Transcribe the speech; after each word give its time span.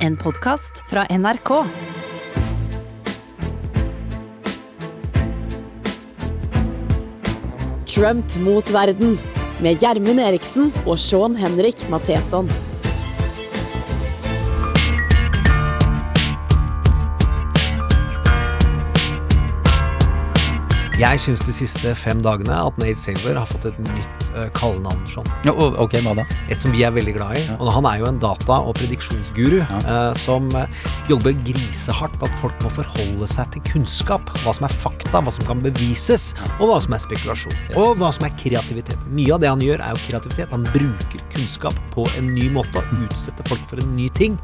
En 0.00 0.16
podkast 0.16 0.78
fra 0.88 1.02
NRK. 1.10 1.48
Trump 7.86 8.36
mot 8.36 8.72
verden 8.72 9.18
med 9.60 9.76
Gjermund 9.82 10.22
Eriksen 10.24 10.72
og 10.86 10.96
Sean 10.98 11.36
Henrik 11.36 11.84
Matheson. 11.92 12.48
Jeg 21.00 21.20
syns 21.20 21.44
de 21.44 21.52
siste 21.52 21.92
fem 22.06 22.24
dagene 22.24 22.56
at 22.56 22.80
Nate 22.80 22.96
Silver 23.04 23.36
har 23.42 23.52
fått 23.52 23.68
et 23.74 23.84
nytt 23.84 24.19
kallenavn. 24.56 25.02
Sånn. 25.10 25.26
Ja, 25.46 25.54
ok, 25.54 25.96
hva 26.04 26.14
da? 26.20 26.24
Et 26.52 26.62
som 26.62 26.72
vi 26.74 26.84
er 26.86 26.92
veldig 26.94 27.14
glad 27.16 27.38
i. 27.38 27.42
Og 27.58 27.70
han 27.74 27.88
er 27.88 28.00
jo 28.02 28.08
en 28.10 28.20
data- 28.22 28.60
og 28.60 28.76
prediksjonsguru 28.78 29.60
eh, 29.60 30.12
som 30.20 30.48
eh, 30.56 30.68
jobber 31.10 31.34
grisehardt 31.46 32.16
på 32.20 32.28
at 32.28 32.38
folk 32.42 32.64
må 32.64 32.72
forholde 32.80 33.28
seg 33.30 33.50
til 33.54 33.64
kunnskap. 33.70 34.30
Hva 34.44 34.54
som 34.56 34.68
er 34.68 34.74
fakta, 34.74 35.22
hva 35.24 35.34
som 35.34 35.46
kan 35.48 35.62
bevises, 35.64 36.30
og 36.58 36.70
hva 36.70 36.80
som 36.84 36.96
er 36.96 37.02
spekulasjon. 37.02 37.56
Og 37.80 37.96
hva 38.00 38.12
som 38.14 38.26
er 38.28 38.34
kreativitet. 38.40 39.02
Mye 39.10 39.34
av 39.36 39.42
det 39.42 39.50
han 39.52 39.64
gjør, 39.64 39.82
er 39.84 39.96
jo 39.96 40.04
kreativitet. 40.06 40.54
Han 40.54 40.66
bruker 40.70 41.24
kunnskap 41.34 41.80
på 41.94 42.06
en 42.18 42.30
ny 42.34 42.50
måte 42.54 42.84
utsetter 43.00 43.46
folk 43.50 43.64
for 43.70 43.82
en 43.82 43.94
ny 43.96 44.08
ting. 44.18 44.38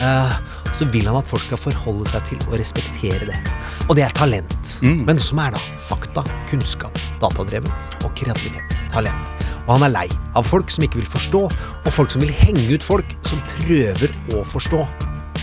Eh, 0.00 0.36
så 0.78 0.88
vil 0.92 1.08
han 1.08 1.18
at 1.20 1.28
folk 1.28 1.44
skal 1.46 1.60
forholde 1.60 2.08
seg 2.12 2.28
til 2.32 2.44
og 2.48 2.58
respektere 2.60 3.30
det. 3.30 3.40
Og 3.88 3.96
det 3.98 4.06
er 4.06 4.16
talent. 4.16 4.74
Men 5.08 5.20
som 5.20 5.40
er 5.42 5.56
da 5.56 5.62
fakta, 5.90 6.24
kunnskap, 6.50 6.96
datadrevet 7.22 8.04
og 8.04 8.14
kreativitet. 8.18 8.79
Talent. 8.92 9.46
Og 9.66 9.76
han 9.76 9.86
er 9.86 9.94
lei 9.94 10.06
av 10.38 10.46
folk 10.48 10.70
som 10.72 10.84
ikke 10.86 11.00
vil 11.00 11.10
forstå, 11.10 11.42
og 11.84 11.92
folk 11.94 12.12
som 12.12 12.24
vil 12.24 12.32
henge 12.34 12.66
ut 12.74 12.84
folk 12.84 13.12
som 13.28 13.42
prøver 13.60 14.14
å 14.34 14.44
forstå. 14.46 14.80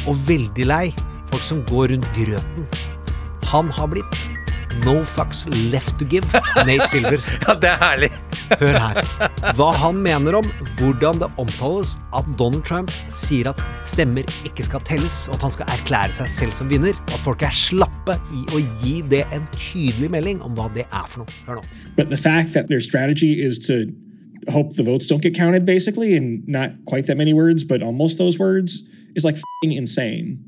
Og 0.07 0.23
veldig 0.27 0.67
lei 0.67 0.85
folk 1.31 1.43
som 1.43 1.63
går 1.69 1.93
rundt 1.93 2.09
grøten. 2.17 2.67
Han 3.51 3.71
har 3.71 3.87
blitt 3.91 4.27
no 4.85 5.03
fucks 5.03 5.45
left 5.71 5.97
to 5.99 6.05
give, 6.05 6.25
Nate 6.65 6.87
Silver. 6.87 7.19
Ja, 7.47 7.53
det 7.55 7.69
er 7.69 7.77
herlig. 7.81 8.09
Hør 8.59 8.77
her. 8.79 9.53
Hva 9.57 9.67
han 9.77 9.99
mener 10.03 10.37
om 10.39 10.47
hvordan 10.79 11.21
det 11.21 11.29
omtales 11.39 11.95
at 12.17 12.27
Donald 12.39 12.65
Trump 12.67 12.91
sier 13.13 13.51
at 13.51 13.61
stemmer 13.87 14.27
ikke 14.47 14.65
skal 14.67 14.83
telles, 14.87 15.25
og 15.29 15.37
at 15.37 15.47
han 15.47 15.55
skal 15.55 15.71
erklære 15.77 16.17
seg 16.19 16.31
selv 16.31 16.57
som 16.57 16.71
vinner, 16.71 16.97
og 17.07 17.15
at 17.15 17.23
folk 17.23 17.45
er 17.45 17.55
slappe 17.55 18.17
i 18.35 18.43
å 18.55 18.63
gi 18.81 18.97
det 19.13 19.23
en 19.35 19.47
tydelig 19.55 20.11
melding 20.11 20.43
om 20.45 20.57
hva 20.57 20.67
det 20.75 20.87
er 20.89 21.07
for 21.07 21.23
noe. 21.23 21.37
Hør 21.47 21.61
nå. 21.61 21.65
But 21.95 22.11
the 22.11 22.19
fact 22.19 22.53
that 22.53 22.67
their 22.67 22.83
strategy 22.83 23.37
is 23.43 23.59
to 23.67 23.87
hope 24.51 24.75
the 24.75 24.83
votes 24.83 25.07
don't 25.07 25.21
get 25.21 25.35
counted, 25.35 25.65
basically, 25.65 26.15
and 26.15 26.47
not 26.47 26.71
quite 26.85 27.07
that 27.07 27.17
many 27.17 27.33
words, 27.33 27.63
but 27.63 27.81
almost 27.81 28.17
those 28.17 28.39
words, 28.39 28.83
is 29.15 29.23
like 29.23 29.37
fing 29.61 29.71
insane, 29.71 30.39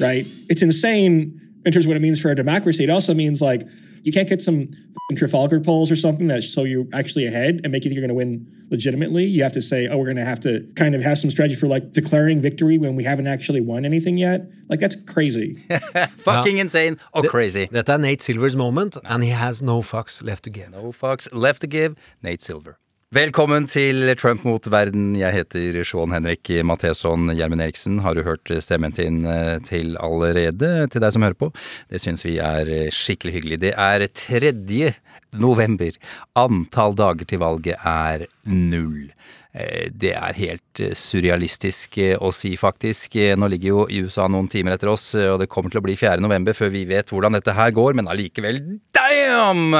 right? 0.00 0.26
It's 0.48 0.62
insane 0.62 1.41
in 1.64 1.72
terms 1.72 1.84
of 1.84 1.88
what 1.88 1.96
it 1.96 2.02
means 2.02 2.20
for 2.20 2.30
a 2.30 2.34
democracy. 2.34 2.84
It 2.84 2.90
also 2.90 3.14
means 3.14 3.40
like 3.40 3.66
you 4.02 4.12
can't 4.12 4.28
get 4.28 4.42
some 4.42 4.62
f***ing 4.62 5.16
Trafalgar 5.16 5.60
polls 5.60 5.90
or 5.90 5.96
something 5.96 6.26
that 6.26 6.42
show 6.42 6.64
you're 6.64 6.86
actually 6.92 7.26
ahead 7.26 7.60
and 7.62 7.72
make 7.72 7.84
you 7.84 7.90
think 7.90 7.96
you're 7.96 8.06
going 8.06 8.08
to 8.08 8.14
win 8.14 8.66
legitimately. 8.70 9.24
You 9.24 9.42
have 9.44 9.52
to 9.52 9.62
say, 9.62 9.86
oh, 9.86 9.96
we're 9.96 10.06
going 10.06 10.16
to 10.16 10.24
have 10.24 10.40
to 10.40 10.66
kind 10.74 10.94
of 10.94 11.02
have 11.02 11.18
some 11.18 11.30
strategy 11.30 11.54
for 11.54 11.68
like 11.68 11.92
declaring 11.92 12.40
victory 12.40 12.78
when 12.78 12.96
we 12.96 13.04
haven't 13.04 13.28
actually 13.28 13.60
won 13.60 13.84
anything 13.84 14.18
yet. 14.18 14.50
Like 14.68 14.80
that's 14.80 14.96
crazy. 15.06 15.54
Fucking 16.18 16.58
insane 16.58 16.98
og 17.14 17.26
crazy. 17.28 17.66
Dette 17.66 17.90
er 17.90 17.98
Nate 17.98 18.22
Silvers 18.22 18.56
moment, 18.56 18.96
and 19.04 19.22
he 19.22 19.30
has 19.30 19.62
no 19.62 19.82
fucks 19.82 20.22
left 20.22 20.44
to 20.44 20.50
give. 20.50 20.70
No 20.70 20.92
fucks 20.92 21.28
left 21.32 21.60
to 21.60 21.66
give. 21.66 21.94
Nate 22.22 22.42
Silver. 22.42 22.78
Velkommen 23.12 23.66
til 23.68 24.06
Trump 24.16 24.40
mot 24.48 24.64
verden. 24.72 25.10
Jeg 25.20 25.34
heter 25.36 25.74
Sean 25.84 26.14
Henrik 26.14 26.48
Matheson 26.64 27.28
Gjermund 27.36 27.60
Eriksen. 27.60 27.98
Har 28.00 28.16
du 28.16 28.22
hørt 28.24 28.48
stemmen 28.64 28.94
din 28.96 29.18
eh, 29.28 29.58
til 29.66 29.98
allerede, 30.00 30.86
til 30.88 31.02
deg 31.04 31.12
som 31.12 31.26
hører 31.26 31.36
på? 31.36 31.50
Det 31.92 31.98
syns 32.00 32.24
vi 32.24 32.38
er 32.40 32.70
skikkelig 32.88 33.34
hyggelig. 33.34 33.58
Det 33.66 33.74
er 33.76 34.06
tredje 34.16 34.94
november. 35.36 35.98
Antall 36.40 36.96
dager 36.96 37.28
til 37.28 37.42
valget 37.42 37.84
er 37.84 38.24
null. 38.48 39.10
Eh, 39.52 39.90
Det 39.92 40.14
er 40.16 40.38
helt 40.38 40.80
eh, 40.80 40.94
surrealistisk 40.96 41.98
å 42.16 42.30
si, 42.32 42.54
faktisk. 42.56 43.18
Nå 43.36 43.50
ligger 43.52 43.74
jo 43.74 44.06
USA 44.06 44.24
noen 44.24 44.48
timer 44.48 44.78
etter 44.78 44.88
oss, 44.88 45.10
og 45.20 45.36
det 45.42 45.50
kommer 45.52 45.68
til 45.68 45.82
å 45.82 45.84
bli 45.84 45.98
4. 46.00 46.16
november 46.16 46.56
før 46.56 46.72
vi 46.72 46.86
vet 46.88 47.12
hvordan 47.12 47.36
dette 47.36 47.52
her 47.60 47.76
går, 47.76 47.92
men 48.00 48.08
allikevel, 48.08 48.62
damn! 48.96 49.76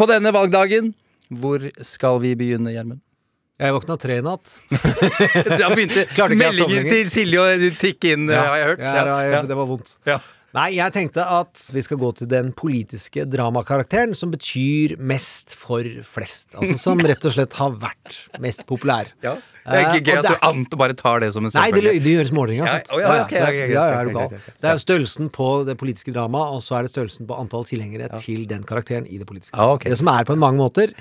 På 0.00 0.08
denne 0.08 0.32
valgdagen, 0.32 0.94
hvor 1.28 1.64
skal 1.84 2.20
vi 2.24 2.32
begynne, 2.38 2.72
Gjermund? 2.72 3.02
Jeg 3.58 3.74
våkna 3.74 3.96
tre 3.98 4.20
i 4.20 4.22
natt. 4.22 4.52
Da 5.58 5.68
begynte 5.72 6.04
meldinger 6.38 6.84
til 6.86 7.08
Silje 7.10 7.42
å 7.42 7.70
tikke 7.80 8.12
inn, 8.14 8.28
ja, 8.30 8.44
har 8.52 8.60
jeg 8.60 8.68
hørt. 8.72 8.84
Ja, 8.86 9.16
ja, 9.26 9.40
det 9.50 9.56
var 9.58 9.66
vondt. 9.66 9.96
Ja. 10.06 10.20
Nei, 10.56 10.70
jeg 10.78 10.92
tenkte 10.94 11.24
at 11.28 11.60
vi 11.76 11.82
skal 11.84 11.98
gå 12.00 12.08
til 12.16 12.28
den 12.30 12.54
politiske 12.56 13.26
dramakarakteren 13.28 14.14
som 14.16 14.30
betyr 14.32 14.94
mest 14.96 15.52
for 15.52 15.84
flest. 16.08 16.54
Altså 16.56 16.78
som 16.80 17.02
rett 17.04 17.26
og 17.28 17.34
slett 17.34 17.52
har 17.58 17.74
vært 17.82 18.16
mest 18.40 18.64
populær. 18.68 19.10
Ja. 19.24 19.34
Det 19.68 19.76
er 19.76 19.84
ikke 19.84 19.98
Eh, 19.98 20.04
gøy 20.08 20.14
og 20.16 20.24
at 20.24 20.40
du 20.40 20.46
Ante 20.48 20.76
bare 20.80 20.94
tar 20.96 21.20
det 21.20 21.28
som 21.34 21.44
en 21.44 21.52
Nei, 21.52 21.66
det, 21.68 21.82
selvfølge. 21.82 22.02
det 22.06 22.12
gjøres 22.16 22.32
målinger. 22.32 22.64
Ja, 22.64 22.70
sant? 22.78 22.88
ja, 22.88 23.10
okay, 23.26 23.42
ja, 23.44 23.66
ja, 23.74 23.82
er 23.98 24.08
du 24.08 24.14
gal. 24.16 24.30
det 24.62 24.70
er 24.70 24.78
størrelsen 24.80 25.28
på 25.34 25.48
det 25.68 25.74
politiske 25.76 26.14
dramaet, 26.16 26.54
og 26.56 26.62
så 26.64 26.78
er 26.78 26.86
det 26.88 26.94
størrelsen 26.94 27.28
på 27.28 27.36
antall 27.36 27.66
tilhengere 27.68 28.08
til 28.22 28.46
den 28.48 28.64
karakteren 28.64 29.04
i 29.04 29.20
det 29.20 29.28
politiske 29.28 29.52
Ja, 29.52 29.74
ok. 29.76 29.84
Det 29.84 29.98
som 30.00 30.08
er 30.08 30.24
på 30.24 30.38
mange 30.40 30.56
måter 30.56 30.96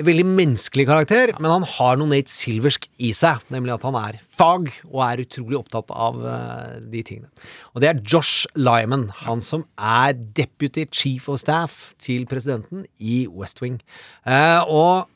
veldig 0.00 0.24
menneskelig 0.24 0.86
karakter, 0.88 1.32
men 1.36 1.50
han 1.52 1.66
har 1.68 1.98
noe 2.00 2.08
Nate 2.08 2.32
Silversk 2.32 2.86
i 3.02 3.12
seg. 3.16 3.42
Nemlig 3.52 3.74
at 3.74 3.84
han 3.86 3.96
er 4.00 4.20
fag, 4.32 4.70
og 4.88 5.02
er 5.04 5.24
utrolig 5.24 5.58
opptatt 5.58 5.92
av 5.92 6.20
uh, 6.24 6.78
de 6.92 7.02
tingene. 7.04 7.28
Og 7.74 7.84
det 7.84 7.90
er 7.90 8.00
Josh 8.00 8.46
Lyman, 8.56 9.10
han 9.26 9.42
som 9.44 9.66
er 9.76 10.16
deputy 10.16 10.86
chief 10.90 11.28
of 11.28 11.42
staff 11.42 11.92
til 12.02 12.24
presidenten 12.30 12.86
i 12.98 13.26
West 13.28 13.60
Wing. 13.64 13.80
Uh, 14.24 14.62
og 14.64 15.10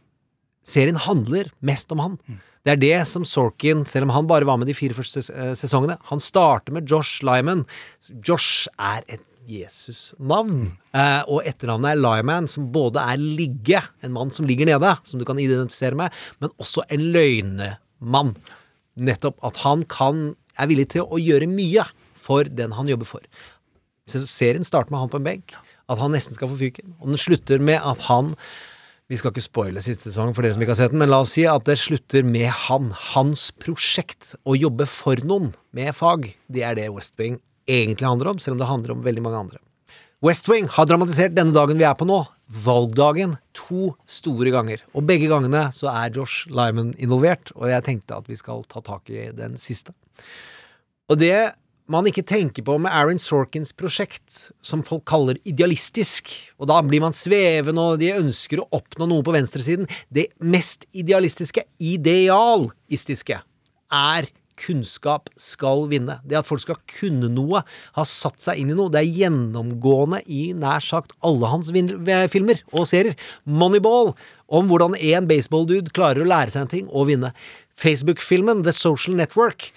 serien 0.67 1.01
handler 1.07 1.49
mest 1.65 1.93
om 1.95 2.05
han. 2.05 2.21
Det 2.67 2.75
er 2.75 2.83
det 2.83 2.97
som 3.07 3.25
Sorkin, 3.25 3.85
selv 3.87 4.09
om 4.09 4.15
han 4.17 4.27
bare 4.27 4.47
var 4.49 4.59
med 4.59 4.67
de 4.67 4.75
fire 4.75 4.97
første 4.97 5.23
eh, 5.31 5.53
sesongene 5.55 5.95
Han 6.09 6.19
starter 6.19 6.75
med 6.75 6.91
Josh 6.91 7.23
Lyman. 7.23 7.63
Josh 8.27 8.67
er 8.75 9.07
et 9.07 9.23
Jesus-navn. 9.47 10.67
Eh, 10.97 11.23
og 11.31 11.47
etternavnet 11.47 11.95
er 11.95 12.01
Lyman, 12.01 12.49
som 12.51 12.69
både 12.75 13.03
er 13.03 13.21
ligge, 13.21 13.81
en 14.05 14.15
mann 14.15 14.33
som 14.35 14.49
ligger 14.49 14.69
nede, 14.69 14.93
som 15.07 15.21
du 15.21 15.27
kan 15.29 15.41
identifisere 15.41 15.99
med, 15.99 16.15
men 16.43 16.53
også 16.63 16.85
en 16.93 17.07
løgnemann. 17.15 18.35
Nettopp 18.97 19.43
at 19.47 19.61
han 19.65 19.85
kan, 19.93 20.29
er 20.59 20.71
villig 20.71 20.89
til 20.95 21.07
å 21.07 21.21
gjøre 21.21 21.49
mye 21.51 21.85
for 22.17 22.49
den 22.49 22.75
han 22.77 22.89
jobber 22.91 23.09
for. 23.09 23.27
Så 24.11 24.23
serien 24.31 24.67
starter 24.67 24.95
med 24.95 25.05
han 25.05 25.13
på 25.13 25.21
en 25.21 25.27
benk, 25.27 25.57
at 25.91 26.01
han 26.03 26.15
nesten 26.15 26.37
skal 26.39 26.51
få 26.51 26.59
fyken. 26.61 26.97
Og 27.01 27.13
den 27.13 27.21
slutter 27.21 27.63
med 27.63 27.83
at 27.83 28.09
han 28.11 28.35
Vi 29.07 29.15
skal 29.15 29.31
ikke 29.31 29.43
spoile 29.45 29.79
siste 29.85 30.09
sesong 30.09 30.33
for 30.35 30.43
dere 30.43 30.57
som 30.57 30.63
ikke 30.65 30.73
har 30.73 30.81
sett 30.81 30.91
den, 30.91 30.99
men 30.99 31.13
la 31.13 31.21
oss 31.23 31.37
si 31.37 31.45
at 31.47 31.63
det 31.69 31.77
slutter 31.79 32.25
med 32.27 32.49
han. 32.67 32.89
Hans 33.13 33.53
prosjekt. 33.55 34.33
Å 34.43 34.57
jobbe 34.59 34.83
for 34.91 35.23
noen 35.23 35.53
med 35.71 35.95
fag. 35.95 36.33
Det 36.51 36.65
er 36.67 36.75
det 36.75 36.89
West 36.91 37.15
Wing 37.15 37.37
egentlig 37.69 38.09
handler 38.09 38.33
om, 38.33 38.41
selv 38.43 38.57
om 38.57 38.63
det 38.63 38.71
handler 38.71 38.95
om 38.97 39.05
veldig 39.07 39.25
mange 39.25 39.43
andre. 39.47 39.63
West 40.25 40.49
Wing 40.49 40.65
har 40.73 40.87
dramatisert 40.89 41.35
denne 41.37 41.53
dagen 41.53 41.77
vi 41.77 41.85
er 41.85 41.97
på 41.99 42.07
nå, 42.09 42.23
valgdagen, 42.65 43.37
to 43.57 43.93
store 44.09 44.53
ganger. 44.55 44.81
Og 44.97 45.05
begge 45.09 45.29
gangene 45.29 45.67
så 45.77 45.91
er 45.93 46.15
Josh 46.15 46.49
Lyman 46.49 46.95
involvert, 47.03 47.53
og 47.59 47.69
jeg 47.69 47.85
tenkte 47.85 48.17
at 48.17 48.31
vi 48.31 48.39
skal 48.39 48.65
ta 48.71 48.81
tak 48.85 49.13
i 49.13 49.29
den 49.37 49.59
siste. 49.61 49.95
Og 51.13 51.21
det 51.21 51.53
man 51.87 52.07
ikke 52.09 52.25
tenker 52.27 52.65
på 52.67 52.75
med 52.83 52.91
Aaron 52.91 53.21
Sorkins 53.23 53.71
prosjekt, 53.77 54.51
som 54.65 54.83
folk 54.87 55.05
kaller 55.07 55.39
idealistisk, 55.47 56.33
og 56.59 56.71
da 56.73 56.81
blir 56.83 57.05
man 57.05 57.15
svevende, 57.15 57.85
og 57.93 58.01
de 58.03 58.11
ønsker 58.17 58.63
å 58.63 58.67
oppnå 58.75 59.07
noe 59.11 59.23
på 59.27 59.35
venstresiden, 59.37 59.87
det 60.11 60.27
mest 60.43 60.89
idealistiske, 60.97 61.63
idealistiske, 61.79 63.39
er 63.87 64.27
kunnskap 64.61 65.31
skal 65.41 65.87
vinne. 65.91 66.19
Det 66.27 66.39
at 66.41 66.49
folk 66.49 66.63
skal 66.65 66.81
kunne 66.91 67.31
noe, 67.33 67.63
ha 67.97 68.07
satt 68.09 68.43
seg 68.43 68.63
inn 68.63 68.73
i 68.73 68.79
noe, 68.79 68.93
det 68.93 69.03
er 69.03 69.21
gjennomgående 69.23 70.23
i 70.27 70.51
nær 70.57 70.85
sagt 70.85 71.15
alle 71.27 71.51
hans 71.53 71.73
filmer 72.33 72.63
og 72.73 72.89
serier. 72.89 73.17
Moneyball, 73.45 74.15
om 74.47 74.71
hvordan 74.71 74.97
en 74.97 75.29
baseball-dude 75.31 75.95
klarer 75.97 76.23
å 76.23 76.31
lære 76.31 76.55
seg 76.55 76.67
en 76.67 76.75
ting 76.75 76.91
og 76.91 77.11
vinne. 77.11 77.33
Facebook-filmen 77.77 78.65
The 78.65 78.73
Social 78.73 79.19
Network 79.19 79.71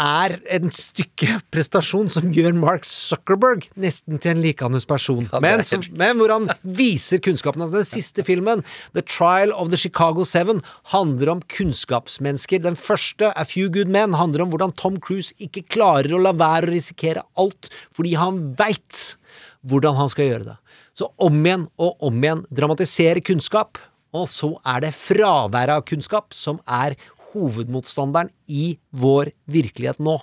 er 0.00 0.34
en 0.50 0.72
stykke 0.74 1.38
prestasjon 1.54 2.08
som 2.10 2.32
gjør 2.34 2.56
Mark 2.58 2.86
Zuckerberg 2.88 3.68
nesten 3.78 4.18
til 4.18 4.34
en 4.34 4.42
likandes 4.42 4.86
person. 4.90 5.28
er 5.30 5.44
men, 5.44 5.62
som, 5.66 5.84
men 5.94 6.18
hvor 6.18 6.32
han 6.34 6.50
viser 6.62 7.22
kunnskapen 7.22 7.62
hans. 7.62 7.74
Den 7.74 7.86
siste 7.86 8.24
filmen, 8.26 8.64
The 8.94 9.04
Trial 9.06 9.54
of 9.54 9.70
the 9.70 9.78
Chicago 9.78 10.26
Seven, 10.26 10.64
handler 10.90 11.36
om 11.36 11.44
kunnskapsmennesker. 11.46 12.64
Den 12.64 12.76
første, 12.78 13.30
A 13.38 13.46
Few 13.46 13.70
Good 13.70 13.92
Men, 13.92 14.18
handler 14.18 14.44
om 14.44 14.54
hvordan 14.54 14.74
Tom 14.74 14.98
Cruise 14.98 15.34
ikke 15.38 15.66
klarer 15.76 16.14
å 16.14 16.22
la 16.22 16.34
være 16.34 16.68
å 16.68 16.74
risikere 16.74 17.24
alt 17.38 17.70
fordi 17.94 18.16
han 18.18 18.42
veit 18.58 19.16
hvordan 19.64 19.98
han 19.98 20.10
skal 20.10 20.30
gjøre 20.30 20.50
det. 20.52 20.60
Så 20.94 21.10
om 21.22 21.40
igjen 21.42 21.66
og 21.82 22.02
om 22.06 22.22
igjen 22.22 22.44
dramatisere 22.54 23.22
kunnskap, 23.24 23.78
og 24.14 24.28
så 24.30 24.52
er 24.70 24.84
det 24.84 24.92
fraværet 24.94 25.74
av 25.74 25.86
kunnskap 25.88 26.34
som 26.36 26.60
er 26.70 26.94
hovedmotstanderen 27.34 28.32
i 28.48 28.76
vår 28.94 29.32
virkelighet 29.50 30.00
nå. 30.02 30.18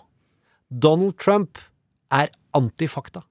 Donald 0.72 1.18
Trump 1.20 1.60
er 2.12 2.32
antifakta. 2.58 3.24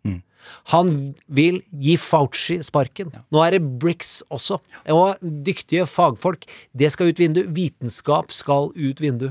Han 0.73 0.93
vil 1.29 1.59
gi 1.85 1.97
Fauci 2.01 2.59
sparken. 2.65 3.11
Nå 3.33 3.43
er 3.45 3.57
det 3.57 3.63
Bricks 3.83 4.21
også. 4.33 4.57
Og 4.93 5.21
dyktige 5.21 5.87
fagfolk. 5.89 6.47
Det 6.73 6.89
skal 6.95 7.11
ut 7.13 7.21
vindu. 7.21 7.43
Vitenskap 7.53 8.33
skal 8.33 8.71
ut 8.73 9.03
vindu. 9.03 9.27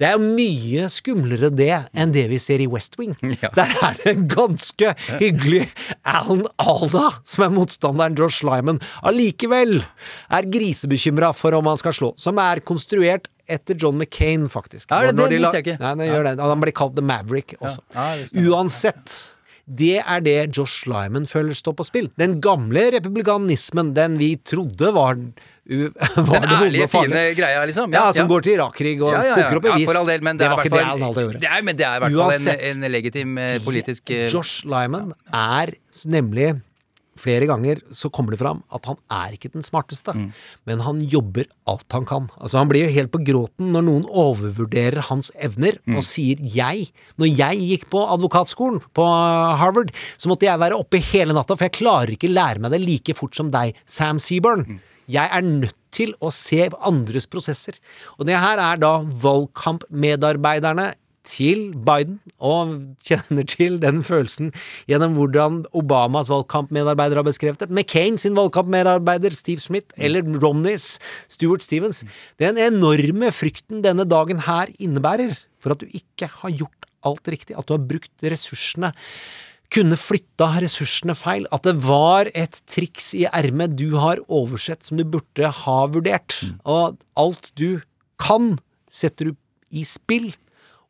Det 0.00 0.10
er 0.10 0.20
mye 0.20 0.90
skumlere 0.92 1.48
det 1.54 1.72
enn 1.96 2.12
det 2.12 2.26
vi 2.32 2.40
ser 2.42 2.60
i 2.60 2.68
West 2.70 2.98
Wing. 3.00 3.16
Ja. 3.40 3.48
Der 3.56 3.70
er 3.86 3.94
det 3.96 4.10
en 4.10 4.26
ganske 4.28 4.90
hyggelig 5.16 5.62
Alan 6.04 6.42
Alda 6.60 7.06
som 7.24 7.46
er 7.46 7.52
motstanderen 7.54 8.18
Josh 8.18 8.44
Lyman. 8.44 8.82
Allikevel 9.06 9.78
er 9.80 10.48
grisebekymra 10.52 11.30
for 11.36 11.56
om 11.56 11.70
han 11.70 11.80
skal 11.80 11.96
slå. 11.96 12.10
Som 12.20 12.40
er 12.42 12.60
konstruert 12.60 13.30
etter 13.50 13.76
John 13.80 13.98
McCain, 13.98 14.46
faktisk. 14.52 14.90
Ja, 14.90 15.02
det- 15.10 15.16
det 15.18 15.28
de 15.30 15.38
visste 15.42 15.58
jeg 15.60 15.66
ikke. 15.66 15.80
Nei, 15.80 15.94
det 16.04 16.08
gjør 16.14 16.24
det. 16.30 16.38
Han 16.40 16.60
blir 16.64 16.72
kalt 16.76 16.96
The 16.96 17.02
Maverick 17.02 17.54
også. 17.60 17.80
Ja, 17.94 18.08
det. 18.16 18.46
Uansett. 18.48 19.18
Det 19.70 20.00
er 20.02 20.20
det 20.20 20.56
Josh 20.56 20.86
Lyman 20.90 21.26
føler 21.30 21.54
står 21.54 21.74
på 21.78 21.84
spill. 21.86 22.08
Den 22.18 22.40
gamle 22.42 22.88
republikanismen, 22.90 23.92
den 23.94 24.16
vi 24.18 24.32
trodde 24.42 24.88
var, 24.96 25.14
var 25.70 26.40
Den 26.40 26.48
ærlige, 26.56 26.88
fine 26.90 27.20
greia, 27.38 27.60
liksom. 27.68 27.92
Ja, 27.94 28.08
som 28.16 28.26
går 28.26 28.42
til 28.42 28.56
Irakkrig 28.56 28.96
og 29.00 29.12
Ja, 29.12 29.20
ja, 29.22 29.36
ja. 29.36 29.44
koker 29.46 29.60
opp 29.60 29.68
i 29.68 29.80
Ja, 29.84 29.86
for 29.92 30.00
all 30.00 30.06
del, 30.10 30.24
men 30.26 30.40
det, 30.40 30.46
er 30.48 30.56
var 30.56 30.64
ikke 30.64 30.74
det 30.74 30.88
han 30.88 30.98
gjorde. 30.98 31.40
Det 31.44 31.50
er, 31.52 31.62
men 31.62 31.76
det 31.78 31.86
er 31.86 31.94
i 31.94 32.02
hvert 32.02 32.18
fall 32.18 32.56
en, 32.56 32.82
en 32.82 32.90
legitim 32.90 33.38
eh, 33.38 33.58
politisk 33.62 34.10
eh, 34.10 34.26
Josh 34.32 34.64
Lyman 34.66 35.12
er 35.32 35.70
nemlig 36.10 36.60
Flere 37.20 37.46
ganger 37.50 37.80
så 37.92 38.08
kommer 38.12 38.32
det 38.34 38.40
fram 38.40 38.62
at 38.72 38.86
han 38.88 38.96
er 39.12 39.34
ikke 39.36 39.50
den 39.52 39.64
smarteste, 39.66 40.14
Mm. 40.14 40.30
men 40.66 40.80
han 40.86 41.00
jobber 41.12 41.44
alt 41.68 41.84
han 41.92 42.06
kan. 42.08 42.28
Altså 42.40 42.58
Han 42.58 42.68
blir 42.70 42.86
jo 42.86 42.94
helt 42.94 43.10
på 43.12 43.20
gråten 43.26 43.72
når 43.74 43.84
noen 43.84 44.06
overvurderer 44.08 45.02
hans 45.10 45.30
evner 45.38 45.76
Mm. 45.86 45.96
og 45.96 46.02
sier 46.04 46.36
'jeg'. 46.40 46.90
Når 47.18 47.36
jeg 47.36 47.58
gikk 47.68 47.90
på 47.90 48.00
advokatskolen 48.08 48.80
på 48.94 49.04
Harvard, 49.58 49.92
så 50.18 50.28
måtte 50.28 50.46
jeg 50.48 50.58
være 50.58 50.78
oppe 50.78 50.98
hele 51.12 51.32
natta, 51.34 51.54
for 51.56 51.64
jeg 51.64 51.72
klarer 51.72 52.10
ikke 52.16 52.32
lære 52.32 52.58
meg 52.60 52.70
det 52.72 52.80
like 52.80 53.14
fort 53.14 53.34
som 53.34 53.50
deg, 53.50 53.74
Sam 53.86 54.18
Seaburn. 54.18 54.64
Mm. 54.66 54.80
Jeg 55.08 55.28
er 55.32 55.40
nødt 55.42 55.74
til 55.90 56.14
å 56.22 56.30
se 56.32 56.68
andres 56.86 57.26
prosesser. 57.26 57.74
Og 58.18 58.26
det 58.26 58.38
her 58.38 58.58
er 58.58 58.76
da 58.76 59.00
valgkampmedarbeiderne 59.02 60.94
til 61.26 61.70
Biden, 61.86 62.18
og 62.38 62.74
kjenner 63.04 63.46
til 63.48 63.78
den 63.82 64.02
følelsen 64.06 64.52
gjennom 64.90 65.16
hvordan 65.18 65.60
Obamas 65.76 66.30
valgkampmedarbeider 66.32 67.20
har 67.20 67.26
beskrevet 67.26 67.62
det. 67.62 67.70
McCain 67.70 68.18
sin 68.20 68.38
valgkampmedarbeider 68.38 69.36
Steve 69.36 69.62
Smith, 69.62 69.92
eller 69.96 70.24
Romneys 70.42 70.98
Stuart 71.28 71.64
Stevens. 71.66 72.02
Den 72.40 72.60
enorme 72.60 73.32
frykten 73.34 73.84
denne 73.84 74.08
dagen 74.08 74.46
her 74.48 74.72
innebærer 74.78 75.36
for 75.60 75.74
at 75.74 75.84
du 75.84 75.88
ikke 75.92 76.30
har 76.40 76.56
gjort 76.56 76.90
alt 77.06 77.30
riktig, 77.32 77.56
at 77.56 77.68
du 77.68 77.76
har 77.76 77.86
brukt 77.86 78.24
ressursene 78.24 78.92
kunne 79.70 79.94
flytta 79.98 80.48
ressursene 80.64 81.14
feil, 81.14 81.46
at 81.54 81.62
det 81.66 81.76
var 81.84 82.30
et 82.34 82.58
triks 82.70 83.12
i 83.14 83.26
ermet 83.30 83.76
du 83.78 83.94
har 84.02 84.18
oversett 84.26 84.82
som 84.86 84.98
du 84.98 85.04
burde 85.06 85.52
ha 85.62 85.78
vurdert, 85.94 86.40
og 86.66 86.98
alt 87.20 87.52
du 87.60 87.78
kan, 88.20 88.56
setter 88.90 89.30
du 89.30 89.36
i 89.70 89.84
spill, 89.86 90.32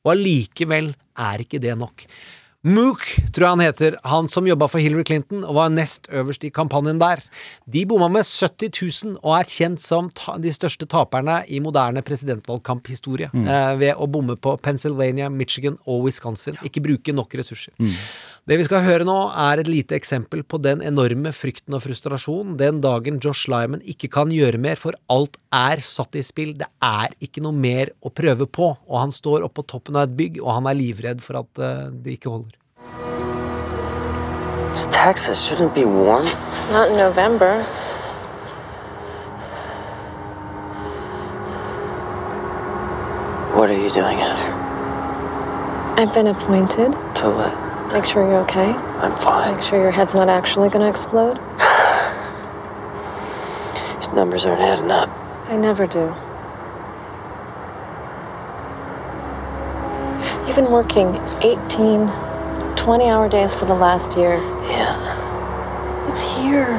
og 0.05 0.15
allikevel 0.15 0.93
er 1.21 1.43
ikke 1.45 1.61
det 1.63 1.77
nok. 1.79 2.07
Mook, 2.61 3.07
tror 3.33 3.47
jeg 3.47 3.55
han 3.55 3.63
heter, 3.65 3.95
han 4.05 4.27
som 4.29 4.45
jobba 4.45 4.67
for 4.69 4.85
Hillary 4.85 5.07
Clinton 5.09 5.47
og 5.49 5.55
var 5.57 5.71
nest 5.73 6.11
øverst 6.13 6.43
i 6.45 6.51
kampanjen 6.53 6.99
der. 7.01 7.23
De 7.65 7.87
bomma 7.89 8.11
med 8.13 8.27
70 8.29 8.69
000 9.07 9.15
og 9.23 9.33
er 9.39 9.49
kjent 9.49 9.81
som 9.81 10.11
de 10.45 10.53
største 10.53 10.85
taperne 10.85 11.39
i 11.49 11.57
moderne 11.65 12.03
presidentvalgkamphistorie 12.05 13.31
eh, 13.33 13.73
ved 13.81 13.97
å 13.97 14.09
bomme 14.13 14.37
på 14.37 14.59
Pennsylvania, 14.61 15.31
Michigan 15.33 15.79
og 15.87 16.05
Wisconsin. 16.11 16.61
Ikke 16.69 16.85
bruke 16.85 17.17
nok 17.17 17.33
ressurser. 17.41 17.73
Det 18.49 18.57
vi 18.57 18.65
skal 18.65 18.81
høre 18.87 19.05
nå, 19.05 19.15
er 19.37 19.61
et 19.61 19.69
lite 19.69 19.93
eksempel 19.99 20.41
på 20.49 20.57
den 20.65 20.81
enorme 20.81 21.29
frykten 21.37 21.77
og 21.77 21.83
frustrasjonen 21.85 22.55
den 22.59 22.79
dagen 22.81 23.19
Josh 23.21 23.51
Lyman 23.53 23.85
ikke 23.85 24.09
kan 24.17 24.33
gjøre 24.33 24.59
mer, 24.59 24.81
for 24.81 24.97
alt 25.13 25.37
er 25.53 25.83
satt 25.85 26.17
i 26.17 26.23
spill. 26.25 26.55
Det 26.57 26.71
er 26.81 27.13
ikke 27.21 27.45
noe 27.45 27.53
mer 27.53 27.93
å 28.01 28.09
prøve 28.09 28.49
på, 28.49 28.73
og 28.89 28.97
han 28.97 29.13
står 29.13 29.45
oppe 29.45 29.61
på 29.61 29.69
toppen 29.75 30.01
av 30.01 30.09
et 30.09 30.17
bygg, 30.17 30.41
og 30.41 30.55
han 30.57 30.71
er 30.73 30.81
livredd 30.81 31.21
for 31.21 31.43
at 31.43 31.61
uh, 31.61 31.93
det 31.93 32.17
ikke 32.17 32.33
holder. 32.33 32.57
It's 34.73 34.87
Texas. 34.89 35.45
Shouldn't 35.45 35.73
it 35.73 35.75
be 35.75 35.85
warm? 35.85 36.25
Not 36.73 36.91
in 36.91 36.97
November. 36.97 37.61
What 43.53 43.69
are 43.69 43.77
you 43.77 43.91
doing 43.91 44.19
out 44.23 44.39
here? 44.39 44.55
I've 45.99 46.15
been 46.15 46.29
appointed. 46.29 46.93
To 47.17 47.31
what? 47.31 47.70
Make 47.93 48.05
sure 48.05 48.23
you're 48.23 48.39
okay. 48.43 48.71
I'm 48.71 49.19
fine. 49.19 49.57
Make 49.57 49.65
sure 49.65 49.81
your 49.81 49.91
head's 49.91 50.15
not 50.15 50.29
actually 50.29 50.69
going 50.69 50.83
to 50.83 50.89
explode. 50.89 51.37
These 53.97 54.13
numbers 54.13 54.47
aren't 54.47 54.61
adding 54.61 54.93
up. 54.93 55.11
They 55.49 55.57
never 55.57 55.89
do. 55.89 56.15
You've 60.47 60.55
been 60.55 60.71
working 60.71 61.17
18, 61.43 62.07
20 62.77 63.09
hour 63.09 63.29
days 63.29 63.55
for 63.55 63.65
the 63.65 63.75
last 63.75 64.17
year. 64.17 64.37
Yeah. 64.69 66.07
It's 66.09 66.23
here. 66.23 66.79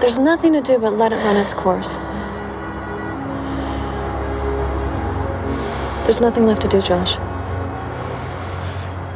There's 0.00 0.18
nothing 0.18 0.52
to 0.52 0.60
do 0.60 0.78
but 0.78 0.92
let 0.92 1.12
it 1.12 1.16
run 1.16 1.36
its 1.36 1.54
course. 1.54 1.96
There's 6.04 6.20
nothing 6.20 6.46
left 6.46 6.62
to 6.62 6.68
do, 6.68 6.80
Josh. 6.80 7.16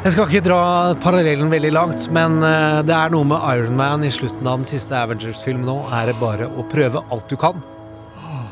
Jeg 0.06 0.14
skal 0.14 0.28
ikke 0.30 0.46
dra 0.46 0.58
parallellen 1.02 1.48
veldig 1.50 1.72
langt, 1.74 2.04
men 2.14 2.36
eh, 2.46 2.76
det 2.86 2.94
er 2.94 3.10
noe 3.10 3.26
med 3.26 3.42
Iron 3.56 3.74
Man 3.74 4.04
i 4.06 4.10
slutten 4.14 4.46
av 4.46 4.60
den 4.60 4.68
siste 4.70 4.94
Avengers-filmen 4.94 5.66
nå. 5.66 5.74
Er 5.90 6.06
det 6.06 6.20
bare 6.20 6.46
å 6.46 6.62
prøve 6.70 7.02
alt 7.10 7.26
du 7.26 7.34
kan, 7.42 7.58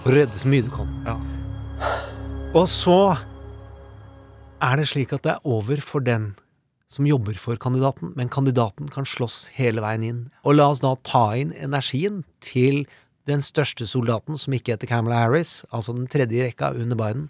og 0.03 0.09
redde 0.11 0.35
så 0.35 0.51
mye 0.51 0.65
du 0.67 0.73
kan. 0.75 0.91
Og 2.59 2.67
så 2.73 2.97
er 4.67 4.83
det 4.83 4.89
slik 4.91 5.15
at 5.15 5.23
det 5.23 5.37
er 5.37 5.47
over 5.47 5.79
for 5.79 6.03
den 6.03 6.33
som 6.91 7.07
jobber 7.07 7.39
for 7.39 7.55
kandidaten, 7.63 8.11
men 8.19 8.35
kandidaten 8.35 8.91
kan 8.91 9.07
slåss 9.07 9.53
hele 9.55 9.85
veien 9.87 10.09
inn. 10.11 10.21
Og 10.43 10.59
la 10.59 10.73
oss 10.75 10.83
da 10.83 10.97
ta 11.07 11.29
inn 11.39 11.55
energien 11.55 12.25
til 12.43 12.83
den 13.31 13.47
største 13.47 13.87
soldaten, 13.87 14.35
som 14.43 14.59
ikke 14.59 14.75
heter 14.75 14.91
Kamala 14.91 15.23
Harris, 15.23 15.61
altså 15.71 15.95
den 15.95 16.11
tredje 16.11 16.43
i 16.43 16.49
rekka 16.49 16.75
under 16.75 16.99
Biden, 16.99 17.29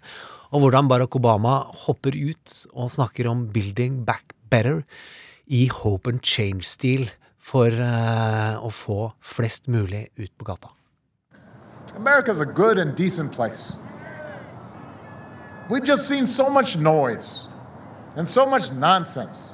og 0.55 0.61
hvordan 0.63 0.87
Barack 0.87 1.15
Obama 1.19 1.57
hopper 1.85 2.15
ut 2.15 2.53
og 2.73 2.91
snakker 2.91 3.27
om 3.29 3.47
'building 3.51 4.05
back 4.05 4.33
better' 4.51 4.83
i 5.47 5.67
hope 5.67 6.09
and 6.09 6.19
change-stil 6.23 7.09
for 7.39 7.67
uh, 7.67 8.55
å 8.65 8.69
få 8.71 9.11
flest 9.21 9.67
mulig 9.67 10.07
ut 10.17 10.31
på 10.37 10.45
gata. 10.45 10.67
America's 11.95 12.39
a 12.41 12.45
good 12.45 12.77
and 12.79 12.95
decent 12.95 13.31
place. 13.31 13.75
We've 15.69 15.83
just 15.83 16.07
seen 16.07 16.25
so 16.25 16.49
much 16.49 16.77
noise 16.77 17.47
and 18.15 18.27
so 18.27 18.45
much 18.45 18.71
nonsense 18.71 19.53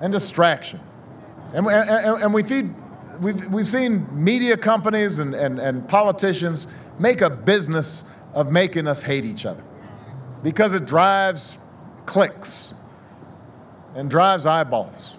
and 0.00 0.12
distraction. 0.12 0.80
And, 1.54 1.66
and- 1.66 2.22
and 2.22 2.34
we 2.34 2.42
feed, 2.42 2.74
we've, 3.20 3.46
we've 3.54 3.68
seen 3.68 4.06
media 4.12 4.56
companies 4.56 5.20
and, 5.20 5.34
and, 5.34 5.58
and 5.60 5.86
politicians 5.88 6.66
make 6.98 7.22
a 7.22 7.30
business 7.30 8.04
of 8.34 8.50
making 8.52 8.86
us 8.88 9.02
hate 9.02 9.24
each 9.24 9.46
other 9.46 9.62
because 10.42 10.74
it 10.74 10.86
drives 10.86 11.58
clicks 12.06 12.74
and 13.94 14.10
drives 14.10 14.46
eyeballs. 14.46 15.16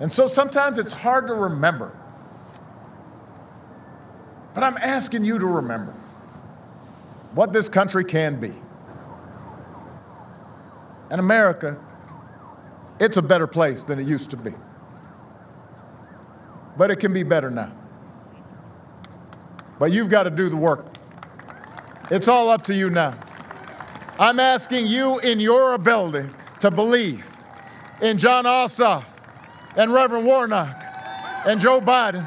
And 0.00 0.10
so 0.10 0.26
sometimes 0.26 0.78
it's 0.78 0.92
hard 0.92 1.26
to 1.28 1.34
remember. 1.34 1.96
But 4.54 4.64
I'm 4.64 4.76
asking 4.76 5.24
you 5.24 5.38
to 5.38 5.46
remember 5.46 5.92
what 7.34 7.52
this 7.52 7.68
country 7.68 8.04
can 8.04 8.38
be. 8.38 8.52
And 11.10 11.20
America, 11.20 11.76
it's 13.00 13.16
a 13.16 13.22
better 13.22 13.46
place 13.46 13.84
than 13.84 13.98
it 13.98 14.06
used 14.06 14.30
to 14.30 14.36
be. 14.36 14.54
But 16.76 16.90
it 16.90 16.96
can 16.96 17.12
be 17.12 17.22
better 17.22 17.50
now. 17.50 17.72
But 19.78 19.92
you've 19.92 20.08
got 20.08 20.24
to 20.24 20.30
do 20.30 20.48
the 20.48 20.56
work. 20.56 20.86
It's 22.10 22.28
all 22.28 22.48
up 22.48 22.62
to 22.64 22.74
you 22.74 22.90
now. 22.90 23.14
I'm 24.18 24.38
asking 24.38 24.86
you 24.86 25.18
in 25.18 25.40
your 25.40 25.74
ability 25.74 26.28
to 26.60 26.70
believe 26.70 27.26
in 28.00 28.16
John 28.16 28.44
Ossoff 28.44 29.04
and 29.76 29.92
Reverend 29.92 30.24
Warnock 30.24 30.80
and 31.46 31.60
Joe 31.60 31.80
Biden 31.80 32.24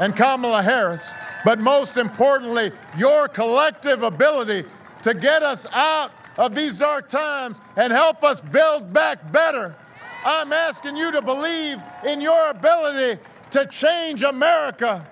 and 0.00 0.16
Kamala 0.16 0.60
Harris, 0.60 1.14
but 1.44 1.60
most 1.60 1.98
importantly, 1.98 2.72
your 2.98 3.28
collective 3.28 4.02
ability 4.02 4.68
to 5.02 5.14
get 5.14 5.44
us 5.44 5.66
out 5.72 6.10
of 6.36 6.56
these 6.56 6.76
dark 6.76 7.08
times 7.08 7.60
and 7.76 7.92
help 7.92 8.24
us 8.24 8.40
build 8.40 8.92
back 8.92 9.30
better. 9.30 9.76
I'm 10.24 10.52
asking 10.52 10.96
you 10.96 11.12
to 11.12 11.22
believe 11.22 11.78
in 12.08 12.20
your 12.20 12.50
ability 12.50 13.22
to 13.52 13.66
change 13.66 14.24
America. 14.24 15.06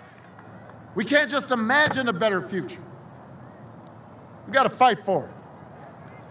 We 0.97 1.05
can't 1.05 1.31
just 1.31 1.53
imagine 1.53 2.09
a 2.09 2.13
better 2.13 2.43
future. 2.43 2.83
We've 4.47 4.55
got 4.55 4.65
to 4.65 4.71
fight 4.71 4.99
for 5.05 5.27
it. 5.27 5.38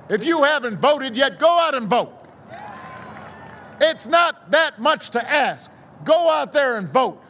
If 0.09 0.25
you 0.25 0.43
haven't 0.43 0.79
voted 0.79 1.17
yet, 1.17 1.39
go 1.39 1.59
out 1.67 1.75
and 1.75 1.87
vote. 1.89 2.13
It's 3.81 4.07
not 4.07 4.51
that 4.51 4.79
much 4.79 5.09
to 5.09 5.19
ask. 5.19 5.71
Go 6.05 6.29
out 6.31 6.53
there 6.53 6.77
and 6.77 6.87
vote. 6.87 7.21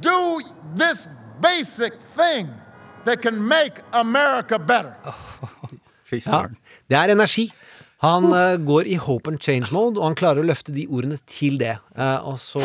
Do 0.00 0.40
this 0.76 1.08
basic 1.40 1.94
thing 2.16 2.48
that 3.04 3.22
can 3.22 3.48
make 3.48 3.80
America 3.92 4.58
better. 4.58 4.96
Fy 6.08 6.20
Ja, 6.26 6.46
det 6.88 6.96
er 6.96 7.12
energi. 7.12 7.52
Han 8.00 8.24
uh, 8.24 8.56
går 8.66 8.86
i 8.86 8.94
hope 8.94 9.30
and 9.30 9.40
change 9.40 9.72
mode, 9.72 9.98
og 10.00 10.06
han 10.06 10.14
klarer 10.14 10.40
å 10.40 10.46
løfte 10.46 10.72
de 10.72 10.86
ordene 10.86 11.18
til 11.26 11.58
det. 11.58 11.78
Uh, 11.98 12.28
og 12.30 12.38
så 12.38 12.62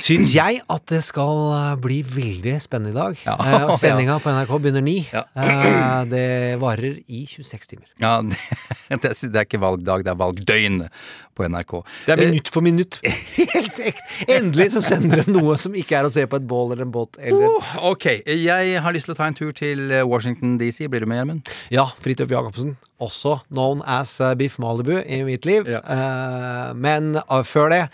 syns 0.00 0.32
jeg 0.34 0.60
at 0.72 0.84
det 0.90 1.02
skal 1.04 1.40
eh, 1.56 1.72
bli 1.82 2.00
veldig 2.06 2.54
spennende 2.62 2.92
i 2.92 2.96
dag. 2.96 3.18
Ja. 3.26 3.36
Eh, 3.36 3.72
sendinga 3.82 4.18
på 4.22 4.32
NRK 4.32 4.52
begynner 4.56 4.84
ni. 4.84 4.98
Ja. 5.12 5.24
Eh, 5.36 6.04
det 6.10 6.26
varer 6.62 7.00
i 7.06 7.24
26 7.28 7.72
timer. 7.74 7.88
Ja, 8.02 8.18
det, 9.02 9.12
det 9.12 9.32
er 9.32 9.46
ikke 9.46 9.62
valgdag, 9.62 10.06
det 10.06 10.14
er 10.14 10.20
valgdøgn 10.20 10.86
på 11.32 11.48
NRK. 11.48 11.74
Det 12.06 12.14
er 12.14 12.22
minutt 12.22 12.52
for 12.52 12.64
minutt. 12.64 13.00
Helt 13.54 13.82
ekte. 13.82 14.06
Endelig 14.32 14.70
så 14.76 14.84
sender 14.84 15.24
de 15.24 15.36
noe 15.36 15.56
som 15.60 15.76
ikke 15.76 16.00
er 16.00 16.08
å 16.08 16.12
se 16.12 16.24
på 16.28 16.40
et 16.40 16.48
bål 16.48 16.74
eller 16.74 16.86
en 16.86 16.94
båt. 16.94 17.20
Eller 17.20 17.50
Oh, 17.52 17.74
ok, 17.92 18.08
jeg 18.28 18.80
har 18.84 18.94
lyst 18.94 19.08
til 19.08 19.16
å 19.16 19.18
ta 19.18 19.26
en 19.28 19.36
tur 19.36 19.52
til 19.56 19.90
Washington 20.08 20.56
DC. 20.60 20.86
Blir 20.92 21.04
du 21.04 21.10
med, 21.10 21.20
Gjermund? 21.20 21.52
Ja, 21.72 21.88
Fridtjof 22.00 22.32
Jacobsen. 22.32 22.76
Også 23.02 23.38
known 23.50 23.82
as 23.86 24.20
eh, 24.20 24.34
Biff 24.38 24.58
Malibu 24.62 25.00
i 25.00 25.22
mitt 25.26 25.46
liv. 25.48 25.66
Ja. 25.70 25.80
Eh, 25.82 26.68
men 26.78 27.16
uh, 27.18 27.42
før 27.46 27.72
det 27.72 27.86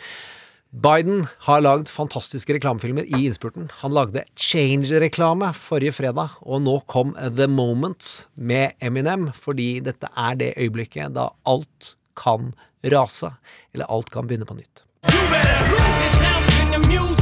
Biden 0.71 1.23
har 1.47 1.63
lagd 1.65 1.89
fantastiske 1.89 2.53
reklamefilmer 2.53 3.07
i 3.09 3.23
innspurten. 3.25 3.71
Han 3.81 3.95
lagde 3.97 4.25
Change-reklame 4.37 5.49
forrige 5.57 5.95
fredag, 5.97 6.35
og 6.45 6.61
nå 6.67 6.75
kom 6.93 7.15
The 7.17 7.49
Moment 7.49 8.29
med 8.37 8.77
Eminem, 8.85 9.31
fordi 9.33 9.81
dette 9.81 10.13
er 10.13 10.37
det 10.37 10.53
øyeblikket 10.61 11.17
da 11.17 11.31
alt 11.49 11.95
kan 12.21 12.53
rase, 12.85 13.33
eller 13.73 13.89
alt 13.89 14.13
kan 14.13 14.29
begynne 14.29 14.49
på 14.49 14.59
nytt. 14.61 14.85
You 16.89 17.18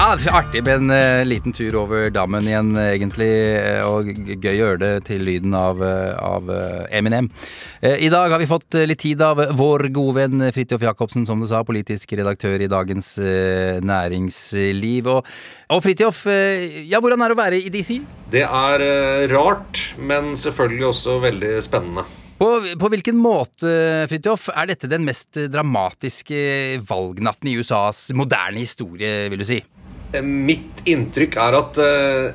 Ja, 0.00 0.14
artig 0.32 0.62
med 0.64 0.78
en 0.78 0.90
uh, 0.90 1.26
liten 1.28 1.52
tur 1.52 1.74
over 1.82 2.06
dammen 2.08 2.46
igjen, 2.48 2.70
egentlig. 2.80 3.26
eh, 3.52 3.82
og 3.84 4.06
gøy 4.08 4.46
å 4.48 4.54
gjøre 4.56 4.78
det 4.80 4.92
til 5.10 5.20
lyden 5.28 5.52
av, 5.52 5.82
eh, 5.84 6.14
av 6.16 6.48
eh, 6.48 6.86
Eminem. 6.96 7.26
Uh, 7.84 7.98
I 8.00 8.08
dag 8.08 8.32
har 8.32 8.40
vi 8.40 8.46
fått 8.48 8.78
eh, 8.80 8.86
litt 8.88 9.02
tid 9.02 9.20
av 9.20 9.42
vår 9.58 9.90
gode 9.92 10.14
venn 10.16 10.46
Fridtjof 10.56 10.86
Jacobsen, 10.86 11.26
som 11.28 11.42
du 11.44 11.44
sa, 11.50 11.60
politisk 11.68 12.14
redaktør 12.16 12.64
i 12.64 12.70
Dagens 12.72 13.10
uh, 13.20 13.76
Næringsliv. 13.84 15.10
Og, 15.12 15.28
og 15.68 15.82
Fridtjof, 15.84 16.22
eh, 16.32 16.80
ja, 16.88 17.02
hvordan 17.04 17.20
er 17.20 17.28
det 17.28 17.36
å 17.36 17.40
være 17.42 17.58
i 17.60 17.72
DC? 17.74 17.98
Det 18.32 18.46
er 18.46 18.84
eh, 18.86 19.26
rart, 19.34 19.82
men 20.00 20.32
selvfølgelig 20.32 20.86
også 20.94 21.18
veldig 21.26 21.50
spennende. 21.66 22.06
På, 22.40 22.54
på 22.56 22.90
hvilken 22.94 23.20
måte, 23.20 23.74
Fridtjof, 24.08 24.48
er 24.56 24.72
dette 24.72 24.88
den 24.88 25.04
mest 25.04 25.36
dramatiske 25.52 26.40
valgnatten 26.88 27.52
i 27.52 27.58
USAs 27.60 28.06
moderne 28.16 28.64
historie, 28.64 29.28
vil 29.28 29.44
du 29.44 29.48
si? 29.50 29.60
Eh, 30.12 30.24
Mitt 30.24 30.82
inntrykk 30.90 31.36
er 31.40 31.56
at 31.58 31.80
eh, 31.84 32.30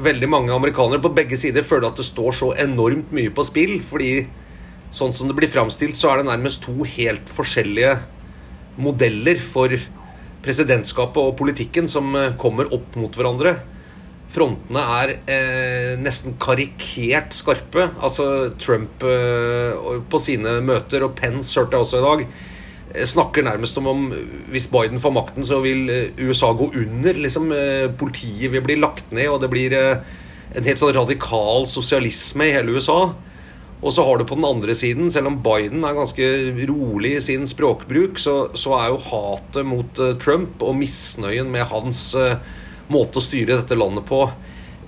veldig 0.00 0.28
mange 0.30 0.54
amerikanere 0.54 1.02
på 1.02 1.12
begge 1.16 1.38
sider 1.40 1.66
føler 1.66 1.90
at 1.90 2.00
det 2.00 2.06
står 2.08 2.36
så 2.36 2.52
enormt 2.60 3.12
mye 3.16 3.32
på 3.34 3.46
spill. 3.48 3.78
Fordi 3.84 4.12
sånn 4.94 5.14
som 5.16 5.30
det 5.30 5.36
blir 5.38 5.52
framstilt, 5.52 5.98
så 5.98 6.12
er 6.12 6.20
det 6.20 6.30
nærmest 6.30 6.64
to 6.66 6.76
helt 6.96 7.30
forskjellige 7.30 7.98
modeller 8.80 9.40
for 9.42 9.74
presidentskapet 10.44 11.20
og 11.20 11.36
politikken 11.40 11.90
som 11.90 12.14
eh, 12.16 12.32
kommer 12.40 12.70
opp 12.74 12.96
mot 13.00 13.16
hverandre. 13.16 13.58
Frontene 14.30 14.82
er 15.00 15.12
eh, 15.26 15.92
nesten 16.00 16.36
karikert 16.40 17.34
skarpe. 17.34 17.88
Altså 17.98 18.52
Trump 18.62 19.02
eh, 19.02 19.74
på 20.10 20.22
sine 20.22 20.60
møter, 20.64 21.04
og 21.06 21.16
Pence 21.18 21.58
hørte 21.58 21.76
jeg 21.76 21.86
også 21.86 22.00
i 22.00 22.06
dag, 22.06 22.24
snakker 23.06 23.44
nærmest 23.46 23.76
som 23.78 23.86
om 23.86 24.08
hvis 24.50 24.68
Biden 24.72 25.00
får 25.02 25.14
makten, 25.14 25.46
så 25.46 25.60
vil 25.64 25.90
eh, 25.92 26.12
USA 26.18 26.52
gå 26.56 26.70
under. 26.74 27.14
Liksom, 27.14 27.50
eh, 27.54 27.86
politiet 27.98 28.50
vil 28.52 28.64
bli 28.66 28.78
lagt 28.80 29.12
ned, 29.14 29.28
og 29.30 29.40
det 29.42 29.50
blir 29.52 29.74
eh, 29.76 30.02
en 30.56 30.66
helt 30.66 30.80
sånn 30.80 30.94
radikal 30.96 31.68
sosialisme 31.70 32.48
i 32.48 32.54
hele 32.56 32.74
USA. 32.74 33.12
Og 33.80 33.94
så 33.96 34.04
har 34.04 34.18
du 34.18 34.26
på 34.28 34.36
den 34.36 34.44
andre 34.44 34.74
siden, 34.76 35.08
selv 35.14 35.30
om 35.30 35.38
Biden 35.40 35.86
er 35.88 35.96
ganske 35.96 36.26
rolig 36.68 37.14
i 37.16 37.24
sin 37.24 37.46
språkbruk, 37.48 38.18
så, 38.20 38.50
så 38.58 38.74
er 38.76 38.90
jo 38.90 39.00
hatet 39.06 39.68
mot 39.68 40.02
eh, 40.02 40.16
Trump 40.20 40.60
og 40.66 40.76
misnøyen 40.82 41.48
med 41.52 41.68
hans 41.70 42.10
uh, 42.18 42.36
måte 42.92 43.20
å 43.20 43.24
styre 43.24 43.56
dette 43.56 43.78
landet 43.78 44.04
på 44.08 44.26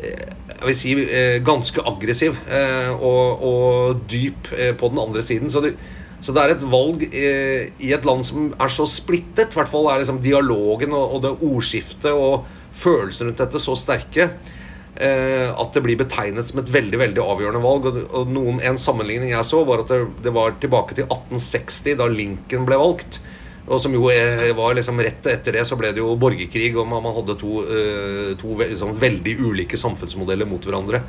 eh, 0.02 0.28
jeg 0.62 0.68
vil 0.68 0.78
si 0.78 0.92
eh, 1.02 1.36
ganske 1.42 1.82
aggressiv 1.90 2.36
eh, 2.46 2.92
og, 2.94 3.42
og 3.42 4.02
dyp 4.10 4.52
eh, 4.54 4.70
på 4.78 4.92
den 4.92 5.00
andre 5.02 5.22
siden. 5.24 5.50
Så 5.50 5.62
det, 5.64 5.72
så 6.22 6.34
det 6.34 6.42
er 6.42 6.54
et 6.54 6.64
valg 6.70 7.02
eh, 7.10 7.70
i 7.82 7.92
et 7.96 8.04
land 8.06 8.22
som 8.26 8.52
er 8.54 8.70
så 8.70 8.86
splittet. 8.86 9.50
I 9.50 9.58
hvert 9.58 9.70
fall 9.70 9.88
er 9.90 10.02
liksom 10.02 10.20
dialogen 10.22 10.94
og, 10.94 11.16
og 11.16 11.22
det 11.24 11.32
ordskiftet 11.42 12.12
og 12.14 12.46
følelsene 12.72 13.30
rundt 13.30 13.42
dette 13.42 13.60
så 13.60 13.74
sterke 13.76 14.28
eh, 14.28 15.48
at 15.50 15.74
det 15.74 15.82
blir 15.82 15.98
betegnet 15.98 16.48
som 16.48 16.62
et 16.62 16.70
veldig 16.72 17.00
veldig 17.02 17.24
avgjørende 17.24 17.64
valg. 17.64 17.90
Og, 17.90 18.00
og 18.20 18.32
noen, 18.32 18.62
En 18.62 18.78
sammenligning 18.78 19.34
jeg 19.34 19.48
så, 19.50 19.64
var 19.66 19.82
at 19.82 19.90
det, 19.90 20.02
det 20.22 20.34
var 20.34 20.54
tilbake 20.62 20.98
til 20.98 21.08
1860, 21.08 21.98
da 21.98 22.08
Lincoln 22.10 22.70
ble 22.70 22.78
valgt. 22.80 23.18
Og 23.66 23.78
som 23.82 23.94
jo 23.94 24.08
eh, 24.10 24.50
var 24.58 24.74
liksom 24.78 24.98
Rett 25.02 25.26
etter 25.30 25.58
det 25.58 25.66
så 25.68 25.78
ble 25.78 25.92
det 25.94 26.02
jo 26.02 26.16
borgerkrig, 26.20 26.72
og 26.78 26.88
man, 26.90 27.06
hadde 27.18 27.38
to, 27.40 27.62
eh, 27.66 28.32
to 28.38 28.58
liksom 28.62 28.94
veldig 29.00 29.38
ulike 29.42 29.78
samfunnsmodeller 29.80 30.48
mot 30.50 30.70
hverandre. 30.70 31.02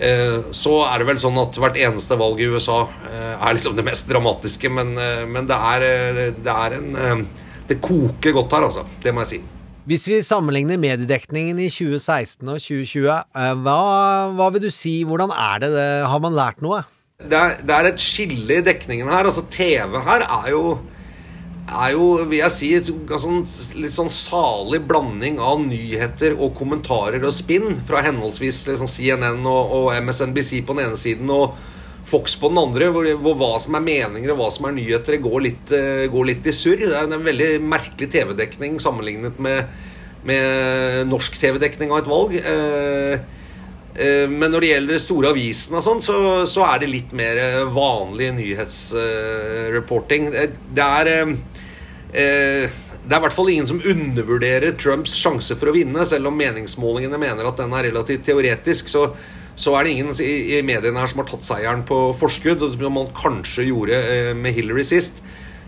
Eh, 0.00 0.50
så 0.56 0.74
er 0.86 1.02
det 1.02 1.08
vel 1.10 1.20
sånn 1.20 1.38
at 1.42 1.58
hvert 1.60 1.76
eneste 1.76 2.16
valg 2.20 2.40
i 2.40 2.48
USA 2.48 2.82
eh, 3.10 3.34
er 3.36 3.56
liksom 3.56 3.76
det 3.76 3.84
mest 3.84 4.08
dramatiske, 4.08 4.70
men, 4.72 4.94
eh, 4.96 5.24
men 5.28 5.48
det 5.50 5.58
er, 5.74 5.86
det 6.40 6.54
er 6.56 6.76
en 6.78 7.26
Det 7.70 7.76
koker 7.78 8.32
godt 8.34 8.54
her, 8.56 8.64
altså. 8.66 8.82
Det 9.02 9.12
må 9.14 9.22
jeg 9.22 9.30
si. 9.30 9.40
Hvis 9.90 10.06
vi 10.10 10.16
sammenligner 10.26 10.78
mediedekningen 10.80 11.58
i 11.62 11.68
2016 11.70 12.48
og 12.48 12.58
2020, 12.58 13.10
eh, 13.10 13.52
hva, 13.62 13.76
hva 14.34 14.48
vil 14.54 14.64
du 14.64 14.72
si, 14.74 15.02
hvordan 15.06 15.30
er 15.30 15.62
det 15.62 15.70
har 16.10 16.24
man 16.24 16.34
lært 16.36 16.64
noe? 16.64 16.82
det 17.20 17.36
er, 17.36 17.58
det 17.60 17.74
er 17.74 17.88
et 17.90 18.00
skille 18.00 18.60
i 18.60 18.64
dekningen 18.64 19.08
her. 19.10 19.28
Altså 19.28 19.44
TV 19.52 19.98
her 20.06 20.24
er 20.24 20.50
jo 20.54 20.62
er 21.70 21.94
jo, 21.94 22.06
vil 22.26 22.40
jeg 22.40 22.54
si, 22.54 22.70
et 22.76 22.88
sånn, 22.90 23.42
litt 23.78 23.94
sånn 23.94 24.10
salig 24.12 24.82
blanding 24.88 25.38
av 25.42 25.60
nyheter 25.62 26.34
og 26.36 26.54
kommentarer 26.58 27.22
og 27.24 27.34
spinn 27.34 27.78
fra 27.88 28.02
henholdsvis 28.06 28.64
liksom 28.72 28.90
CNN 28.90 29.44
og, 29.46 29.74
og 29.76 29.90
MSNBC 30.02 30.64
på 30.66 30.76
den 30.76 30.88
ene 30.88 30.98
siden 31.00 31.30
og 31.34 31.54
Fox 32.10 32.32
på 32.40 32.48
den 32.50 32.58
andre, 32.58 32.88
hvor, 32.90 33.06
hvor 33.22 33.36
hva 33.38 33.50
som 33.62 33.76
er 33.78 33.84
meninger 33.84 34.32
og 34.32 34.40
hva 34.40 34.48
som 34.50 34.66
er 34.66 34.74
nyheter, 34.74 35.20
går 35.22 35.42
litt, 35.44 35.72
eh, 35.76 36.08
går 36.10 36.24
litt 36.26 36.48
i 36.48 36.54
surr. 36.56 36.80
Det 36.80 36.96
er 36.96 37.06
en 37.06 37.26
veldig 37.26 37.50
merkelig 37.62 38.08
TV-dekning 38.10 38.80
sammenlignet 38.82 39.38
med, 39.42 39.68
med 40.26 41.06
norsk 41.10 41.38
TV-dekning 41.38 41.92
av 41.94 42.00
et 42.00 42.10
valg. 42.10 42.34
Eh, 42.40 43.39
Men 43.92 44.52
når 44.52 44.62
det 44.62 44.68
gjelder 44.70 45.00
store 45.02 45.30
avisene 45.34 45.80
og 45.80 45.84
sånn, 45.84 46.00
så, 46.04 46.14
så 46.48 46.62
er 46.68 46.78
det 46.82 46.90
litt 46.92 47.10
mer 47.16 47.36
eh, 47.42 47.64
vanlig 47.74 48.28
nyhetsreporting. 48.36 50.28
Det 50.30 50.84
er 50.84 51.10
eh, 51.10 51.32
eh, 52.14 52.78
Det 53.00 53.16
er 53.16 53.18
i 53.18 53.24
hvert 53.24 53.34
fall 53.34 53.50
ingen 53.50 53.66
som 53.66 53.82
undervurderer 53.82 54.76
Trumps 54.78 55.16
sjanse 55.18 55.56
for 55.58 55.72
å 55.72 55.74
vinne, 55.74 56.06
selv 56.06 56.30
om 56.30 56.38
meningsmålingene 56.38 57.18
mener 57.18 57.48
at 57.50 57.58
den 57.58 57.74
er 57.74 57.88
relativt 57.90 58.24
teoretisk. 58.28 58.88
Så, 58.92 59.08
så 59.58 59.74
er 59.76 59.84
det 59.84 59.96
ingen 59.96 60.14
i, 60.22 60.62
mediene 60.64 61.00
her 61.02 61.10
som 61.10 61.20
har 61.24 61.28
tatt 61.32 61.44
seieren 61.48 61.82
på 61.88 61.98
forskudd, 62.16 62.62
som 62.76 62.94
man 62.94 63.10
kanskje 63.16 63.66
gjorde 63.72 63.96
eh, 63.98 64.32
med 64.38 64.54
Hillary 64.54 64.86
sist. 64.86 65.18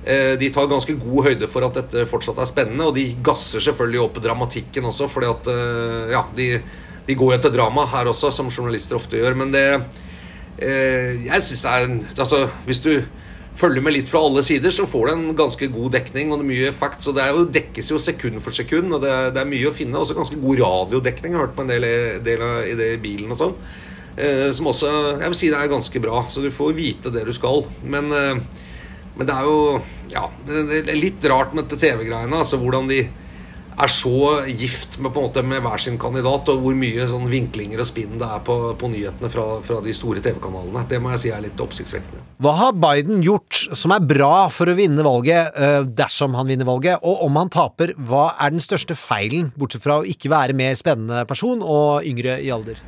Eh, 0.05 0.38
De 0.38 0.49
tar 0.55 0.71
ganske 0.71 0.95
god 1.00 1.26
høyde 1.29 1.50
for 1.50 1.67
at 1.67 1.75
dette 1.81 2.07
fortsatt 2.11 2.38
er 2.38 2.49
spennende, 2.49 2.87
og 2.87 2.95
de 2.97 3.09
gasser 3.25 3.61
selvfølgelig 3.67 4.05
opp 4.07 4.23
dramatikken 4.23 4.87
også, 4.88 5.11
fordi 5.11 5.29
at 5.35 5.52
eh, 5.52 6.14
ja, 6.14 6.23
de, 6.38 6.49
de 7.06 7.16
går 7.18 7.32
jo 7.32 7.38
etter 7.38 7.52
drama 7.54 7.87
her 7.90 8.11
også, 8.12 8.30
som 8.35 8.50
journalister 8.52 8.97
ofte 8.99 9.18
gjør. 9.18 9.35
Men 9.38 9.50
det 9.54 9.64
eh, 10.62 11.25
Jeg 11.26 11.42
syns 11.42 11.64
det 11.66 11.73
er 11.75 11.88
en 11.88 11.99
Altså, 12.16 12.44
hvis 12.68 12.80
du 12.85 12.92
følger 13.59 13.85
med 13.85 13.92
litt 13.92 14.09
fra 14.09 14.23
alle 14.25 14.40
sider, 14.47 14.73
så 14.73 14.87
får 14.88 15.11
du 15.11 15.12
en 15.12 15.35
ganske 15.37 15.66
god 15.75 15.90
dekning 15.92 16.30
og 16.32 16.40
mye 16.49 16.71
facts. 16.73 17.11
Og 17.11 17.16
det 17.18 17.25
er 17.26 17.35
jo, 17.37 17.42
dekkes 17.52 17.90
jo 17.92 17.99
sekund 18.00 18.40
for 18.40 18.54
sekund, 18.56 18.94
og 18.97 19.02
det, 19.04 19.11
er- 19.12 19.30
det 19.35 19.42
er 19.42 19.50
mye 19.50 19.68
å 19.68 19.75
finne. 19.76 19.99
Også 20.00 20.16
ganske 20.16 20.38
god 20.40 20.62
radiodekning. 20.62 21.35
Jeg 21.35 21.38
har 21.40 21.47
hørt 21.49 21.56
på 21.59 21.66
en 21.66 21.73
del, 21.75 21.85
del 22.25 22.44
av, 22.47 22.62
i 22.71 22.76
det 22.78 22.92
i 22.94 23.00
bilen 23.04 23.35
og 23.35 23.40
sånn. 23.42 23.52
Eh, 24.16 24.49
som 24.56 24.66
også 24.73 24.88
Jeg 25.21 25.28
vil 25.28 25.38
si 25.42 25.50
det 25.52 25.59
er 25.61 25.68
ganske 25.73 26.00
bra. 26.04 26.23
Så 26.32 26.40
du 26.44 26.49
får 26.54 26.73
vite 26.78 27.12
det 27.12 27.26
du 27.28 27.32
skal. 27.37 27.66
Men 27.85 28.09
men 29.12 29.26
det 29.28 29.35
er 29.37 29.44
jo 29.44 29.56
ja, 30.09 30.23
det 30.49 30.62
det 30.71 30.78
er 30.88 30.97
litt 30.97 31.25
rart 31.28 31.50
med 31.52 31.66
dette 31.68 31.76
TV-greiene. 31.82 32.32
Altså 32.40 32.56
hvordan 32.56 32.87
de 32.88 33.02
er 33.73 33.91
så 33.91 34.43
gift 34.49 34.99
med, 35.00 35.12
på 35.14 35.21
en 35.21 35.29
måte, 35.29 35.43
med 35.47 35.62
hver 35.64 35.81
sin 35.81 35.99
kandidat, 36.00 36.49
og 36.52 36.61
hvor 36.64 36.76
mye 36.76 37.07
sånn 37.09 37.29
vinklinger 37.31 37.81
og 37.83 37.88
spinn 37.88 38.19
det 38.21 38.29
er 38.29 38.43
på, 38.45 38.57
på 38.79 38.91
nyhetene 38.93 39.31
fra, 39.33 39.47
fra 39.64 39.81
de 39.85 39.95
store 39.97 40.23
TV-kanalene. 40.25 40.85
Det 40.91 41.00
må 41.02 41.12
jeg 41.14 41.23
si 41.25 41.33
er 41.33 41.45
litt 41.45 41.61
oppsiktsvekkende. 41.62 42.23
Hva 42.43 42.55
har 42.59 42.76
Biden 42.76 43.23
gjort 43.25 43.62
som 43.79 43.95
er 43.95 44.05
bra 44.05 44.49
for 44.52 44.71
å 44.71 44.76
vinne 44.79 45.05
valget, 45.07 45.52
eh, 45.57 45.81
dersom 45.87 46.37
han 46.38 46.50
vinner 46.50 46.69
valget? 46.69 47.02
Og 47.07 47.25
om 47.26 47.38
han 47.41 47.52
taper, 47.52 47.95
hva 47.97 48.33
er 48.37 48.55
den 48.55 48.64
største 48.64 48.97
feilen, 48.99 49.52
bortsett 49.59 49.85
fra 49.85 50.00
å 50.00 50.09
ikke 50.09 50.33
være 50.33 50.57
mer 50.59 50.75
spennende 50.79 51.25
person 51.29 51.62
og 51.62 52.09
yngre 52.09 52.38
i 52.43 52.50
alder? 52.55 52.81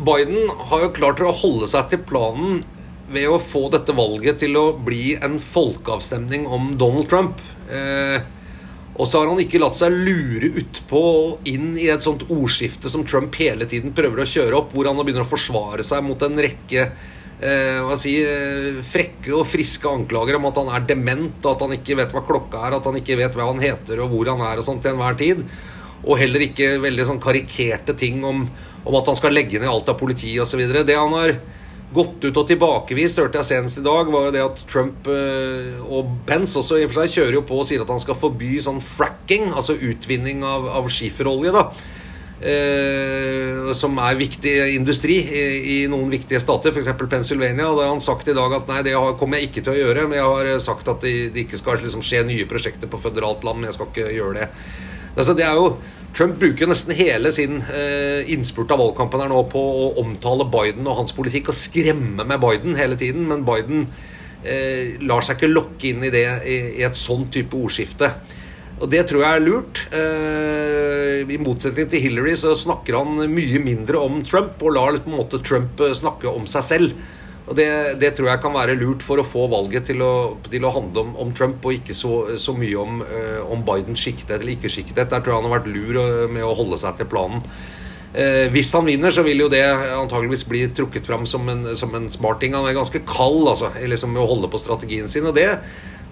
Biden 0.00 0.48
har 0.70 0.84
jo 0.86 0.92
klart 0.96 1.20
å 1.24 1.32
holde 1.34 1.66
seg 1.68 1.90
til 1.90 2.04
planen 2.08 2.62
ved 3.10 3.26
å 3.28 3.40
få 3.42 3.66
dette 3.72 3.94
valget 3.96 4.38
til 4.44 4.54
å 4.56 4.66
bli 4.86 5.16
en 5.18 5.40
folkeavstemning 5.42 6.46
om 6.46 6.76
Donald 6.80 7.08
Trump. 7.10 7.42
Eh, 7.68 8.22
og 9.00 9.08
så 9.08 9.22
har 9.22 9.30
han 9.30 9.40
ikke 9.40 9.60
latt 9.62 9.78
seg 9.78 9.94
lure 9.96 10.50
utpå 10.60 11.00
og 11.00 11.48
inn 11.48 11.72
i 11.80 11.86
et 11.88 12.04
sånt 12.04 12.26
ordskifte 12.28 12.90
som 12.92 13.06
Trump 13.08 13.38
hele 13.40 13.64
tiden 13.68 13.94
prøver 13.96 14.20
å 14.20 14.28
kjøre 14.28 14.58
opp, 14.58 14.74
hvor 14.76 14.90
han 14.90 14.98
begynner 15.00 15.24
å 15.24 15.30
forsvare 15.30 15.86
seg 15.86 16.04
mot 16.04 16.20
en 16.26 16.36
rekke 16.44 16.82
eh, 16.84 17.78
hva 17.86 17.96
si, 17.96 18.18
eh, 18.20 18.82
frekke 18.84 19.32
og 19.38 19.46
friske 19.48 19.88
anklager 19.88 20.36
om 20.36 20.50
at 20.50 20.60
han 20.60 20.72
er 20.76 20.84
dement, 20.90 21.40
at 21.48 21.64
han 21.64 21.72
ikke 21.78 21.96
vet 22.02 22.12
hva 22.12 22.24
klokka 22.28 22.66
er, 22.66 22.76
at 22.76 22.90
han 22.90 23.00
ikke 23.00 23.16
vet 23.22 23.38
hva 23.38 23.48
han 23.48 23.62
heter 23.64 24.04
og 24.04 24.12
hvor 24.12 24.34
han 24.34 24.44
er 24.50 24.60
og 24.60 24.68
sånt 24.68 24.84
til 24.84 24.92
enhver 24.92 25.16
tid. 25.20 25.40
Og 26.04 26.20
heller 26.20 26.44
ikke 26.44 26.74
veldig 26.84 27.08
sånn 27.08 27.22
karikerte 27.24 27.96
ting 27.96 28.20
om, 28.24 28.44
om 28.84 29.00
at 29.00 29.08
han 29.08 29.16
skal 29.16 29.32
legge 29.36 29.60
ned 29.60 29.72
alt 29.72 29.88
av 29.92 29.96
politi 30.00 30.34
osv. 30.40 30.60
Det 30.84 30.96
han 30.96 31.16
gått 31.94 32.24
ut 32.24 32.36
og 32.38 32.46
tilbakevist, 32.46 33.18
hørte 33.18 33.40
jeg 33.40 33.48
senest 33.48 33.80
i 33.80 33.84
dag, 33.84 34.10
var 34.12 34.28
jo 34.28 34.34
det 34.34 34.42
at 34.44 34.60
Trump 34.70 35.08
eh, 35.10 35.78
og 35.82 36.12
Pence 36.28 36.58
også 36.60 36.78
i 36.78 36.84
og 36.86 36.92
for 36.92 37.02
seg 37.02 37.16
kjører 37.16 37.40
jo 37.40 37.46
på 37.48 37.58
og 37.62 37.66
sier 37.66 37.82
at 37.82 37.90
han 37.90 38.02
skal 38.02 38.18
forby 38.18 38.58
sånn 38.62 38.82
fracking, 38.84 39.50
altså 39.50 39.74
utvinning 39.74 40.44
av, 40.46 40.68
av 40.80 40.90
skiferolje, 40.92 41.54
da. 41.56 41.66
Eh, 42.40 43.72
som 43.76 43.98
er 44.00 44.16
viktig 44.16 44.52
industri 44.72 45.18
i, 45.20 45.42
i 45.74 45.78
noen 45.92 46.08
viktige 46.12 46.40
stater, 46.40 46.72
f.eks. 46.72 46.94
Pennsylvania. 47.02 47.68
Da 47.68 47.84
har 47.84 47.92
han 47.92 48.00
sagt 48.04 48.30
i 48.32 48.36
dag 48.36 48.54
at 48.56 48.70
nei, 48.70 48.80
det 48.86 48.94
kommer 49.20 49.36
jeg 49.36 49.50
ikke 49.50 49.64
til 49.66 49.74
å 49.74 49.80
gjøre. 49.80 50.06
Men 50.08 50.20
jeg 50.20 50.30
har 50.30 50.62
sagt 50.64 50.88
at 50.88 51.04
det, 51.04 51.14
det 51.34 51.44
ikke 51.44 51.60
skal 51.60 51.82
liksom 51.82 52.04
skje 52.06 52.22
nye 52.28 52.48
prosjekter 52.48 52.88
på 52.88 53.02
føderalt 53.02 53.44
land. 53.44 53.60
Men 53.60 53.68
jeg 53.68 53.76
skal 53.76 53.90
ikke 53.92 54.14
gjøre 54.16 54.38
det. 54.38 54.48
Altså, 55.18 55.34
det 55.36 55.44
er 55.44 55.58
jo 55.58 55.74
Trump 56.16 56.40
bruker 56.40 56.64
jo 56.64 56.70
nesten 56.72 56.96
hele 56.98 57.30
sin 57.32 57.60
eh, 57.70 58.26
innspurt 58.34 58.72
av 58.74 58.80
valgkampen 58.82 59.22
her 59.22 59.30
nå 59.30 59.44
på 59.52 59.60
å 59.60 59.90
omtale 60.02 60.48
Biden 60.50 60.88
og 60.90 60.98
hans 61.02 61.14
politikk 61.16 61.52
og 61.52 61.58
skremme 61.58 62.26
med 62.26 62.42
Biden 62.42 62.76
hele 62.78 62.98
tiden. 63.00 63.28
Men 63.30 63.46
Biden 63.46 63.86
eh, 64.42 64.98
lar 65.06 65.24
seg 65.24 65.38
ikke 65.38 65.52
lokke 65.52 65.92
inn 65.92 66.04
i 66.06 66.12
det 66.12 66.26
i, 66.44 66.58
i 66.80 66.86
et 66.86 66.98
sånn 66.98 67.28
type 67.32 67.56
ordskifte. 67.56 68.10
Og 68.80 68.88
det 68.88 69.02
tror 69.10 69.22
jeg 69.22 69.36
er 69.36 69.44
lurt. 69.44 69.82
Eh, 69.92 71.20
I 71.28 71.38
motsetning 71.42 71.88
til 71.92 72.02
Hillary 72.06 72.34
så 72.40 72.54
snakker 72.56 72.96
han 72.96 73.26
mye 73.28 73.60
mindre 73.62 74.00
om 74.00 74.22
Trump 74.24 74.62
og 74.64 74.76
lar 74.76 74.96
på 74.98 75.12
en 75.12 75.18
måte 75.18 75.42
Trump 75.44 75.82
eh, 75.84 75.96
snakke 75.96 76.32
om 76.32 76.48
seg 76.50 76.66
selv. 76.66 77.08
Og 77.50 77.56
det, 77.58 77.66
det 77.98 78.12
tror 78.14 78.30
jeg 78.30 78.42
kan 78.44 78.54
være 78.54 78.78
lurt 78.78 79.02
for 79.02 79.18
å 79.18 79.26
få 79.26 79.48
valget 79.50 79.88
til 79.90 80.04
å, 80.06 80.38
til 80.46 80.62
å 80.62 80.70
handle 80.70 81.02
om, 81.02 81.10
om 81.24 81.34
Trump, 81.34 81.58
og 81.66 81.74
ikke 81.80 81.96
så, 81.98 82.38
så 82.38 82.54
mye 82.54 82.78
om, 82.78 83.02
eh, 83.02 83.40
om 83.42 83.64
Bidens 83.66 84.04
skikkethet 84.04 84.38
eller 84.38 84.54
ikke 84.54 84.70
skikkethet. 84.70 85.10
Der 85.10 85.18
tror 85.18 85.34
jeg 85.34 85.42
han 85.42 85.50
har 85.50 85.56
vært 85.58 85.70
lur 85.74 85.98
eh, 85.98 86.26
med 86.30 86.46
å 86.46 86.54
holde 86.54 86.78
seg 86.78 87.00
til 87.00 87.10
planen. 87.10 87.42
Eh, 88.10 88.46
hvis 88.54 88.70
han 88.74 88.86
vinner, 88.86 89.10
så 89.14 89.22
vil 89.26 89.42
jo 89.42 89.50
det 89.50 89.64
antageligvis 89.66 90.46
bli 90.50 90.64
trukket 90.74 91.06
fram 91.10 91.26
som 91.30 91.46
en, 91.50 91.72
som 91.78 91.94
en 91.98 92.06
smarting. 92.10 92.54
Han 92.54 92.66
er 92.70 92.78
ganske 92.78 93.02
kald 93.06 93.50
altså, 93.50 93.70
liksom, 93.78 94.14
med 94.14 94.22
å 94.22 94.30
holde 94.30 94.50
på 94.50 94.60
strategien 94.62 95.10
sin. 95.10 95.26
Og 95.26 95.34
det, 95.34 95.48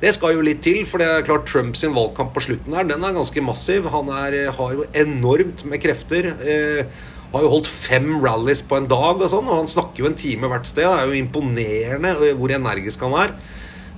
det 0.03 0.15
skal 0.15 0.37
jo 0.37 0.45
litt 0.47 0.63
til, 0.67 0.85
for 0.87 1.03
det 1.03 1.09
er 1.11 1.27
klart 1.27 1.47
Trumps 1.51 1.83
valgkamp 1.87 2.35
på 2.35 2.45
slutten 2.47 2.75
her, 2.79 2.87
den 2.87 3.03
er 3.03 3.15
ganske 3.15 3.43
massiv. 3.43 3.87
Han 3.95 4.11
er, 4.15 4.41
har 4.55 4.75
jo 4.75 4.87
enormt 5.07 5.65
med 5.67 5.83
krefter. 5.83 6.33
Eh, 6.39 7.07
har 7.33 7.45
jo 7.45 7.53
holdt 7.53 7.69
fem 7.69 8.11
rallies 8.25 8.63
på 8.65 8.79
en 8.79 8.89
dag, 8.89 9.21
og 9.21 9.31
sånn, 9.31 9.49
og 9.49 9.63
han 9.63 9.71
snakker 9.71 10.03
jo 10.03 10.11
en 10.11 10.19
time 10.19 10.49
hvert 10.51 10.69
sted. 10.69 10.87
Det 10.87 11.03
er 11.05 11.11
jo 11.11 11.19
imponerende 11.19 12.35
hvor 12.39 12.55
energisk 12.57 13.05
han 13.05 13.17
er. 13.21 13.35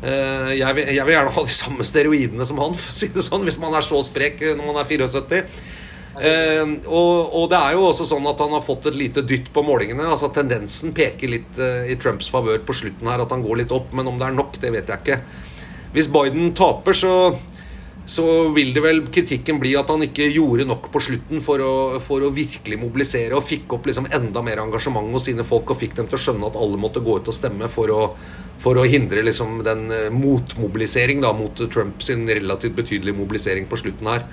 Eh, 0.00 0.54
jeg 0.58 0.76
vil, 0.78 0.88
jeg 0.96 1.04
vil 1.06 1.14
gjerne 1.14 1.34
ha 1.36 1.44
de 1.44 1.54
samme 1.54 1.86
steroidene 1.86 2.46
som 2.48 2.60
han, 2.62 2.78
si 3.00 3.10
sånn, 3.12 3.44
hvis 3.46 3.60
man 3.62 3.76
er 3.76 3.86
så 3.86 4.00
sprek 4.06 4.42
når 4.48 4.64
man 4.64 4.80
er 4.82 4.88
74. 4.88 5.44
Eh, 6.20 6.72
og, 6.90 7.30
og 7.38 7.44
det 7.52 7.60
er 7.60 7.76
jo 7.76 7.84
også 7.86 8.08
sånn 8.08 8.26
at 8.28 8.40
han 8.42 8.56
har 8.56 8.64
fått 8.66 8.90
et 8.90 8.98
lite 8.98 9.22
dytt 9.22 9.52
på 9.54 9.62
målingene. 9.64 10.08
altså 10.10 10.32
Tendensen 10.34 10.94
peker 10.96 11.30
litt 11.30 11.60
eh, 11.60 11.92
i 11.92 11.98
Trumps 12.00 12.30
favør 12.32 12.58
på 12.66 12.76
slutten 12.76 13.08
her, 13.08 13.22
at 13.22 13.30
han 13.34 13.44
går 13.46 13.62
litt 13.62 13.76
opp. 13.76 13.94
Men 13.96 14.10
om 14.10 14.18
det 14.20 14.26
er 14.28 14.36
nok, 14.36 14.58
det 14.62 14.74
vet 14.74 14.90
jeg 14.90 15.04
ikke. 15.04 15.20
Hvis 15.94 16.10
Biden 16.10 16.52
taper, 16.54 16.94
så, 16.94 17.14
så 18.10 18.24
vil 18.50 18.72
det 18.74 18.82
vel 18.82 19.04
kritikken 19.14 19.60
bli 19.62 19.76
at 19.78 19.90
han 19.92 20.02
ikke 20.02 20.26
gjorde 20.34 20.64
nok 20.66 20.88
på 20.90 21.02
slutten 21.04 21.42
for 21.44 21.62
å, 21.62 21.74
for 22.02 22.24
å 22.26 22.32
virkelig 22.34 22.80
mobilisere 22.80 23.36
og 23.38 23.46
fikk 23.46 23.76
opp 23.76 23.86
liksom 23.86 24.08
enda 24.10 24.42
mer 24.42 24.58
engasjement 24.64 25.12
hos 25.14 25.28
sine 25.28 25.46
folk 25.46 25.70
og 25.70 25.78
fikk 25.78 25.94
dem 26.00 26.08
til 26.10 26.18
å 26.18 26.22
skjønne 26.24 26.48
at 26.48 26.58
alle 26.58 26.80
måtte 26.80 27.02
gå 27.06 27.20
ut 27.20 27.30
og 27.30 27.36
stemme 27.36 27.70
for 27.70 27.92
å, 27.94 28.00
for 28.58 28.80
å 28.80 28.88
hindre 28.90 29.22
liksom 29.28 29.62
den 29.66 29.86
eh, 29.94 30.08
motmobilisering 30.10 31.22
da, 31.22 31.30
mot 31.36 31.62
Trump 31.70 32.02
sin 32.02 32.26
relativt 32.26 32.74
betydelige 32.82 33.20
mobilisering 33.20 33.70
på 33.70 33.78
slutten 33.78 34.10
her. 34.10 34.26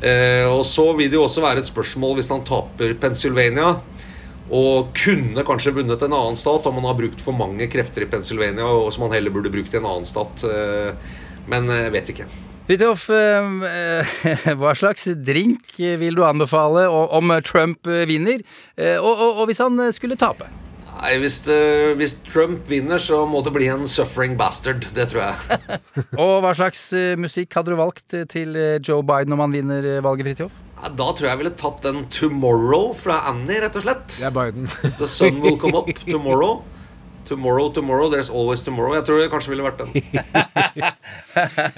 Eh, 0.00 0.48
og 0.48 0.64
så 0.64 0.88
vil 0.96 1.12
det 1.12 1.20
jo 1.20 1.26
også 1.28 1.44
være 1.44 1.60
et 1.60 1.68
spørsmål 1.68 2.16
hvis 2.16 2.32
han 2.32 2.46
taper 2.48 2.96
Pennsylvania 3.02 3.74
og 4.48 4.94
kunne 4.96 5.44
kanskje 5.44 5.76
vunnet 5.76 6.08
en 6.08 6.16
annen 6.16 6.40
stat 6.40 6.64
om 6.66 6.80
han 6.80 6.88
har 6.88 6.96
brukt 7.04 7.20
for 7.20 7.36
mange 7.36 7.68
krefter 7.70 8.08
i 8.08 8.08
Pennsylvania, 8.10 8.64
og 8.64 8.88
som 8.96 9.04
han 9.06 9.20
heller 9.20 9.34
burde 9.34 9.52
brukt 9.52 9.76
i 9.76 9.78
en 9.78 9.90
annen 9.92 10.08
stat. 10.08 10.48
eh, 10.48 11.18
Men 11.52 11.68
jeg 11.68 11.92
vet 12.00 12.14
ikke. 12.14 12.32
Fridtjof, 12.70 13.08
eh, 13.10 14.10
hva 14.60 14.70
slags 14.78 15.08
drink 15.26 15.72
vil 15.74 16.14
du 16.14 16.22
anbefale 16.22 16.84
om 16.86 17.32
Trump 17.42 17.88
vinner? 18.06 18.44
Eh, 18.78 18.94
Og, 18.94 19.10
og, 19.10 19.40
og 19.42 19.48
hvis 19.50 19.58
han 19.58 19.88
skulle 19.90 20.14
tape? 20.14 20.46
Nei, 21.00 21.16
hvis, 21.18 21.40
det, 21.46 21.58
hvis 21.98 22.14
Trump 22.28 22.66
vinner, 22.70 23.00
så 23.00 23.22
må 23.26 23.40
det 23.42 23.54
bli 23.56 23.66
en 23.72 23.86
suffering 23.88 24.36
bastard. 24.38 24.84
Det 24.94 25.08
tror 25.10 25.22
jeg. 25.24 25.60
Og 26.22 26.34
hva 26.44 26.54
slags 26.54 26.82
eh, 26.94 27.14
musikk 27.18 27.56
hadde 27.56 27.72
du 27.72 27.78
valgt 27.80 28.14
eh, 28.14 28.26
til 28.30 28.54
eh, 28.54 28.76
Joe 28.84 29.02
Biden 29.02 29.34
om 29.34 29.42
han 29.42 29.54
vinner 29.54 29.86
eh, 29.96 30.02
valget, 30.04 30.28
Fridtjof? 30.30 30.58
Da 30.80 31.06
tror 31.12 31.26
jeg 31.26 31.32
jeg 31.32 31.40
ville 31.42 31.56
tatt 31.60 31.82
den 31.84 32.04
'Tomorrow' 32.06 32.92
fra 32.96 33.18
Annie, 33.32 33.58
rett 33.64 33.74
og 33.76 33.82
slett. 33.84 34.14
Det 34.14 34.28
er 34.28 34.36
Biden. 34.36 34.68
The 35.00 35.08
sun 35.08 35.42
will 35.42 35.58
come 35.60 35.76
up 35.76 35.90
tomorrow. 36.06 36.60
Tomorrow, 37.30 37.68
tomorrow, 37.70 38.08
there's 38.10 38.28
always 38.28 38.60
tomorrow. 38.66 38.96
Jeg 38.98 39.04
tror 39.06 39.20
det 39.22 39.28
kanskje 39.30 39.52
ville 39.54 39.62
vært 39.62 39.84
den. 39.84 39.90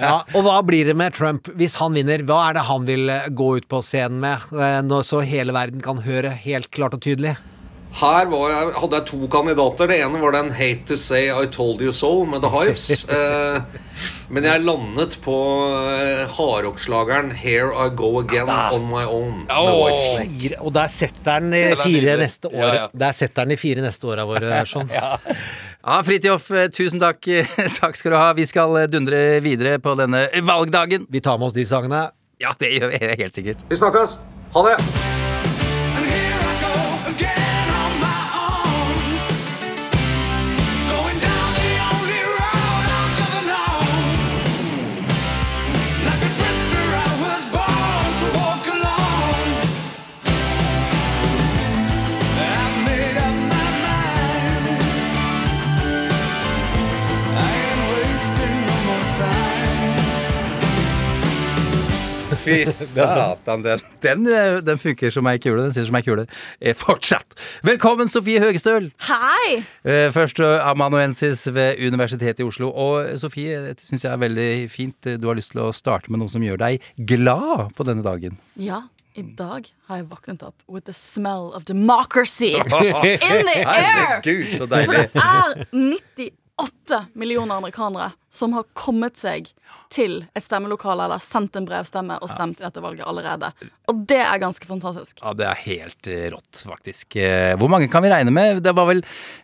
Ja, 0.00 0.22
og 0.32 0.46
hva 0.46 0.54
blir 0.64 0.88
det 0.88 0.94
med 0.96 1.12
Trump 1.16 1.48
hvis 1.60 1.76
han 1.80 1.92
vinner? 1.96 2.24
Hva 2.24 2.38
er 2.48 2.56
det 2.56 2.64
han 2.70 2.86
vil 2.88 3.12
gå 3.36 3.48
ut 3.60 3.66
på 3.68 3.82
scenen 3.84 4.20
med, 4.22 4.46
eh, 4.56 4.78
nå 4.86 5.02
så 5.04 5.20
hele 5.26 5.52
verden 5.52 5.84
kan 5.84 6.00
høre 6.06 6.32
helt 6.44 6.70
klart 6.72 6.96
og 6.96 7.02
tydelig? 7.04 7.34
Her 7.92 8.28
var 8.32 8.48
jeg, 8.48 8.68
hadde 8.80 8.98
jeg 8.98 9.06
to 9.10 9.26
kandidater. 9.28 9.88
Det 9.90 9.98
ene 10.00 10.20
var 10.22 10.32
den 10.32 10.50
'Hate 10.56 10.86
to 10.88 10.96
say 10.96 11.26
I 11.28 11.46
told 11.46 11.82
you 11.84 11.92
so' 11.92 12.24
med 12.24 12.42
The 12.42 12.50
Hives. 12.50 13.04
Eh, 13.12 13.60
men 14.32 14.46
jeg 14.48 14.62
landet 14.64 15.18
på 15.22 15.34
eh, 15.92 16.22
hardrockslageren 16.32 17.30
'Here 17.36 17.68
I 17.68 17.90
Go 17.94 18.18
Again 18.20 18.48
On 18.48 18.86
My 18.88 19.04
Own'. 19.04 19.44
Fire, 20.16 20.56
og 20.60 20.72
der 20.72 20.86
setter 20.88 21.36
i 21.36 21.40
Den 21.40 21.52
er 21.52 21.76
fire 21.76 22.16
neste 22.16 22.48
år. 22.48 22.56
Ja, 22.56 22.74
ja. 22.74 22.86
Der 22.96 23.12
setter 23.12 23.42
han 23.44 23.52
i 23.52 23.56
fire 23.60 23.84
neste 23.84 24.08
åra 24.08 24.24
våre, 24.24 24.64
sånn. 24.72 24.88
Ja, 24.88 26.00
Fridtjof, 26.02 26.50
eh, 26.50 26.68
tusen 26.72 27.00
takk. 27.02 27.20
Takk 27.80 27.96
skal 27.96 28.14
du 28.14 28.16
ha. 28.16 28.32
Vi 28.32 28.46
skal 28.48 28.76
eh, 28.80 28.88
dundre 28.90 29.40
videre 29.44 29.78
på 29.78 29.94
denne 30.00 30.28
valgdagen. 30.40 31.06
Vi 31.12 31.20
tar 31.20 31.38
med 31.38 31.52
oss 31.52 31.58
de 31.58 31.68
sangene. 31.68 32.06
Ja, 32.40 32.56
det 32.58 32.72
gjør 32.72 32.94
vi 32.96 33.16
helt 33.20 33.34
sikkert. 33.36 33.66
Vi 33.68 33.76
snakkes! 33.76 34.18
Ha 34.56 34.70
det! 34.70 35.11
Fy 62.42 62.64
satan, 62.72 63.62
den, 63.62 63.78
den, 64.02 64.26
eh, 64.26 64.56
den 64.66 64.78
funker 64.78 65.10
som 65.14 65.26
ei 65.30 65.36
kule. 65.38 65.62
Den 65.62 65.74
sitter 65.74 65.86
som 65.90 65.98
ei 65.98 66.02
kule 66.02 66.24
eh, 66.58 66.74
fortsatt. 66.74 67.36
Velkommen, 67.66 68.10
Sofie 68.10 68.40
Høgestøl. 68.42 68.88
Hei! 69.06 69.60
Eh, 69.86 70.08
Først 70.14 70.40
amanuensis 70.42 71.44
ved 71.54 71.78
Universitetet 71.86 72.42
i 72.42 72.46
Oslo. 72.48 72.72
Og 72.74 73.12
Sofie, 73.22 73.60
dette 73.68 73.86
syns 73.86 74.02
jeg 74.06 74.10
er 74.10 74.22
veldig 74.24 74.48
fint. 74.72 75.12
Du 75.22 75.28
har 75.30 75.38
lyst 75.38 75.54
til 75.54 75.62
å 75.62 75.70
starte 75.76 76.10
med 76.10 76.22
noe 76.22 76.32
som 76.32 76.42
gjør 76.42 76.58
deg 76.64 76.82
glad 77.12 77.76
på 77.78 77.86
denne 77.86 78.02
dagen. 78.06 78.40
Ja, 78.58 78.82
i 79.14 79.22
dag 79.38 79.68
har 79.86 80.00
jeg 80.02 80.08
våknet 80.10 80.42
opp 80.46 80.58
with 80.66 80.88
the 80.90 80.96
smell 80.96 81.52
of 81.54 81.66
democracy 81.68 82.54
in 82.58 83.46
the 83.46 83.58
air! 83.62 84.18
Herregud, 84.18 84.50
så 84.56 84.66
For 84.66 84.98
det 84.98 85.06
er 85.14 85.62
98 85.70 87.04
millioner 87.14 87.60
amerikanere 87.62 88.10
som 88.32 88.54
har 88.56 88.64
kommet 88.72 89.18
seg 89.20 89.50
til 89.92 90.22
et 90.36 90.44
stemmelokale 90.44 91.04
eller 91.04 91.20
sendt 91.20 91.56
en 91.58 91.66
brevstemme 91.68 92.16
og 92.24 92.30
stemt 92.32 92.60
i 92.60 92.64
dette 92.64 92.80
valget 92.80 93.04
allerede. 93.08 93.50
Og 93.92 93.98
det 94.08 94.18
er 94.24 94.38
ganske 94.40 94.64
fantastisk. 94.68 95.18
Ja, 95.20 95.32
det 95.36 95.44
er 95.50 95.58
helt 95.66 96.08
eh, 96.08 96.26
rått, 96.32 96.62
faktisk. 96.64 97.16
Eh, 97.20 97.52
Hvor 97.60 97.68
mange 97.72 97.90
kan 97.92 98.00
vi 98.04 98.08
regne 98.12 98.32
med? 98.32 98.62
Det 98.64 98.72
var 98.76 98.88
vel 98.88 99.02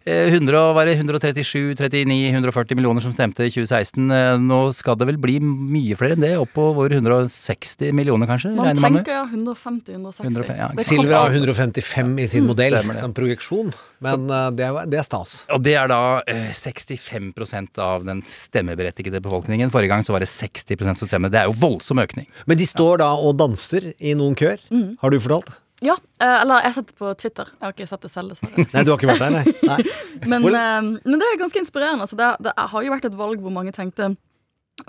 eh, 0.08 0.30
100, 0.32 0.62
var 0.76 0.88
det 0.88 0.94
137, 0.96 1.74
39, 1.76 2.30
140 2.32 2.78
millioner 2.80 3.04
som 3.04 3.12
stemte 3.12 3.44
i 3.44 3.52
2016. 3.52 4.08
Eh, 4.08 4.38
Nå 4.40 4.60
skal 4.76 4.96
det 5.00 5.08
vel 5.10 5.20
bli 5.20 5.36
mye 5.44 5.96
flere 6.00 6.16
enn 6.16 6.24
det, 6.24 6.32
oppover 6.40 6.96
160 6.96 7.92
millioner 7.96 8.28
kanskje? 8.30 8.54
Man 8.56 8.70
regner 8.70 8.84
man 8.88 8.98
med? 9.00 9.12
ja 9.12 9.26
150-160. 9.28 10.56
ja. 10.56 10.70
Silver 10.80 11.14
har 11.18 11.36
155 11.36 12.18
i 12.24 12.28
sin 12.28 12.48
modell 12.48 12.78
som 12.96 13.12
projeksjon, 13.16 13.72
men 14.00 14.28
Så, 14.28 14.40
det, 14.56 14.64
er- 14.64 14.86
det 14.88 14.98
er 15.02 15.06
stas. 15.06 15.36
Og 15.52 15.60
det 15.64 15.76
er 15.76 15.92
da 15.92 16.00
eh, 16.26 16.48
65% 16.56 17.78
av 17.84 18.04
den 18.08 18.22
stemmeberettigede 18.78 19.20
befolkningen. 19.22 19.70
Forrige 19.70 19.88
gang 19.90 20.02
så 20.04 20.12
var 20.12 20.20
det 20.20 20.28
60% 20.28 20.96
som 20.96 21.08
stemmer. 21.08 21.30
Det 21.30 21.40
er 21.40 21.46
jo 21.48 21.56
voldsom 21.58 21.98
økning. 21.98 22.26
Men 22.46 22.56
de 22.58 22.66
står 22.66 22.98
da 23.02 23.10
og 23.14 23.36
danser 23.38 23.92
i 24.00 24.14
noen 24.14 24.34
køer, 24.36 24.58
Mm. 24.70 24.96
har 25.00 25.10
du 25.10 25.18
fortalt? 25.18 25.50
Ja, 25.80 25.94
eh, 26.20 26.40
eller 26.42 26.60
jeg 26.62 26.64
har 26.64 26.72
sett 26.72 26.86
det 26.88 26.96
på 26.98 27.16
Twitter. 27.16 27.44
Jeg 27.44 27.62
har 27.62 27.72
ikke 27.72 27.86
sett 27.88 28.00
det 28.00 28.10
selv, 28.10 28.30
dessverre. 28.30 28.66
Nei, 28.74 28.82
du 28.82 28.90
har 28.90 28.98
ikke 28.98 29.12
vært 29.14 29.18
der, 29.18 29.30
nei? 29.30 29.44
nei. 29.62 29.82
Men, 30.26 30.42
eh, 30.44 30.80
men 31.06 31.18
det 31.18 31.22
er 31.22 31.38
ganske 31.38 31.58
inspirerende. 31.60 32.02
Altså, 32.02 32.16
det, 32.16 32.36
det 32.42 32.52
har 32.56 32.82
jo 32.82 32.90
vært 32.90 33.04
et 33.06 33.14
valg 33.16 33.40
hvor 33.40 33.52
mange 33.52 33.72
tenkte 33.72 34.16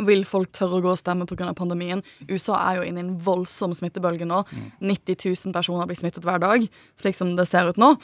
vil 0.05 0.23
folk 0.25 0.51
tørre 0.51 0.77
å 0.79 0.81
gå 0.81 0.89
og 0.91 0.97
stemme 0.97 1.25
pga. 1.25 1.53
pandemien? 1.53 2.01
USA 2.29 2.57
er 2.71 2.77
jo 2.77 2.81
inne 2.89 2.97
i 3.01 3.05
en 3.05 3.17
voldsom 3.17 3.73
smittebølge 3.73 4.25
nå. 4.25 4.43
90 4.81 5.15
000 5.45 5.53
personer 5.53 5.85
blir 5.89 5.97
smittet 5.97 6.23
hver 6.25 6.39
dag, 6.39 6.65
slik 6.97 7.15
som 7.15 7.35
det 7.35 7.47
ser 7.47 7.69
ut 7.69 7.77
nå. 7.77 7.95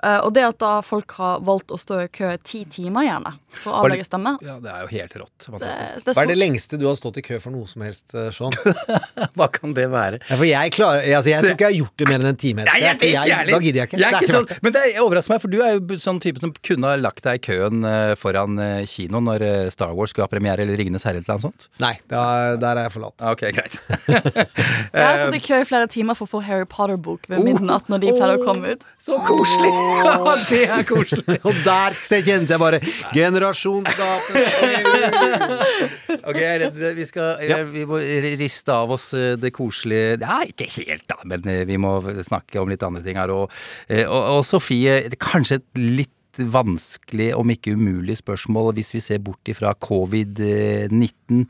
Eh, 0.00 0.16
og 0.24 0.32
det 0.32 0.46
at 0.48 0.56
da 0.62 0.78
folk 0.80 1.12
har 1.18 1.42
valgt 1.44 1.72
å 1.74 1.76
stå 1.76 1.98
i 2.06 2.08
kø 2.08 2.30
ti 2.46 2.62
timer 2.72 3.04
gjerne 3.04 3.34
for 3.52 3.68
å 3.74 3.82
avlegge 3.82 4.06
stemme 4.06 4.30
Ja, 4.40 4.54
det 4.62 4.70
er 4.72 4.84
jo 4.86 4.88
helt 4.94 5.16
rått. 5.20 5.44
det, 5.44 5.58
det 5.60 5.68
er 5.68 6.14
Hva 6.16 6.22
er 6.22 6.30
det 6.30 6.36
lengste 6.40 6.78
du 6.80 6.86
har 6.88 6.94
stått 6.96 7.18
i 7.20 7.24
kø 7.26 7.36
for 7.42 7.52
noe 7.52 7.68
som 7.68 7.82
helst, 7.84 8.14
eh, 8.16 8.30
Sean? 8.32 8.56
Hva 9.36 9.50
kan 9.52 9.74
det 9.76 9.84
være? 9.92 10.22
Ja, 10.24 10.38
for 10.40 10.46
jeg 10.48 10.72
klarer 10.72 11.04
altså 11.18 11.32
Jeg 11.34 11.44
tror 11.44 11.52
ikke 11.52 11.66
jeg 11.68 11.74
har 11.74 11.78
gjort 11.82 11.96
det 12.00 12.08
mer 12.08 12.22
enn 12.22 12.30
en 12.30 12.38
time 12.40 12.64
Nei, 12.70 12.78
jeg, 12.80 12.96
jeg, 13.10 13.28
jeg, 13.28 13.50
da 13.50 13.60
gidder 13.66 13.80
jeg 13.82 13.90
ikke. 13.90 14.00
Jeg 14.00 14.08
er 14.08 14.18
ikke 14.24 14.38
sånn, 14.38 14.48
men 14.64 14.76
det 14.78 14.84
er- 14.86 15.02
overrasker 15.04 15.34
meg, 15.34 15.42
for 15.44 15.52
du 15.52 15.58
er 15.66 15.76
jo 15.76 16.00
sånn 16.00 16.22
type 16.24 16.40
som 16.40 16.54
kunne 16.64 16.94
ha 16.94 16.96
lagt 17.00 17.24
deg 17.28 17.40
i 17.40 17.44
køen 17.50 17.84
eh, 17.84 18.14
foran 18.20 18.56
kino 18.88 19.20
når 19.20 19.44
Star 19.74 19.92
Wars 19.98 20.14
skulle 20.14 20.24
ha 20.28 20.32
premiere, 20.32 20.64
eller 20.64 20.80
Ringenes 20.80 21.04
herre 21.04 21.20
eller 21.20 21.36
noe 21.36 21.44
sånt. 21.44 21.68
Nei, 21.82 21.92
da, 22.08 22.24
der 22.60 22.80
er 22.80 22.88
jeg 22.88 22.94
forlatt. 22.96 23.20
Ok, 23.34 23.44
greit. 23.52 23.76
Jeg 24.08 25.04
har 25.04 25.20
stått 25.20 25.36
i 25.40 25.44
kø 25.44 25.60
i 25.60 25.68
flere 25.68 25.90
timer 25.92 26.16
for 26.18 26.24
å 26.28 26.32
få 26.38 26.42
Harry 26.48 26.64
Potter-bok 26.70 27.28
ved 27.30 27.44
midnatt 27.44 27.90
når 27.92 28.04
de 28.06 28.12
pleier 28.16 28.40
å 28.40 28.44
komme 28.48 28.76
ut. 28.76 28.88
Så 29.00 29.20
koselig! 29.28 29.89
Ja, 29.98 30.36
det 30.48 30.62
er 30.66 30.84
koselig. 30.92 31.38
Og 31.46 31.60
der 31.66 31.96
kjente 31.98 32.54
jeg 32.54 32.62
bare 32.62 32.80
generasjonsgapet. 33.14 34.36
Ok, 36.30 36.36
jeg 36.36 36.48
er 36.50 36.62
redd 36.64 36.80
vi 36.96 37.04
skal 37.08 37.42
Ja. 37.46 37.60
Vi 37.70 37.84
må 37.88 38.00
riste 38.40 38.74
av 38.74 38.90
oss 38.94 39.10
eh, 39.16 39.36
det 39.40 39.52
koselige 39.56 40.18
Nei, 40.22 40.50
ikke 40.50 40.66
helt, 40.74 41.04
da, 41.10 41.20
men 41.28 41.44
eh, 41.48 41.62
vi 41.68 41.78
må 41.80 41.96
snakke 42.26 42.60
om 42.60 42.70
litt 42.70 42.82
andre 42.86 43.02
ting 43.04 43.18
her. 43.20 43.32
Og, 43.34 43.52
eh, 43.88 44.04
og, 44.04 44.40
og 44.40 44.42
Sofie, 44.46 45.00
det 45.10 45.20
kanskje 45.22 45.60
et 45.60 45.84
litt 46.00 46.16
vanskelig, 46.38 47.32
om 47.36 47.50
ikke 47.52 47.74
umulig 47.76 48.16
spørsmål 48.20 48.74
hvis 48.76 48.94
vi 48.94 49.02
ser 49.04 49.22
bort 49.24 49.50
ifra 49.50 49.74
covid-19. 49.82 51.46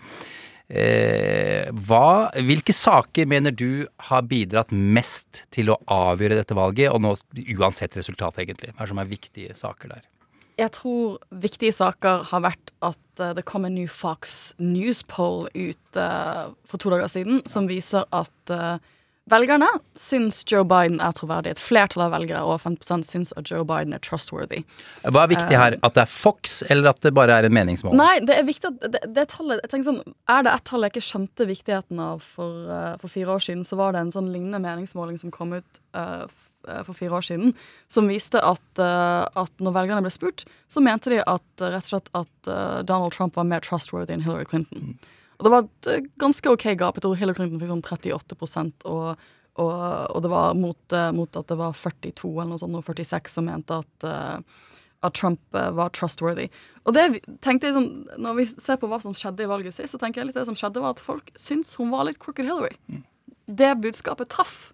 Eh, 0.71 1.67
hva, 1.89 2.31
hvilke 2.47 2.75
saker 2.75 3.27
mener 3.27 3.51
du 3.51 3.89
har 4.07 4.23
bidratt 4.31 4.71
mest 4.71 5.45
til 5.51 5.73
å 5.73 5.79
avgjøre 5.91 6.39
dette 6.39 6.55
valget, 6.55 6.93
og 6.95 7.03
nå 7.03 7.17
uansett 7.59 7.99
resultat, 7.99 8.39
egentlig? 8.39 8.71
Hva 8.77 8.87
er 8.87 8.93
som 8.93 9.03
er 9.03 9.11
viktige 9.11 9.57
saker 9.59 9.97
der? 9.97 10.07
Jeg 10.61 10.71
tror 10.77 11.19
viktige 11.43 11.73
saker 11.75 12.23
har 12.31 12.45
vært 12.45 12.73
at 12.87 13.23
eh, 13.25 13.35
det 13.35 13.47
kom 13.51 13.67
en 13.67 13.75
ny 13.75 13.89
Fox 13.91 14.55
News 14.63 15.03
poll 15.11 15.49
ut 15.57 15.99
eh, 15.99 16.47
for 16.69 16.79
to 16.79 16.95
dager 16.95 17.11
siden 17.11 17.43
som 17.51 17.67
viser 17.71 18.07
at 18.15 18.55
velgerne 19.31 19.69
syns 19.99 20.41
Joe 20.49 20.65
Biden 20.65 21.01
er 21.03 21.15
troverdig. 21.17 21.55
Et 21.55 21.63
flertall 21.63 22.07
av 22.07 22.15
velgere, 22.15 22.43
og 22.47 22.63
50 22.63 23.05
syns 23.07 23.33
at 23.39 23.51
Joe 23.51 23.65
Biden 23.69 23.95
er 23.97 24.03
trustworthy. 24.05 24.63
Hva 25.05 25.25
er 25.25 25.33
viktig 25.35 25.59
her? 25.59 25.77
At 25.87 25.97
det 25.97 26.05
er 26.07 26.13
Fox, 26.13 26.61
eller 26.69 26.93
at 26.93 27.03
det 27.05 27.13
bare 27.17 27.39
er 27.39 27.49
en 27.49 27.55
meningsmål? 27.55 27.97
Nei, 27.99 28.19
det 28.27 28.39
er 28.39 28.47
viktig 28.49 28.73
at 28.73 28.87
det, 28.97 29.03
det 29.17 29.27
tallet 29.35 29.63
jeg 29.65 29.75
tenker 29.75 29.91
sånn, 29.91 30.17
Er 30.31 30.47
det 30.47 30.55
et 30.55 30.67
tall 30.71 30.87
jeg 30.87 30.95
ikke 30.95 31.07
skjønte 31.07 31.49
viktigheten 31.51 32.03
av 32.03 32.25
for, 32.25 32.71
eh, 32.71 32.95
for 33.03 33.13
fire 33.13 33.37
år 33.37 33.45
siden, 33.45 33.67
så 33.67 33.79
var 33.81 33.95
det 33.95 34.05
en 34.05 34.15
sånn 34.15 34.33
lignende 34.33 34.63
meningsmåling 34.63 35.21
som 35.21 35.35
kom 35.35 35.55
ut 35.59 35.83
uh, 35.97 36.27
eh, 36.69 36.83
for 36.87 36.97
fire 36.97 37.21
år 37.21 37.27
siden, 37.27 37.55
som 37.93 38.11
viste 38.11 38.41
at, 38.41 38.67
uh, 38.83 39.27
at 39.39 39.63
når 39.63 39.77
velgerne 39.79 40.05
ble 40.07 40.15
spurt, 40.15 40.47
så 40.71 40.83
mente 40.85 41.13
de 41.13 41.23
at 41.23 41.65
eh, 41.65 41.73
rett 41.75 41.87
og 41.87 41.95
slett 41.95 42.13
at 42.17 42.51
uh, 42.51 42.83
Donald 42.87 43.15
Trump 43.17 43.39
var 43.39 43.49
mer 43.49 43.65
trustworthy 43.65 44.17
enn 44.17 44.27
Hillary 44.27 44.49
Clinton. 44.49 44.99
Og 45.41 45.47
det 45.47 45.53
var 45.55 45.67
et 45.67 45.91
eh, 45.91 46.09
ganske 46.21 46.53
ok 46.53 46.67
gap. 46.77 46.99
Jeg 46.99 47.07
tror 47.07 47.17
Hillary 47.17 47.39
Clinton 47.39 47.61
fikk 47.63 47.71
sånn 47.73 47.85
38 47.85 48.37
og, 48.91 49.23
og, 49.57 49.71
og 49.73 50.19
det 50.25 50.33
var 50.33 50.59
mot, 50.59 50.81
eh, 50.93 51.13
mot 51.17 51.41
at 51.41 51.49
det 51.49 51.57
var 51.57 51.73
42 51.77 52.35
eller 52.35 52.53
noe 52.53 52.61
sånt, 52.61 52.77
og 52.77 52.85
46 52.85 53.39
som 53.39 53.49
mente 53.49 53.81
at 53.81 54.07
eh, 54.09 54.67
at 55.01 55.15
Trump 55.17 55.41
var 55.57 55.89
trustworthy. 55.97 56.51
Og 56.85 56.93
det 56.93 57.23
tenkte 57.41 57.71
jeg 57.71 57.73
sånn, 57.73 57.87
Når 58.21 58.35
vi 58.37 58.45
ser 58.51 58.77
på 58.77 58.85
hva 58.91 58.99
som 59.01 59.15
skjedde 59.17 59.47
i 59.47 59.49
valget 59.49 59.73
sist, 59.73 59.95
så 59.95 60.01
tenker 60.03 60.21
jeg 60.21 60.29
litt 60.29 60.37
det 60.37 60.45
som 60.45 60.59
skjedde, 60.59 60.83
var 60.85 60.93
at 60.93 61.01
folk 61.01 61.31
syntes 61.41 61.73
hun 61.81 61.89
var 61.89 62.05
litt 62.05 62.19
crooked 62.21 62.45
Hillary. 62.45 62.77
Det 63.49 63.71
budskapet 63.81 64.29
traff. 64.29 64.67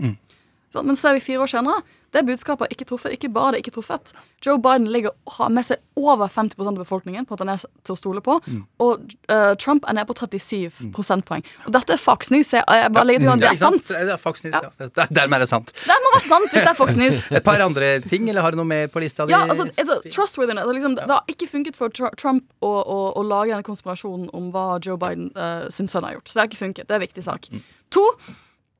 Sånn, 0.74 0.88
men 0.88 0.98
så 0.98 1.12
er 1.12 1.20
vi 1.20 1.22
fire 1.29 1.46
år 1.46 1.52
senere. 1.55 1.85
Det 2.16 2.22
budskapet 2.24 2.64
har 2.66 2.72
ikke 2.72 2.87
truffet. 2.88 3.12
Ikke 3.16 3.29
bare 3.33 3.52
det 3.57 3.61
ikke 3.64 3.74
truffet. 3.76 4.14
Joe 4.46 4.57
Biden 4.62 4.87
ligger 4.92 5.12
har 5.37 5.50
med 5.52 5.66
seg 5.68 5.83
over 6.00 6.29
50% 6.33 6.57
av 6.72 6.79
befolkningen 6.81 7.26
på 7.29 7.37
at 7.37 7.42
han 7.44 7.50
er 7.52 7.61
til 7.85 7.92
å 7.94 7.96
stole 8.00 8.22
på. 8.24 8.38
Og 8.85 9.05
uh, 9.33 9.52
Trump 9.61 9.85
er 9.88 9.96
nede 9.98 10.09
på 10.09 10.16
37 10.16 10.90
prosentpoeng. 10.96 11.44
Og 11.66 11.74
dette 11.76 11.94
er 11.96 12.00
Fox 12.00 12.31
News. 12.33 12.55
Jeg, 12.57 12.64
jeg 12.68 12.92
bare 12.96 13.09
legger 13.11 13.24
til 13.26 13.31
grunn 13.31 13.42
det 13.44 13.50
er 13.52 13.61
sant. 13.61 13.92
Det 13.92 14.14
er 14.16 14.20
Fox 14.22 14.44
News, 14.46 14.57
ja. 14.57 14.88
Der- 14.96 15.12
Dermed 15.20 15.37
er 15.38 15.44
det 15.44 15.50
sant. 15.52 15.72
Det 15.87 15.96
må 16.05 16.12
være 16.16 16.24
sant 16.29 16.48
hvis 16.52 16.62
det 16.62 16.72
er 16.72 16.79
Fox 16.81 16.96
News. 17.02 17.20
Et 17.37 17.44
par 17.46 17.61
andre 17.64 17.90
ting, 18.09 18.29
eller 18.33 18.44
har 18.46 18.57
du 18.57 18.61
noe 18.62 18.68
mer 18.72 18.88
på 18.92 19.02
lista 19.05 19.26
di? 19.29 19.35
Ja, 19.37 19.42
altså, 19.46 19.68
altså 19.76 19.98
trustworthiness 20.07 20.64
altså, 20.64 20.76
liksom, 20.79 20.96
Det 21.02 21.11
har 21.12 21.24
ikke 21.37 21.50
funket 21.50 21.76
for 21.79 21.92
Trump 21.96 22.44
å, 22.64 22.72
å, 22.72 22.98
å 23.20 23.26
lage 23.26 23.52
denne 23.52 23.66
konspirasjonen 23.66 24.31
om 24.37 24.48
hva 24.55 24.66
Joe 24.85 24.96
Biden 25.00 25.29
uh, 25.37 25.66
sin 25.72 25.88
sønn 25.90 26.07
har 26.09 26.16
gjort. 26.18 26.29
Så 26.33 26.38
det 26.38 26.44
har 26.46 26.50
ikke 26.52 26.62
funket. 26.64 26.88
Det 26.88 26.96
er 26.96 27.00
en 27.02 27.07
viktig 27.09 27.24
sak. 27.26 27.50
To, 27.96 28.05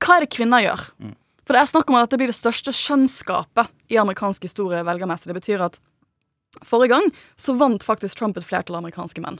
hva 0.05 0.17
er 0.21 0.27
det 0.27 0.33
kvinner 0.37 0.63
gjør? 0.65 0.87
For 1.47 1.55
det 1.55 1.63
er 1.63 1.71
snakk 1.71 1.91
om 1.91 1.99
at 1.99 2.09
dette 2.09 2.19
blir 2.19 2.31
det 2.33 2.39
største 2.39 2.75
skjønnsgapet 2.75 3.71
i 3.95 4.01
amerikansk 4.03 4.49
historie 4.49 4.83
velgermessig. 4.87 5.31
Det 5.31 5.39
betyr 5.39 5.63
at 5.69 5.79
forrige 6.67 6.97
gang 6.97 7.13
så 7.39 7.55
vant 7.59 7.87
faktisk 7.87 8.19
Trump 8.19 8.39
et 8.41 8.47
flertall 8.47 8.81
amerikanske 8.81 9.23
menn. 9.23 9.39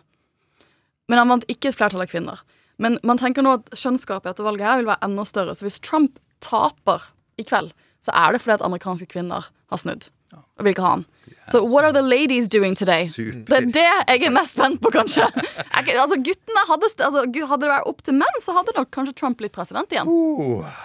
Men 1.11 1.23
han 1.23 1.33
vant 1.33 1.49
ikke 1.51 1.73
et 1.73 1.79
flertall 1.79 2.05
av 2.05 2.11
kvinner. 2.13 2.43
Men 2.83 3.01
man 3.07 3.19
tenker 3.19 3.43
nå 3.43 3.57
at 3.59 3.73
skjønnsgapet 3.75 4.31
etter 4.31 4.47
valget 4.47 4.69
her 4.69 4.81
vil 4.81 4.91
være 4.91 5.09
enda 5.09 5.25
større. 5.27 5.55
Så 5.57 5.67
hvis 5.67 5.81
Trump 5.83 6.21
taper 6.45 7.09
i 7.41 7.47
kveld, 7.47 7.73
så 8.05 8.15
er 8.15 8.35
det 8.35 8.43
fordi 8.45 8.55
at 8.59 8.67
amerikanske 8.67 9.09
kvinner 9.11 9.49
har 9.51 9.83
snudd. 9.83 10.11
Og 10.37 10.67
vil 10.67 10.77
ikke 10.77 10.87
ha 10.87 10.95
han. 10.99 11.07
Så 11.49 11.63
what 11.63 11.85
are 11.85 11.93
the 11.95 12.03
ladies 12.03 12.49
doing 12.49 12.75
today? 12.75 13.07
Det 13.07 13.55
er 13.55 13.67
det 13.71 13.85
jeg 13.87 14.27
er 14.27 14.33
mest 14.35 14.57
spent 14.57 14.81
på, 14.83 14.91
kanskje. 14.95 15.27
Jeg, 15.37 15.95
altså, 15.95 16.19
guttene 16.19 16.65
hadde, 16.67 16.89
altså, 17.07 17.23
hadde 17.23 17.63
det 17.63 17.71
vært 17.71 17.91
opp 17.91 18.03
til 18.07 18.17
menn, 18.19 18.41
så 18.43 18.55
hadde 18.57 18.75
nok 18.75 18.91
kanskje 18.95 19.15
Trump 19.21 19.39
blitt 19.39 19.55
president 19.55 19.93
igjen. 19.95 20.11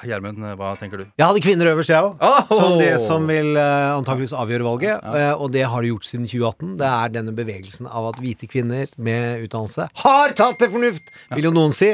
Gjermund, 0.06 0.42
uh, 0.44 0.54
hva 0.60 0.74
tenker 0.80 1.02
du? 1.02 1.06
Jeg 1.18 1.26
hadde 1.26 1.42
kvinner 1.44 1.72
øverst, 1.72 1.94
jeg 1.94 2.12
òg. 2.12 2.52
Som 2.52 2.78
det 2.82 2.92
som 3.02 3.26
vil 3.30 3.56
uh, 3.58 3.98
antakeligvis 3.98 4.36
avgjøre 4.38 4.68
valget. 4.68 5.02
Uh, 5.06 5.34
og 5.42 5.50
det 5.56 5.66
har 5.66 5.82
det 5.82 5.94
gjort 5.94 6.10
siden 6.10 6.28
2018. 6.30 6.76
Det 6.82 6.92
er 6.92 7.16
denne 7.18 7.36
bevegelsen 7.38 7.90
av 7.90 8.12
at 8.12 8.22
hvite 8.22 8.50
kvinner 8.52 8.92
med 9.02 9.48
utdannelse 9.48 9.90
har 10.04 10.36
tatt 10.38 10.62
til 10.62 10.72
fornuft, 10.74 11.10
vil 11.34 11.50
jo 11.50 11.56
noen 11.56 11.74
si. 11.76 11.94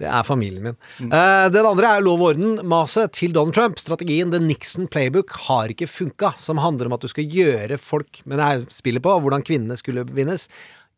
Det 0.00 0.08
er 0.08 0.24
familien 0.26 0.64
min. 0.64 0.76
Eh, 1.04 1.46
den 1.52 1.66
andre 1.68 1.90
er 1.98 2.04
lov 2.04 2.20
og 2.24 2.32
orden-maset 2.32 3.12
til 3.18 3.34
Donald 3.36 3.54
Trump. 3.54 3.78
Strategien 3.78 4.32
The 4.32 4.40
Nixon 4.42 4.88
Playbook 4.90 5.34
har 5.48 5.68
ikke 5.74 5.86
funka, 5.90 6.32
som 6.40 6.60
handler 6.62 6.88
om 6.88 6.96
at 6.96 7.04
du 7.04 7.10
skal 7.12 7.28
gjøre 7.28 7.76
folk 7.78 8.22
Men 8.24 8.40
det 8.40 8.46
er 8.48 8.64
spillet 8.72 9.04
på 9.04 9.12
hvordan 9.20 9.44
kvinnene 9.46 9.76
skulle 9.78 10.06
vinnes. 10.08 10.48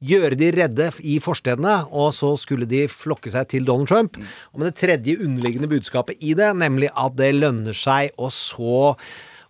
Gjøre 0.04 0.37
de 0.37 0.50
redde 0.52 0.88
i 1.07 1.18
forstedene, 1.22 1.87
og 1.90 2.11
så 2.12 2.35
skulle 2.37 2.66
de 2.68 2.85
flokke 2.92 3.30
seg 3.33 3.48
til 3.48 3.64
Donald 3.64 3.88
Trump. 3.88 4.18
Og 4.52 4.61
med 4.61 4.70
det 4.70 4.78
tredje 4.83 5.18
underliggende 5.24 5.70
budskapet 5.70 6.20
i 6.20 6.35
det, 6.37 6.50
nemlig 6.61 6.90
at 6.94 7.14
det 7.16 7.33
lønner 7.38 7.76
seg 7.76 8.12
å 8.20 8.30
så 8.33 8.94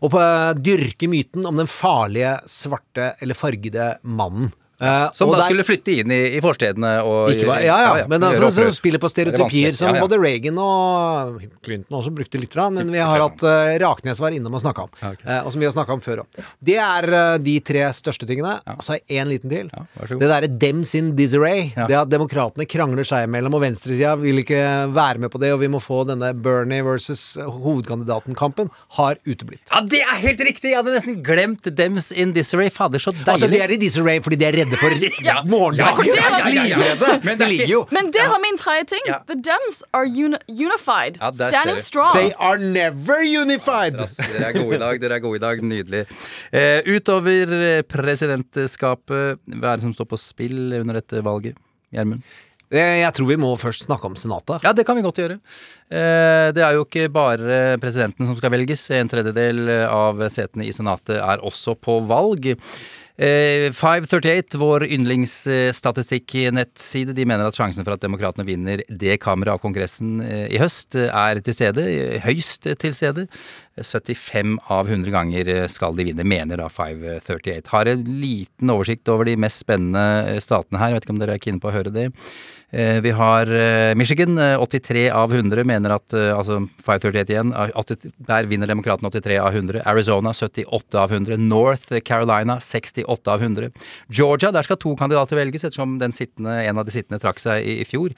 og 0.05 0.11
på- 0.13 0.21
dyrke 0.61 1.09
myten 1.09 1.47
om 1.49 1.57
den 1.57 1.71
farlige, 1.71 2.37
svarte 2.51 3.15
eller 3.23 3.35
fargede 3.39 3.95
mannen. 4.05 4.53
Eh, 4.85 5.11
Som 5.17 5.31
da 5.33 5.39
der- 5.39 5.49
skulle 5.49 5.65
flytte 5.67 5.95
inn 6.01 6.11
i, 6.15 6.21
i 6.37 6.41
forstedene 6.45 6.93
og 7.05 7.31
ikke 7.33 7.47
bare, 7.49 7.65
ja, 7.65 7.77
ja, 7.99 8.07
men 8.11 8.21
altså, 8.23 8.51
så 8.51 8.65
opprør. 8.67 8.75
spiller 8.77 9.01
på 9.03 9.09
er 9.11 9.15
stereotypier 9.15 9.75
som 9.79 9.89
Ja, 9.89 9.95
ja. 9.97 10.05
både 10.07 10.19
Reagan 10.21 10.59
og 10.61 11.41
Clinton 11.65 11.99
også 12.01 12.13
brukte 12.15 12.41
litt, 12.41 12.55
men 12.75 12.91
vi 12.93 12.99
har 13.03 13.21
hatt 13.25 13.43
uh, 13.43 13.73
Raknes 13.83 14.21
var 14.21 14.31
innom 14.37 14.55
og 14.55 14.63
snakka 14.63 14.85
om. 14.87 14.91
eh, 15.25 15.41
og 15.45 15.51
som 15.53 15.61
vi 15.61 15.67
har 15.67 15.73
snakka 15.75 15.93
om 15.97 16.01
før 16.05 16.23
òg. 16.25 16.43
Det 16.63 16.77
er 16.77 17.39
de 17.39 17.57
tre 17.61 17.87
største 17.97 18.27
tingene. 18.29 18.61
Så 18.81 18.95
har 18.95 19.01
jeg 19.09 19.25
én 19.25 19.29
liten 19.33 19.51
til. 19.51 19.71
det 19.71 20.29
derre 20.29 20.49
dems 20.49 20.95
in 20.95 21.15
disarray. 21.17 21.73
Ja. 21.77 21.87
Det 21.89 21.97
at 22.05 22.09
demokratene 22.13 22.67
krangler 22.69 23.05
seg 23.07 23.27
imellom, 23.29 23.55
og 23.55 23.63
venstresida 23.65 24.15
vil 24.21 24.43
ikke 24.45 24.61
være 24.95 25.19
med 25.19 25.31
på 25.33 25.41
det, 25.41 25.53
og 25.55 25.61
vi 25.61 25.69
må 25.73 25.81
få 25.83 26.05
denne 26.07 26.33
Bernie 26.35 26.83
versus 26.85 27.37
hovedkandidaten-kampen, 27.39 28.71
har 28.99 29.17
uteblitt. 29.27 29.63
Ja, 29.73 29.81
det 29.83 30.01
er 30.03 30.17
helt 30.23 30.41
riktig! 30.41 30.71
Jeg 30.73 30.81
hadde 30.81 30.95
nesten 30.95 31.19
glemt 31.25 31.69
Dems 31.77 32.11
in 32.13 32.33
Disarray. 32.37 32.71
Fader, 32.75 32.99
så 33.03 33.13
deilig. 33.13 33.29
Altså, 33.35 33.49
de 33.51 33.61
er 33.63 33.71
i 33.75 33.77
disarray 33.81 34.21
fordi 34.25 34.39
de 34.41 34.47
er 34.49 34.57
redde 34.61 34.74
livredde 34.77 35.15
for 35.15 35.25
Ja. 35.25 35.43
morgendagen. 35.45 37.25
Men 37.25 37.39
det 37.39 37.47
er 37.47 37.51
ligger 37.51 37.65
ikke- 37.65 37.71
jo 37.71 37.87
Men 37.91 38.11
det 38.11 38.25
var 38.29 38.39
min 38.43 38.59
tredje 38.59 38.85
ting. 38.89 39.01
Ja. 39.07 39.19
The 39.27 39.35
Dems 39.37 39.83
are 39.93 40.05
uni 40.07 40.37
unified. 40.49 41.19
Ja, 41.21 41.31
Standing 41.33 41.79
strong. 41.79 42.13
They 42.15 42.33
are 42.39 42.59
never 42.59 43.21
unified! 43.23 43.97
Dere 43.99 44.49
er 44.49 44.53
gode 44.53 44.75
i 44.75 44.79
dag. 44.79 45.01
dere 45.01 45.13
er 45.15 45.21
gode 45.21 45.37
i 45.37 45.45
dag, 45.45 45.61
Nydelig. 45.63 46.07
Eh, 46.53 46.83
utover 46.87 47.53
eh, 47.79 47.83
presidentskapet, 47.83 49.39
hva 49.49 49.73
er 49.75 49.77
det 49.79 49.83
som 49.87 49.95
står 49.95 50.09
på 50.11 50.19
spill 50.21 50.73
under 50.81 50.95
dette 51.01 51.23
valget? 51.25 51.57
Gjermund? 51.95 52.23
Eh, 52.73 53.01
Jeg 53.05 53.13
tror 53.15 53.27
vi 53.29 53.37
må 53.39 53.53
først 53.61 53.85
snakke 53.87 54.05
om 54.09 54.15
Senatet. 54.19 54.63
Ja, 54.65 54.73
det 54.73 54.85
kan 54.87 54.97
vi 54.97 55.03
godt 55.05 55.17
gjøre. 55.21 55.37
Eh, 55.91 56.51
Det 56.53 56.63
er 56.65 56.73
jo 56.75 56.85
ikke 56.85 57.09
bare 57.13 57.79
presidenten 57.79 58.27
som 58.27 58.37
skal 58.37 58.51
velges. 58.51 58.91
En 58.91 59.09
tredjedel 59.09 59.69
av 59.89 60.17
setene 60.31 60.67
i 60.67 60.73
Senatet 60.73 61.21
er 61.21 61.39
også 61.45 61.77
på 61.79 62.01
valg. 62.07 62.57
Eh, 63.15 63.71
538, 63.71 64.59
vår 64.59 64.91
yndlingsstatistikknettside, 64.91 67.15
de 67.15 67.23
mener 67.31 67.47
at 67.47 67.55
sjansen 67.55 67.87
for 67.87 67.95
at 67.95 68.03
demokratene 68.03 68.43
vinner 68.49 68.81
det 68.91 69.21
kammeret 69.23 69.55
av 69.55 69.61
Kongressen 69.63 70.19
eh, 70.25 70.49
i 70.51 70.59
høst, 70.59 70.97
eh, 70.99 71.07
er 71.15 71.39
til 71.47 71.55
stede. 71.55 71.85
eh, 71.87 72.19
Høyst 72.25 72.67
til 72.67 72.93
stede. 72.97 73.29
75 73.79 74.59
av 74.67 74.91
100 74.91 75.15
ganger 75.15 75.47
eh, 75.49 75.69
skal 75.71 75.95
de 75.95 76.03
vinne, 76.11 76.27
mener 76.27 76.59
da 76.59 76.67
538. 76.67 77.71
Har 77.71 77.87
en 77.93 78.03
liten 78.19 78.67
oversikt 78.75 79.07
over 79.15 79.23
de 79.31 79.37
mest 79.39 79.63
spennende 79.63 80.03
eh, 80.35 80.43
statene 80.43 80.83
her. 80.83 80.91
Jeg 80.91 80.99
vet 80.99 81.07
ikke 81.07 81.15
om 81.15 81.23
dere 81.23 81.39
er 81.39 81.45
keen 81.47 81.63
på 81.63 81.71
å 81.71 81.77
høre 81.79 81.95
det. 81.95 82.11
Eh, 82.75 83.01
Vi 83.01 83.11
har 83.15 83.47
eh, 83.47 83.95
Michigan. 83.95 84.39
eh, 84.39 84.59
83 84.59 85.11
av 85.11 85.31
100 85.33 85.65
mener 85.65 85.95
at 85.95 86.13
eh, 86.13 86.33
Altså 86.35 86.57
538 86.83 87.31
igjen. 87.31 87.53
eh, 87.55 87.71
80 87.79 88.13
Der 88.27 88.49
vinner 88.51 88.67
demokratene 88.67 89.11
83 89.13 89.37
av 89.39 89.55
100. 89.55 89.83
Arizona 89.87 90.33
78 90.35 90.99
av 90.99 91.13
100. 91.13 91.37
North 91.39 91.93
Carolina 92.05 92.59
68 92.61 93.29
av 93.31 93.41
100. 93.43 93.71
Georgia, 94.11 94.51
der 94.51 94.63
skal 94.67 94.77
to 94.77 94.97
kandidater 94.97 95.37
velges, 95.39 95.65
ettersom 95.65 95.99
sittende, 96.13 96.57
en 96.67 96.79
av 96.79 96.85
de 96.85 96.91
sittende 96.91 97.21
trakk 97.23 97.39
seg 97.39 97.63
i, 97.63 97.77
i 97.83 97.85
fjor. 97.85 98.11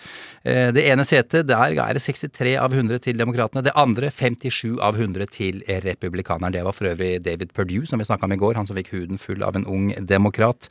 Eh, 0.44 0.70
Det 0.72 0.84
ene 0.88 1.04
setet, 1.04 1.46
der 1.46 1.76
er 1.76 1.92
det 1.94 2.02
63 2.02 2.56
av 2.56 2.72
100 2.72 2.98
til 3.04 3.16
demokratene. 3.18 3.62
Det 3.62 3.74
andre 3.76 4.10
57 4.10 4.78
av 4.80 4.96
100 4.96 5.26
til 5.30 5.60
republikaneren. 5.84 6.52
Det 6.52 6.64
var 6.64 6.72
for 6.72 6.88
øvrig 6.94 7.20
David 7.22 7.52
Perdue, 7.52 7.84
som 7.86 7.98
vi 7.98 8.04
snakka 8.08 8.24
om 8.24 8.32
i 8.32 8.40
går. 8.40 8.54
Han 8.56 8.66
som 8.66 8.76
fikk 8.76 8.92
huden 8.94 9.18
full 9.20 9.42
av 9.42 9.56
en 9.56 9.66
ung 9.66 9.92
demokrat. 10.06 10.68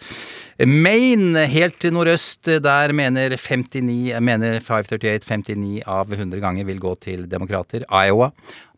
Maine, 0.60 1.46
helt 1.52 1.84
nordøst, 1.92 2.48
der 2.64 2.94
mener 2.96 3.36
59, 3.76 4.22
mener 4.24 4.60
538 4.64 5.26
59 5.28 5.82
av 5.86 6.14
100 6.14 6.40
ganger 6.44 6.68
vil 6.70 6.80
gå 6.80 6.94
til 7.04 7.26
demokrater. 7.32 7.86
Iowa, 7.92 8.32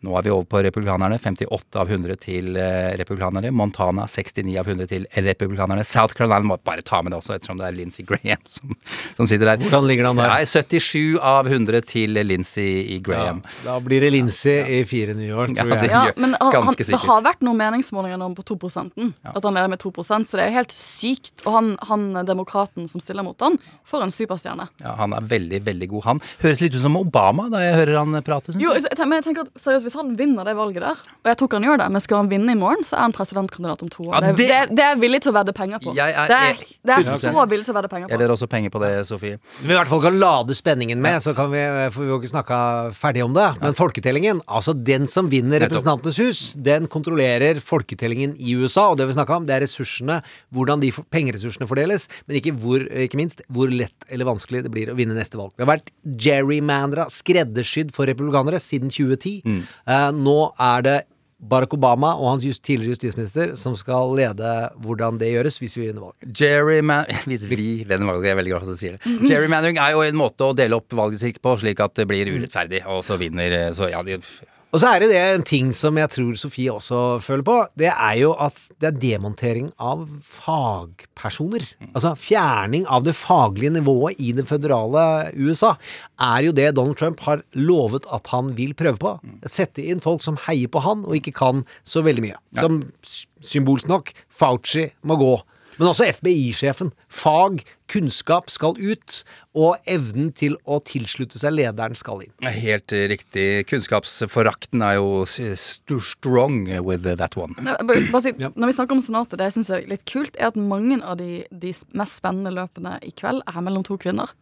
nå 0.06 0.18
er 0.20 0.28
vi 0.28 0.34
over 0.34 0.46
på 0.50 0.62
republikanerne. 0.68 1.18
58 1.22 1.80
av 1.82 1.90
100 1.92 2.16
til 2.22 2.54
republikanerne, 2.54 3.08
republikanere. 3.08 3.52
Montana 3.52 4.06
69 4.08 4.58
av 4.60 4.68
100 4.68 4.88
til 4.92 5.06
republikanerne. 5.26 5.84
South 5.86 6.14
Carolina 6.18 6.40
må 6.46 6.58
bare 6.64 6.82
ta 6.86 7.02
med 7.02 7.12
det 7.14 7.20
også, 7.22 7.36
ettersom 7.38 7.58
det 7.62 7.68
er 7.70 7.76
Lindsey 7.78 8.06
Graham 8.08 8.42
som, 8.46 8.76
som 9.18 9.28
sitter 9.30 9.52
der. 9.52 9.64
Hvordan 9.64 9.88
ligger 9.90 10.10
han 10.10 10.20
der? 10.20 10.32
Nei, 10.34 10.46
77 10.46 11.18
av 11.22 11.48
100 11.50 11.82
til 11.90 12.18
Lindsey 12.28 13.00
Graham. 13.06 13.42
Da 13.66 13.78
blir 13.84 14.02
det 14.04 14.12
Lindsay 14.14 14.80
i 14.80 14.84
fire 14.88 15.16
New 15.18 15.28
York, 15.28 15.56
Ja, 15.58 15.64
tror 15.66 15.76
jeg. 15.78 15.92
Ja, 15.92 16.04
men 16.18 16.36
han, 16.40 16.54
han, 16.68 16.78
det 16.78 17.00
har 17.08 17.24
vært 17.26 17.44
noen 17.46 17.60
meningsmålinger 17.62 18.20
nå 18.22 18.30
på 18.38 18.46
2% 18.54 18.92
At 19.34 19.44
han 19.44 19.56
leder 19.58 19.72
med 19.72 19.82
2% 19.84 20.28
så 20.30 20.40
det 20.40 20.48
er 20.48 20.56
helt 20.60 20.74
sykt. 20.76 21.34
Og 21.46 21.54
han, 21.56 21.74
han 21.90 22.08
demokraten 22.28 22.88
som 22.92 23.02
stiller 23.04 23.26
mot 23.26 23.40
han, 23.44 23.58
får 23.88 24.04
en 24.08 24.14
superstjerne. 24.14 24.68
Ja, 24.84 24.96
han 25.00 25.16
er 25.18 25.26
veldig, 25.32 25.62
veldig 25.66 25.90
god. 25.96 26.06
Han 26.12 26.22
høres 26.44 26.62
litt 26.64 26.76
ut 26.76 26.84
som 26.84 26.98
Obama 27.00 27.48
da 27.54 27.62
jeg 27.64 27.76
hører 27.80 28.02
han 28.02 28.18
prate. 28.26 28.52
Synes 28.54 28.64
Jo, 28.64 28.74
jeg. 28.76 28.84
jeg, 28.88 28.98
tenker- 28.98 29.10
men 29.12 29.22
jeg 29.22 29.28
tenker 29.30 29.48
at 29.48 29.62
seriøst, 29.64 29.87
Hvis 29.88 29.96
han 29.96 30.10
vinner 30.20 30.44
det 30.48 30.54
valget 30.58 30.84
der, 30.84 31.00
og 31.24 31.30
jeg 31.32 31.38
tror 31.40 31.54
han 31.56 31.64
gjør 31.70 31.78
det, 31.80 31.86
men 31.96 32.02
skulle 32.04 32.20
han 32.26 32.30
vinne 32.32 32.52
i 32.52 32.60
morgen, 32.60 32.84
så 32.88 32.98
er 32.98 33.06
han 33.08 33.14
presidentkandidat 33.16 33.84
om 33.86 33.92
to 33.94 34.04
år. 34.10 34.14
Ja, 34.18 34.20
det, 34.28 34.36
det- 34.38 34.76
det, 34.76 34.84
er 34.84 34.94
jeg 34.96 35.00
villig 35.06 35.22
til 35.24 35.32
å 35.32 35.36
vedde 35.38 35.54
penger 35.56 35.80
på. 35.84 35.94
Jeg 35.96 36.12
er 36.12 36.28
det, 36.28 36.38
er, 36.38 36.60
det 36.84 36.94
er 36.98 37.04
100%. 37.06 37.24
så 37.24 37.46
villig 37.54 37.66
til 37.68 37.74
å 37.74 37.78
vedde 37.78 37.92
penger 37.94 38.10
Jeg 38.12 38.18
på. 38.18 38.22
ler 38.24 38.34
også 38.36 38.48
penger 38.52 38.74
på 38.76 38.82
det, 38.84 38.92
Sofie. 39.08 39.38
Vi 39.64 39.72
i 39.72 39.78
hvert 39.78 39.88
fall 39.92 40.02
kan 40.04 40.20
lade 40.20 40.56
spenningen 40.58 41.00
med, 41.02 41.22
så 41.24 41.34
kan 41.38 41.50
vi, 41.54 41.62
for 41.96 42.04
vi 42.04 42.12
har 42.12 42.20
ikke 42.20 42.32
snakka 42.34 42.60
ferdig 42.98 43.24
om 43.24 43.34
det. 43.38 43.48
Men 43.62 43.78
folketellingen, 43.78 44.42
altså 44.48 44.76
den 44.76 45.08
som 45.08 45.30
vinner. 45.32 45.64
Representantenes 45.64 46.20
hus, 46.20 46.42
den 46.58 46.88
kontrollerer 46.92 47.62
folketellingen 47.64 48.36
i 48.38 48.58
USA. 48.60 48.90
Og 48.92 48.98
det 49.00 49.08
vi 49.08 49.16
snakka 49.16 49.38
om, 49.40 49.46
det 49.48 49.56
er 49.56 49.64
ressursene, 49.66 50.20
hvordan 50.52 50.84
de 50.84 50.92
pengeressursene 51.14 51.68
fordeles, 51.70 52.10
men 52.28 52.42
ikke, 52.42 52.52
hvor, 52.60 52.84
ikke 53.08 53.18
minst 53.22 53.42
hvor 53.48 53.72
lett 53.72 54.08
eller 54.12 54.28
vanskelig 54.28 54.64
det 54.68 54.72
blir 54.74 54.92
å 54.92 54.98
vinne 54.98 55.16
neste 55.16 55.38
valg. 55.40 55.54
Det 55.56 55.64
har 55.66 55.72
vært 55.78 55.92
gerrymandra, 56.28 57.08
skreddersydd 57.12 57.94
for 57.96 58.08
republikanere 58.10 58.60
siden 58.62 58.92
2010. 58.94 59.64
Eh, 59.87 59.87
nå 60.18 60.40
er 60.60 60.84
det 60.88 60.98
Barack 61.38 61.76
Obama 61.76 62.16
og 62.18 62.32
hans 62.32 62.46
just, 62.48 62.64
tidligere 62.66 62.96
justisminister 62.96 63.52
som 63.60 63.76
skal 63.78 64.10
lede 64.18 64.54
hvordan 64.82 65.20
det 65.22 65.30
gjøres 65.36 65.60
hvis 65.62 65.78
vi 65.78 65.86
vinner 65.86 66.08
valget. 66.08 66.32
Gerryman 66.40 67.06
Hvis 67.30 67.46
vi 67.46 67.86
vinner 67.86 68.10
valget, 68.10 68.26
jeg 68.26 68.34
er 68.34 68.40
veldig 68.40 68.54
glad 68.56 68.64
for 68.64 68.72
at 68.72 68.80
du 68.80 68.82
sier 68.82 68.98
det. 68.98 69.16
Gerrymandering 69.30 69.78
er 69.82 69.94
jo 69.94 70.02
en 70.02 70.18
måte 70.18 70.48
å 70.48 70.56
dele 70.58 70.80
opp 70.80 70.98
valget 70.98 71.22
sitt 71.22 71.42
på, 71.44 71.54
slik 71.62 71.84
at 71.86 71.94
det 72.00 72.08
blir 72.10 72.32
urettferdig, 72.34 72.82
og 72.90 73.04
så 73.06 73.20
vinner 73.22 73.74
Så 73.78 73.92
ja, 73.94 74.02
de 74.04 74.18
Og 74.76 74.82
så 74.84 74.90
er 74.92 75.00
det 75.00 75.08
det 75.14 75.20
en 75.22 75.46
ting 75.48 75.70
som 75.76 75.96
jeg 75.96 76.12
tror 76.12 76.36
Sofie 76.40 76.74
også 76.74 76.98
føler 77.24 77.46
på. 77.48 77.56
Det 77.80 77.88
er 77.88 78.18
jo 78.20 78.34
at 78.36 78.58
det 78.82 78.90
er 78.90 78.98
demontering 79.00 79.70
av 79.80 80.04
fagpersoner. 80.28 81.64
Altså 81.94 82.12
fjerning 82.20 82.84
av 82.92 83.06
det 83.08 83.16
faglige 83.16 83.72
nivået 83.78 84.20
i 84.20 84.34
det 84.36 84.44
føderale 84.50 85.32
USA. 85.40 85.74
Er 86.20 86.50
jo 86.50 86.56
det 86.56 86.74
Donald 86.76 87.00
Trump 87.00 87.24
har 87.24 87.46
lovet 87.56 88.10
at 88.12 88.28
han 88.34 88.52
vil 88.60 88.76
prøve 88.78 89.00
på. 89.00 89.16
Sette 89.48 89.86
inn 89.88 90.04
folk 90.04 90.26
som 90.26 90.40
heier 90.50 90.68
på 90.68 90.84
han 90.84 91.06
og 91.08 91.16
ikke 91.16 91.36
kan 91.40 91.64
så 91.88 92.04
veldig 92.04 92.28
mye. 92.28 92.42
Som 92.60 92.82
symbolsk 93.40 93.88
nok 93.88 94.12
Fauci 94.28 94.90
må 95.08 95.16
gå. 95.22 95.38
Men 95.78 95.92
også 95.92 96.08
FBI-sjefen. 96.10 96.92
Fag, 97.08 97.62
kunnskap 97.92 98.50
skal 98.50 98.78
ut, 98.82 99.20
og 99.58 99.78
evnen 99.90 100.32
til 100.36 100.56
å 100.66 100.80
tilslutte 100.84 101.40
seg 101.40 101.54
lederen 101.54 101.98
skal 101.98 102.24
inn. 102.26 102.34
Helt 102.42 102.94
riktig. 103.12 103.68
Kunnskapsforakten 103.70 104.82
er 104.86 104.98
jo 104.98 105.24
strong 105.28 106.66
with 106.86 107.06
that 107.18 107.38
one. 107.38 107.54
Nei, 107.62 107.78
bare- 107.84 108.22
si, 108.22 108.32
Når 108.34 108.66
vi 108.66 108.74
snakker 108.74 108.98
om 108.98 109.02
Senatet, 109.02 109.38
det 109.38 109.52
jeg 109.52 109.58
synes 109.60 109.70
er 109.70 109.88
litt 109.88 110.06
kult, 110.06 110.36
er 110.40 110.48
at 110.48 110.56
mange 110.56 111.02
av 111.04 111.18
de, 111.18 111.46
de 111.52 111.74
mest 111.94 112.18
spennende 112.22 112.52
løpene 112.52 112.98
i 113.04 113.12
kveld 113.12 113.42
er 113.46 113.62
mellom 113.62 113.84
to 113.86 113.98
kvinner. 113.98 114.34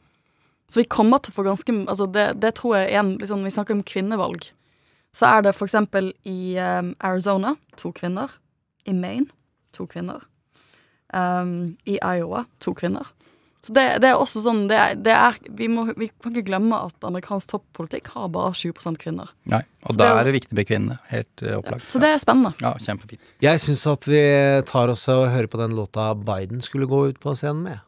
Så 0.67 0.81
vi 0.81 0.85
kommer 0.89 1.19
til 1.21 1.31
å 1.31 1.35
få 1.35 1.43
ganske 1.45 1.73
altså 1.85 2.07
det, 2.11 2.39
det 2.41 2.55
tror 2.57 2.77
jeg 2.79 2.89
igjen 2.95 3.17
liksom, 3.21 3.43
vi 3.45 3.53
snakker 3.53 3.75
om 3.75 3.83
kvinnevalg, 3.85 4.47
så 5.15 5.29
er 5.37 5.45
det 5.45 5.55
for 5.55 5.67
eksempel 5.69 6.09
i 6.27 6.57
um, 6.59 6.95
Arizona 6.99 7.55
to 7.77 7.91
kvinner. 7.95 8.31
I 8.85 8.93
Maine 8.93 9.29
to 9.73 9.87
kvinner. 9.87 10.21
Um, 11.13 11.75
I 11.85 11.99
Iowa 12.01 12.45
to 12.63 12.73
kvinner. 12.77 13.11
Så 13.65 13.73
det, 13.73 13.83
det 14.03 14.11
er 14.11 14.19
også 14.21 14.43
sånn 14.43 14.67
det 14.69 14.77
er, 14.77 14.97
det 15.01 15.13
er, 15.15 15.37
vi, 15.57 15.65
må, 15.71 15.87
vi 15.97 16.11
kan 16.21 16.35
ikke 16.35 16.51
glemme 16.51 16.77
at 16.85 17.07
amerikansk 17.07 17.49
toppolitikk 17.55 18.11
har 18.13 18.27
bare 18.33 18.51
20 18.53 18.99
kvinner. 19.01 19.31
Nei, 19.49 19.63
og 19.89 19.97
da 19.97 20.11
er 20.19 20.27
det 20.27 20.35
viktig 20.35 20.57
med 20.57 20.69
kvinnene. 20.69 20.99
Helt 21.09 21.31
opplagt. 21.41 21.57
opplagt. 21.63 21.87
Så 21.89 22.01
det 22.03 22.11
er 22.13 22.21
spennende. 22.21 22.53
Ja, 22.61 22.75
kjempefint. 22.85 23.33
Jeg 23.41 23.63
syns 23.63 23.87
at 23.89 24.05
vi 24.05 24.21
tar 24.69 24.93
oss 24.93 25.07
og 25.09 25.25
hører 25.33 25.49
på 25.49 25.61
den 25.63 25.73
låta 25.77 26.11
Biden 26.13 26.61
skulle 26.61 26.85
gå 26.89 27.07
ut 27.09 27.17
på 27.23 27.33
scenen 27.33 27.65
med. 27.65 27.81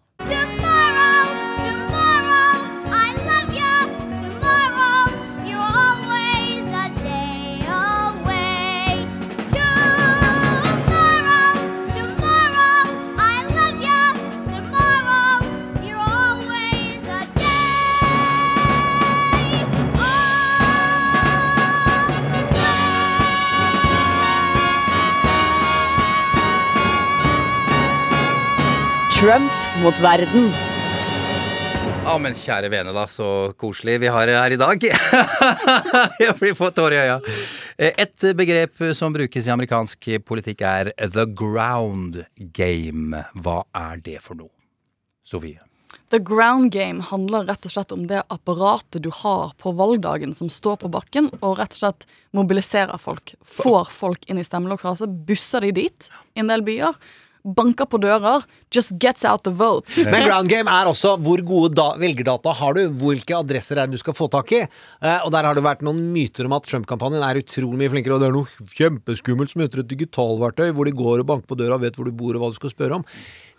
Trump 29.28 29.52
mot 29.84 29.98
verden. 30.00 30.46
Ja, 32.06 32.13
men 32.16 32.36
kjære 32.38 32.70
vene, 32.72 32.94
da. 32.96 33.02
Så 33.12 33.52
koselig 33.60 33.98
vi 34.00 34.08
har 34.08 34.30
det 34.30 34.38
her 34.40 34.54
i 34.56 34.60
dag. 34.62 34.86
Jeg 36.24 36.36
blir 36.40 36.56
fått 36.56 36.78
tårer 36.78 36.96
i 36.96 37.02
øya. 37.02 37.18
Et 38.06 38.28
begrep 38.40 38.86
som 38.96 39.12
brukes 39.12 39.50
i 39.50 39.52
amerikansk 39.52 40.08
politikk, 40.24 40.63
er 40.63 40.94
the 41.12 41.28
ground 41.28 42.22
game. 42.56 43.26
Hva 43.36 43.58
er 43.76 44.00
det 44.08 44.22
for 44.24 44.40
noe? 44.40 44.54
Sofie? 45.28 45.60
The 46.16 46.24
ground 46.24 46.72
game 46.72 47.04
handler 47.12 47.52
rett 47.52 47.68
og 47.68 47.76
slett 47.76 47.92
om 47.92 48.08
det 48.08 48.24
apparatet 48.32 49.04
du 49.04 49.12
har 49.12 49.52
på 49.60 49.76
valgdagen 49.76 50.32
som 50.40 50.48
står 50.48 50.80
på 50.86 50.96
bakken 50.96 51.34
og 51.42 51.60
rett 51.60 51.76
og 51.76 51.84
slett 51.84 52.08
mobiliserer 52.32 52.96
folk. 52.96 53.36
Får 53.44 53.92
folk 53.92 54.24
inn 54.32 54.40
i 54.40 54.48
stemmelokalet, 54.48 55.20
busser 55.28 55.68
de 55.68 55.76
dit 55.84 56.13
i 56.32 56.48
en 56.48 56.56
del 56.56 56.63
byer. 56.63 56.96
Banker 57.55 57.88
på 57.89 57.99
dører, 58.03 58.43
just 58.73 58.93
gets 58.99 59.25
out 59.25 59.43
the 59.47 59.53
vote. 59.53 59.88
Men 59.97 60.27
ground 60.27 60.51
game 60.51 60.71
er 60.71 60.89
også 60.89 61.15
hvor 61.23 61.41
gode 61.47 61.73
da 61.77 61.89
velgerdata 61.99 62.53
har 62.60 62.77
du, 62.77 62.83
hvilke 63.01 63.38
adresser 63.38 63.79
er 63.79 63.88
det 63.88 63.97
du 63.97 64.03
skal 64.03 64.17
få 64.17 64.29
tak 64.33 64.51
i. 64.57 64.62
Eh, 64.65 65.19
og 65.23 65.31
der 65.36 65.47
har 65.47 65.57
det 65.57 65.65
vært 65.65 65.86
noen 65.86 66.01
myter 66.13 66.49
om 66.49 66.57
at 66.57 66.67
Trump-kampanjen 66.67 67.25
er 67.25 67.41
utrolig 67.41 67.81
mye 67.81 67.93
flinkere, 67.95 68.17
og 68.17 68.23
det 68.23 68.29
er 68.29 68.38
noe 68.38 68.69
kjempeskummelt 68.77 69.53
som 69.53 69.63
heter 69.63 69.83
et 69.83 69.91
digitalverktøy, 69.91 70.69
hvor 70.75 70.89
de 70.89 70.95
går 70.97 71.23
og 71.23 71.29
banker 71.33 71.51
på 71.51 71.60
døra 71.60 71.79
og 71.79 71.86
vet 71.86 71.99
hvor 71.99 72.10
du 72.10 72.15
bor 72.15 72.36
og 72.36 72.43
hva 72.43 72.53
du 72.53 72.60
skal 72.60 72.73
spørre 72.73 72.99
om. 72.99 73.05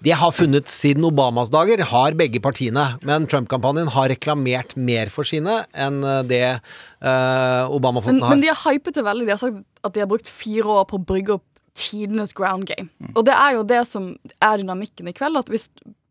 Det 0.05 0.15
har 0.15 0.31
funnet 0.31 0.71
siden 0.71 1.03
Obamas 1.09 1.51
dager, 1.51 1.81
har 1.91 2.15
begge 2.19 2.39
partiene. 2.43 2.85
Men 3.07 3.27
Trump-kampanjen 3.31 3.91
har 3.97 4.13
reklamert 4.13 4.77
mer 4.79 5.11
for 5.11 5.27
sine 5.27 5.65
enn 5.75 5.99
eh, 6.07 6.21
det 6.29 6.45
uh, 6.55 7.67
Obama-folkene 7.75 8.23
har. 8.23 8.37
men 8.37 8.45
de 8.45 8.53
har 8.53 8.61
hypet 8.63 8.95
det 8.95 9.05
veldig. 9.07 9.27
De 9.27 9.35
har 9.35 9.43
sagt 9.43 9.59
at 9.87 9.95
de 9.95 10.03
har 10.03 10.11
brukt 10.11 10.31
fire 10.31 10.67
år 10.79 10.87
på 10.91 10.99
å 10.99 11.05
brygge 11.11 11.35
opp 11.39 11.48
tidenes 11.79 12.35
ground 12.37 12.69
game. 12.71 12.91
Og 13.15 13.25
det 13.29 13.35
er 13.37 13.57
jo 13.57 13.65
det 13.67 13.81
som 13.89 14.11
er 14.43 14.61
dynamikken 14.61 15.09
i 15.11 15.15
kveld. 15.17 15.39
At 15.41 15.53
hvis 15.53 15.69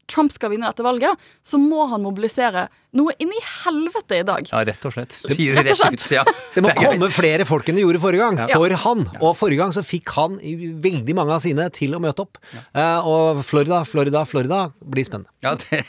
Trump 0.08 0.32
skal 0.32 0.54
vinne 0.54 0.70
dette 0.72 0.84
valget, 0.86 1.16
så 1.44 1.60
må 1.60 1.84
han 1.92 2.02
mobilisere 2.06 2.68
noe 2.98 3.12
inn 3.22 3.30
i 3.36 3.40
helvete 3.44 4.16
i 4.18 4.24
dag. 4.26 4.48
Ja, 4.50 4.62
rett 4.66 4.86
og 4.88 4.94
slett. 4.96 5.12
Rett 5.20 5.36
Sier 5.36 5.58
rett 5.60 5.76
slett. 5.78 5.94
ut, 6.00 6.06
ja. 6.16 6.22
Det 6.56 6.64
må 6.64 6.72
komme 6.80 7.10
flere 7.14 7.44
folk 7.46 7.68
enn 7.70 7.76
det 7.78 7.84
gjorde 7.84 8.00
forrige 8.02 8.24
gang, 8.24 8.40
Ja. 8.48 8.56
for 8.56 8.72
han. 8.86 9.04
Og 9.20 9.36
forrige 9.38 9.60
gang 9.60 9.74
så 9.76 9.84
fikk 9.86 10.10
han 10.16 10.38
veldig 10.82 11.14
mange 11.20 11.36
av 11.36 11.44
sine 11.44 11.68
til 11.76 11.94
å 11.94 12.00
møte 12.02 12.24
opp. 12.24 12.40
Eh, 12.72 13.06
og 13.06 13.44
Florida, 13.46 13.84
Florida, 13.86 14.24
Florida 14.26 14.62
blir 14.82 15.06
spennende. 15.06 15.30
Ja, 15.44 15.54
det, 15.60 15.84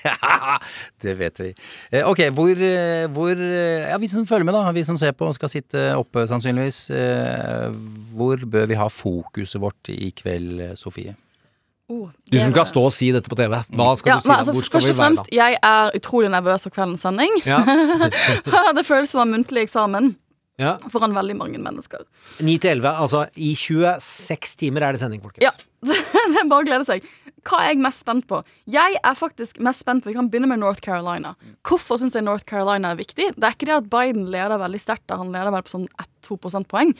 det 1.06 1.14
vet 1.22 1.40
vi. 1.40 1.52
Eh, 1.94 2.02
Ok, 2.10 2.24
hvor, 2.36 2.50
eh, 2.58 3.06
hvor 3.14 3.38
Ja, 3.38 3.96
vi 4.02 4.10
som 4.10 4.26
følger 4.28 4.44
med, 4.50 4.58
da. 4.58 4.66
Vi 4.76 4.84
som 4.84 4.98
ser 5.00 5.14
på 5.16 5.30
og 5.30 5.38
skal 5.38 5.48
sitte 5.54 5.86
oppe, 5.96 6.26
sannsynligvis. 6.28 6.82
eh, 6.90 7.70
Hvor 8.18 8.42
bør 8.50 8.66
vi 8.68 8.74
ha 8.82 8.90
fokuset 8.92 9.62
vårt 9.62 9.88
i 9.94 10.10
kveld, 10.18 10.66
Sofie? 10.76 11.14
Oh, 11.88 12.10
Du 12.28 12.36
som 12.36 12.50
kan 12.52 12.66
skal 12.66 12.66
stå 12.68 12.80
og 12.84 12.92
si 12.92 13.06
dette 13.16 13.30
på 13.32 13.36
TV, 13.38 13.54
hva 13.72 13.90
skal 13.96 14.10
ja, 14.10 14.16
du 14.18 14.24
si 14.26 14.28
da? 14.28 14.34
altså, 14.42 14.52
Hvor 14.52 14.64
skal 14.66 14.76
først 14.82 14.88
vi 14.88 14.92
og 14.92 14.98
fremst, 14.98 15.28
jeg 15.32 15.58
er 15.64 15.94
utrolig 15.96 16.28
nervøs 16.34 16.66
for 16.68 16.74
kveldens 16.74 17.00
sending. 17.06 17.32
Ja. 17.48 17.62
det 18.76 18.84
føles 18.84 19.08
som 19.14 19.22
en 19.24 19.32
muntlig 19.38 19.64
eksamen 19.64 20.10
Ja. 20.60 20.74
foran 20.92 21.14
veldig 21.16 21.36
mange 21.38 21.58
mennesker. 21.62 22.02
9 22.44 22.58
til 22.60 22.70
11, 22.76 22.90
altså 23.06 23.22
i 23.40 23.54
26 23.56 24.56
timer 24.60 24.84
er 24.84 24.92
det 24.92 25.00
sending, 25.00 25.22
folkens. 25.22 25.46
Ja, 25.46 25.52
det 25.88 26.42
er 26.42 26.48
bare 26.50 26.64
å 26.64 26.68
glede 26.68 26.84
seg. 26.84 27.06
Hva 27.48 27.60
er 27.64 27.70
jeg 27.72 27.80
mest 27.80 28.02
spent 28.04 28.26
på? 28.28 28.42
Jeg 28.68 28.98
er 28.98 29.14
faktisk 29.16 29.60
mest 29.64 29.80
spent 29.86 30.02
på 30.04 30.10
Vi 30.10 30.16
kan 30.18 30.28
begynne 30.28 30.50
med 30.50 30.58
North 30.60 30.82
Carolina. 30.84 31.36
Hvorfor 31.64 31.96
syns 32.02 32.16
jeg 32.18 32.26
North 32.26 32.44
Carolina 32.44 32.90
er 32.92 32.98
viktig? 32.98 33.30
Det 33.38 33.46
er 33.46 33.54
ikke 33.56 33.68
det 33.70 33.76
at 33.78 33.88
Biden 33.92 34.26
leder 34.28 34.58
veldig 34.60 34.80
sterkt, 34.82 35.08
han 35.14 35.30
leder 35.32 35.54
vel 35.54 35.64
på 35.64 35.72
sånn 35.72 35.86
1-2 36.26 36.36
prosentpoeng. 36.42 36.92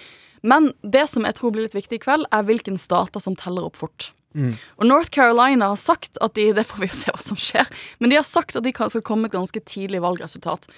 Men 0.46 0.70
det 0.86 1.08
som 1.10 1.26
jeg 1.26 1.34
tror 1.36 1.52
blir 1.52 1.66
litt 1.66 1.74
viktig 1.76 1.98
i 1.98 2.04
kveld, 2.06 2.24
er 2.32 2.46
hvilken 2.46 2.78
stater 2.80 3.20
som 3.20 3.36
teller 3.36 3.66
opp 3.68 3.76
fort. 3.76 4.12
Og 4.76 4.84
North 4.86 5.10
Carolina 5.14 5.70
har 5.72 5.80
sagt 5.80 6.18
at 6.20 6.34
de 6.36 6.50
Det 6.52 6.66
får 6.68 6.82
vi 6.82 6.90
jo 6.90 6.98
se 6.98 7.14
hva 7.14 7.22
som 7.22 7.38
skjer. 7.38 7.70
Men 7.98 8.12
de 8.12 8.18
har 8.20 8.26
sagt 8.28 8.56
at 8.56 8.66
de 8.66 8.74
skal 8.74 9.04
komme 9.04 9.26
med 9.26 9.32
et 9.32 9.38
ganske 9.38 9.62
tidlig 9.64 10.02
valgresultat. 10.04 10.68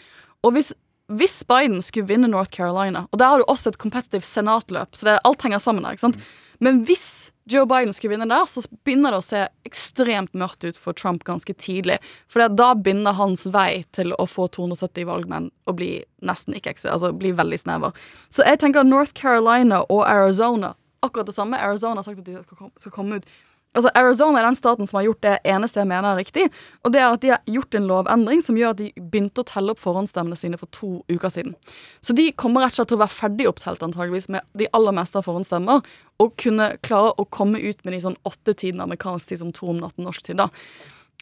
Og 0.46 0.54
hvis, 0.56 0.72
hvis 1.12 1.42
Biden 1.44 1.82
skulle 1.82 2.08
vinne 2.08 2.30
North 2.30 2.54
Carolina, 2.54 3.06
og 3.10 3.18
der 3.18 3.34
har 3.34 3.42
du 3.42 3.48
også 3.48 3.72
et 3.72 3.80
competitive 3.82 4.24
senatløp, 4.24 4.94
så 4.96 5.08
det, 5.08 5.18
alt 5.24 5.42
henger 5.42 5.60
sammen 5.60 5.84
der, 5.84 5.98
ikke 5.98 6.08
sant? 6.08 6.22
Men 6.60 6.82
hvis 6.84 7.32
Joe 7.50 7.66
Biden 7.66 7.92
skulle 7.96 8.12
vinne 8.12 8.28
der, 8.28 8.44
så 8.46 8.62
begynner 8.84 9.14
det 9.14 9.20
å 9.22 9.24
se 9.24 9.46
ekstremt 9.66 10.34
mørkt 10.36 10.64
ut 10.66 10.76
for 10.78 10.96
Trump 10.96 11.24
ganske 11.24 11.54
tidlig. 11.56 11.96
For 12.30 12.44
da 12.52 12.74
begynner 12.76 13.16
hans 13.16 13.46
vei 13.50 13.82
til 13.96 14.12
å 14.12 14.26
få 14.28 14.46
270 14.52 15.08
valgmenn 15.08 15.48
å 15.64 15.74
bli 15.76 15.94
nesten 16.26 16.54
ikke 16.54 16.76
altså 16.84 17.14
bli 17.16 17.32
veldig 17.36 17.58
snever. 17.64 17.96
Så 18.28 18.44
jeg 18.46 18.60
tenker 18.60 18.84
North 18.86 19.16
Carolina 19.16 19.82
og 19.88 20.04
Arizona 20.04 20.74
akkurat 21.02 21.28
det 21.28 21.36
samme. 21.36 21.58
Arizona 21.60 22.00
har 22.00 22.06
sagt 22.06 22.20
at 22.22 22.28
de 22.28 22.42
skal 22.78 22.94
komme 22.94 23.20
ut 23.20 23.30
Altså 23.70 23.90
Arizona 23.94 24.40
er 24.40 24.48
den 24.48 24.56
staten 24.58 24.88
som 24.88 24.96
har 24.98 25.04
gjort 25.06 25.20
det 25.22 25.36
eneste 25.46 25.78
jeg 25.78 25.86
mener 25.86 26.08
er 26.10 26.18
riktig. 26.18 26.48
Og 26.82 26.90
det 26.90 26.98
er 27.00 27.12
at 27.14 27.22
de 27.22 27.30
har 27.30 27.52
gjort 27.54 27.76
en 27.78 27.86
lovendring 27.86 28.42
som 28.42 28.56
gjør 28.58 28.72
at 28.74 28.80
de 28.80 28.88
begynte 28.98 29.44
å 29.44 29.46
telle 29.46 29.70
opp 29.70 29.82
forhåndsstemmene 29.82 30.38
sine 30.38 30.58
for 30.58 30.70
to 30.74 30.90
uker 31.06 31.30
siden. 31.30 31.54
Så 32.02 32.16
de 32.18 32.32
kommer 32.34 32.64
rett 32.64 32.74
og 32.74 32.80
slett 32.80 32.90
til 32.90 32.98
å 32.98 33.04
være 33.04 33.14
ferdig 33.14 33.46
opptelt 33.46 33.84
antageligvis 33.86 34.26
med 34.34 34.42
de 34.58 34.66
aller 34.74 34.96
meste 34.98 35.20
av 35.20 35.28
forhåndsstemmer. 35.28 35.86
Og 36.18 36.34
kunne 36.42 36.72
klare 36.82 37.14
å 37.14 37.28
komme 37.30 37.62
ut 37.62 37.84
med 37.84 37.94
de 37.94 38.02
sånn 38.08 38.18
åttetiden 38.26 38.82
amerikansk 38.82 39.30
tid 39.30 39.44
som 39.44 39.54
to 39.54 39.70
om 39.70 39.78
natten 39.78 40.08
norsk 40.08 40.26
tid. 40.26 40.42
da. 40.42 40.50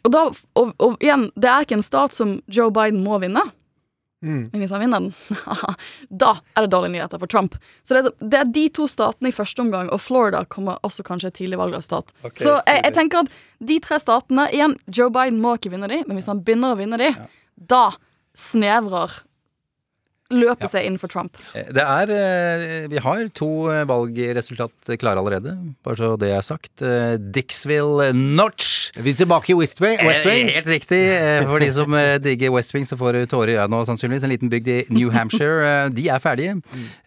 Og, 0.07 0.11
da, 0.15 0.25
og, 0.57 0.73
og 0.81 1.05
igjen, 1.05 1.29
det 1.37 1.51
er 1.51 1.67
ikke 1.67 1.77
en 1.77 1.85
stat 1.85 2.17
som 2.17 2.39
Joe 2.49 2.73
Biden 2.73 3.03
må 3.05 3.21
vinne. 3.21 3.45
Men 4.51 4.59
hvis 4.59 4.73
han 4.75 4.81
vinner 4.83 5.05
den, 5.05 5.13
da 6.23 6.33
er 6.55 6.65
det 6.65 6.73
dårlige 6.73 6.97
nyheter 6.97 7.21
for 7.21 7.31
Trump. 7.31 7.55
Så 7.87 7.95
det 7.95 8.01
er, 8.01 8.27
det 8.33 8.41
er 8.41 8.51
de 8.57 8.65
to 8.75 8.87
statene 8.91 9.31
i 9.31 9.35
første 9.35 9.63
omgang, 9.63 9.91
og 9.95 10.01
Florida 10.03 10.43
kommer 10.51 10.81
også 10.83 11.05
kanskje 11.07 11.31
et 11.31 11.39
tidlig 11.39 11.59
Okay, 11.59 12.35
så 12.35 12.57
jeg, 12.65 12.81
jeg 12.83 12.93
tenker 12.95 13.23
at 13.23 13.31
de 13.59 13.79
tre 13.83 13.99
statene 13.99 14.47
Igjen, 14.51 14.75
Joe 14.87 15.11
Biden 15.13 15.39
må 15.43 15.55
ikke 15.55 15.71
vinne 15.71 15.87
de, 15.91 16.01
men 16.07 16.19
hvis 16.19 16.29
han 16.31 16.43
begynner 16.43 16.75
å 16.75 16.79
vinne 16.79 16.99
de, 16.99 17.09
da 17.55 17.89
snevrer 18.35 19.21
løpet 20.33 20.69
seg 20.71 20.85
inn 20.85 20.97
for 21.01 21.09
Trump. 21.11 21.37
Eh, 21.57 21.69
Det 21.73 21.83
er 21.83 22.11
eh, 22.13 22.87
Vi 22.91 22.99
har 23.01 23.23
to 23.37 23.49
eh, 23.71 23.83
valgresultat 23.89 24.93
klare 25.01 25.19
allerede, 25.21 25.55
bare 25.85 25.97
så 25.99 26.11
det 26.19 26.29
er 26.35 26.41
sagt. 26.45 26.83
Dixville 27.33 28.11
Notch. 28.13 28.91
Vi 28.99 29.11
er 29.13 29.19
tilbake 29.21 29.51
i 29.53 29.57
West 29.57 29.81
Wing. 29.81 29.99
West 30.05 30.25
Wing. 30.27 30.49
Helt 30.53 30.67
riktig. 30.69 30.99
For 31.49 31.59
de 31.61 31.69
som 31.75 31.95
digger 32.23 32.51
West 32.53 32.73
Wing, 32.75 32.85
så 32.87 32.97
får 32.99 33.17
du 33.19 33.25
tårer 33.31 33.53
i 33.53 33.57
øynene 33.59 33.73
nå, 33.77 33.81
sannsynligvis. 33.87 34.25
En 34.27 34.33
liten 34.33 34.51
bygd 34.51 34.67
i 34.73 34.77
New 34.95 35.11
Hampshire. 35.13 35.89
De 35.99 36.07
er 36.09 36.21
ferdige. 36.23 36.55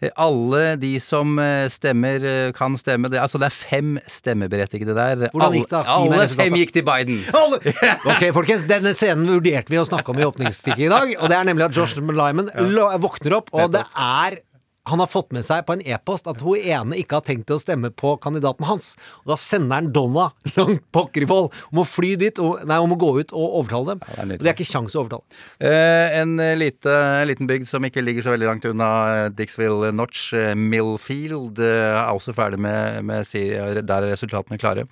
Eh, 0.01 0.09
Alle 0.19 0.75
de 0.79 0.93
som 1.03 1.37
stemmer, 1.71 2.27
kan 2.55 2.75
stemme. 2.79 3.09
Det, 3.11 3.19
altså, 3.21 3.39
det 3.41 3.49
er 3.49 3.55
fem 3.55 3.95
stemmeberettigede 4.09 4.95
der. 4.97 5.25
Hvordan 5.33 5.57
gikk 5.57 5.69
det? 5.71 5.81
Alle, 5.83 6.19
alle 6.19 6.27
fem 6.31 6.57
gikk 6.59 6.73
til 6.75 6.85
Biden. 6.87 7.19
Ok, 8.13 8.23
folkens, 8.35 8.63
Denne 8.69 8.93
scenen 8.95 9.27
vurderte 9.29 9.71
vi 9.73 9.79
å 9.79 9.85
snakke 9.87 10.13
om 10.13 10.19
i 10.21 10.25
åpningsstikket 10.27 10.85
i 10.87 10.91
dag. 10.91 11.11
Og 11.19 11.29
det 11.31 11.37
er 11.37 11.47
nemlig 11.47 11.65
at 11.67 11.75
Josh 11.77 11.97
Lyman 11.99 12.49
lo- 12.73 12.89
våkner 13.13 13.37
opp, 13.37 13.53
og 13.53 13.71
det 13.73 13.83
er 13.93 14.39
han 14.89 14.99
har 14.99 15.07
fått 15.07 15.31
med 15.31 15.45
seg 15.47 15.63
på 15.63 15.77
en 15.77 15.83
e-post 15.87 16.27
at 16.27 16.41
hun 16.43 16.59
ene 16.59 16.97
ikke 16.99 17.19
har 17.21 17.23
tenkt 17.23 17.51
å 17.53 17.59
stemme 17.61 17.87
på 17.95 18.17
kandidaten 18.23 18.65
hans. 18.67 18.93
Og 19.23 19.31
da 19.31 19.37
sender 19.39 19.79
han 19.79 19.91
Donna 19.95 20.25
langt 20.57 20.83
pokker 20.95 21.23
i 21.23 21.27
vold 21.29 21.53
om 21.71 21.79
å 21.83 21.85
fly 21.87 22.13
dit, 22.19 22.39
og, 22.43 22.65
nei, 22.67 22.79
om 22.83 22.91
å 22.95 22.97
gå 22.99 23.11
ut 23.21 23.31
og 23.31 23.55
overtale 23.61 23.93
dem. 23.93 24.01
det 24.03 24.19
er 24.19 24.33
og 24.33 24.43
det 24.43 24.51
er 24.51 24.57
ikke 24.57 24.67
kjangs 24.67 24.97
å 24.97 25.03
overtale. 25.05 25.39
Eh, 25.63 26.17
en 26.19 26.35
eh, 26.43 26.55
lite, 26.59 26.97
liten 27.29 27.47
bygd 27.47 27.69
som 27.69 27.87
ikke 27.87 28.03
ligger 28.03 28.25
så 28.25 28.33
veldig 28.33 28.49
langt 28.49 28.67
unna 28.67 28.89
eh, 29.13 29.29
Dixville 29.37 29.93
Notch, 29.95 30.25
eh, 30.35 30.51
Millfield, 30.59 31.63
er 31.63 32.01
også 32.11 32.35
ferdig 32.35 32.59
med, 32.63 32.99
med 33.07 33.23
si, 33.27 33.45
Der 33.53 33.95
er 34.03 34.09
resultatene 34.11 34.59
klare. 34.59 34.83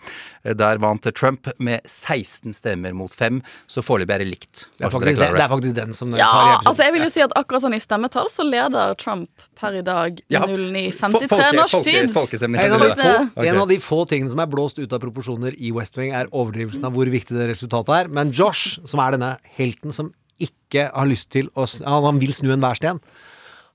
Der 0.43 0.79
vant 0.81 1.05
Trump 1.17 1.51
med 1.59 1.83
16 1.89 2.55
stemmer 2.55 2.95
mot 2.95 3.13
5, 3.13 3.41
så 3.67 3.83
foreløpig 3.83 4.15
er 4.15 4.23
det 4.23 4.29
likt. 4.31 4.65
Det 4.79 4.87
er 4.87 4.93
faktisk, 4.93 5.19
det, 5.19 5.29
det 5.35 5.43
er 5.43 5.51
faktisk 5.51 5.77
den 5.77 5.91
som 5.97 6.15
Ja, 6.15 6.31
tar 6.31 6.41
i 6.41 6.49
episoden. 6.55 6.71
altså 6.71 6.87
jeg 6.87 6.95
vil 6.95 7.05
jo 7.05 7.11
si 7.13 7.23
at 7.27 7.35
akkurat 7.37 7.65
sånn 7.67 7.75
i 7.75 7.83
stemmetall 7.83 8.31
så 8.31 8.47
leder 8.47 8.95
Trump 9.01 9.47
per 9.59 9.75
i 9.77 9.80
dag 9.85 10.21
Ja, 10.31 10.43
09.53 10.45 11.27
folke- 11.31 11.49
norsk 11.57 11.83
tid. 11.83 12.09
En 12.55 12.75
av, 12.75 12.85
få, 12.97 13.43
en 13.45 13.57
av 13.63 13.67
de 13.69 13.77
få 13.83 13.99
tingene 14.09 14.31
som 14.31 14.39
er 14.43 14.49
blåst 14.51 14.79
ut 14.79 14.93
av 14.93 15.01
proporsjoner 15.03 15.55
i 15.57 15.71
West 15.75 15.97
Wing, 15.99 16.13
er 16.15 16.29
overdrivelsen 16.31 16.85
av 16.87 16.95
hvor 16.95 17.09
viktig 17.11 17.37
det 17.37 17.49
resultatet 17.51 17.93
er. 17.95 18.11
Men 18.13 18.31
Josh, 18.31 18.79
som 18.85 18.99
er 19.03 19.17
denne 19.17 19.35
helten 19.57 19.91
som 19.95 20.13
ikke 20.41 20.87
har 20.93 21.09
lyst 21.09 21.29
til 21.33 21.49
å 21.55 21.67
han 22.07 22.19
vil 22.21 22.33
snu 22.33 22.51
enhver 22.53 22.79
sten. 22.79 23.01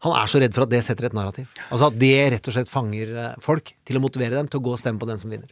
Han 0.07 0.15
er 0.21 0.31
så 0.31 0.41
redd 0.43 0.55
for 0.55 0.67
at 0.67 0.73
det 0.73 0.83
setter 0.87 1.09
et 1.09 1.17
narrativ. 1.17 1.49
Altså 1.67 1.89
At 1.91 1.99
det 1.99 2.13
rett 2.37 2.51
og 2.51 2.55
slett 2.55 2.71
fanger 2.71 3.11
eh, 3.11 3.33
folk 3.43 3.73
til 3.87 3.99
å 3.99 4.03
motivere 4.05 4.39
dem 4.39 4.51
til 4.51 4.61
å 4.61 4.65
gå 4.67 4.75
og 4.77 4.81
stemme 4.81 5.03
på 5.03 5.09
den 5.11 5.19
som 5.21 5.33
vinner. 5.33 5.51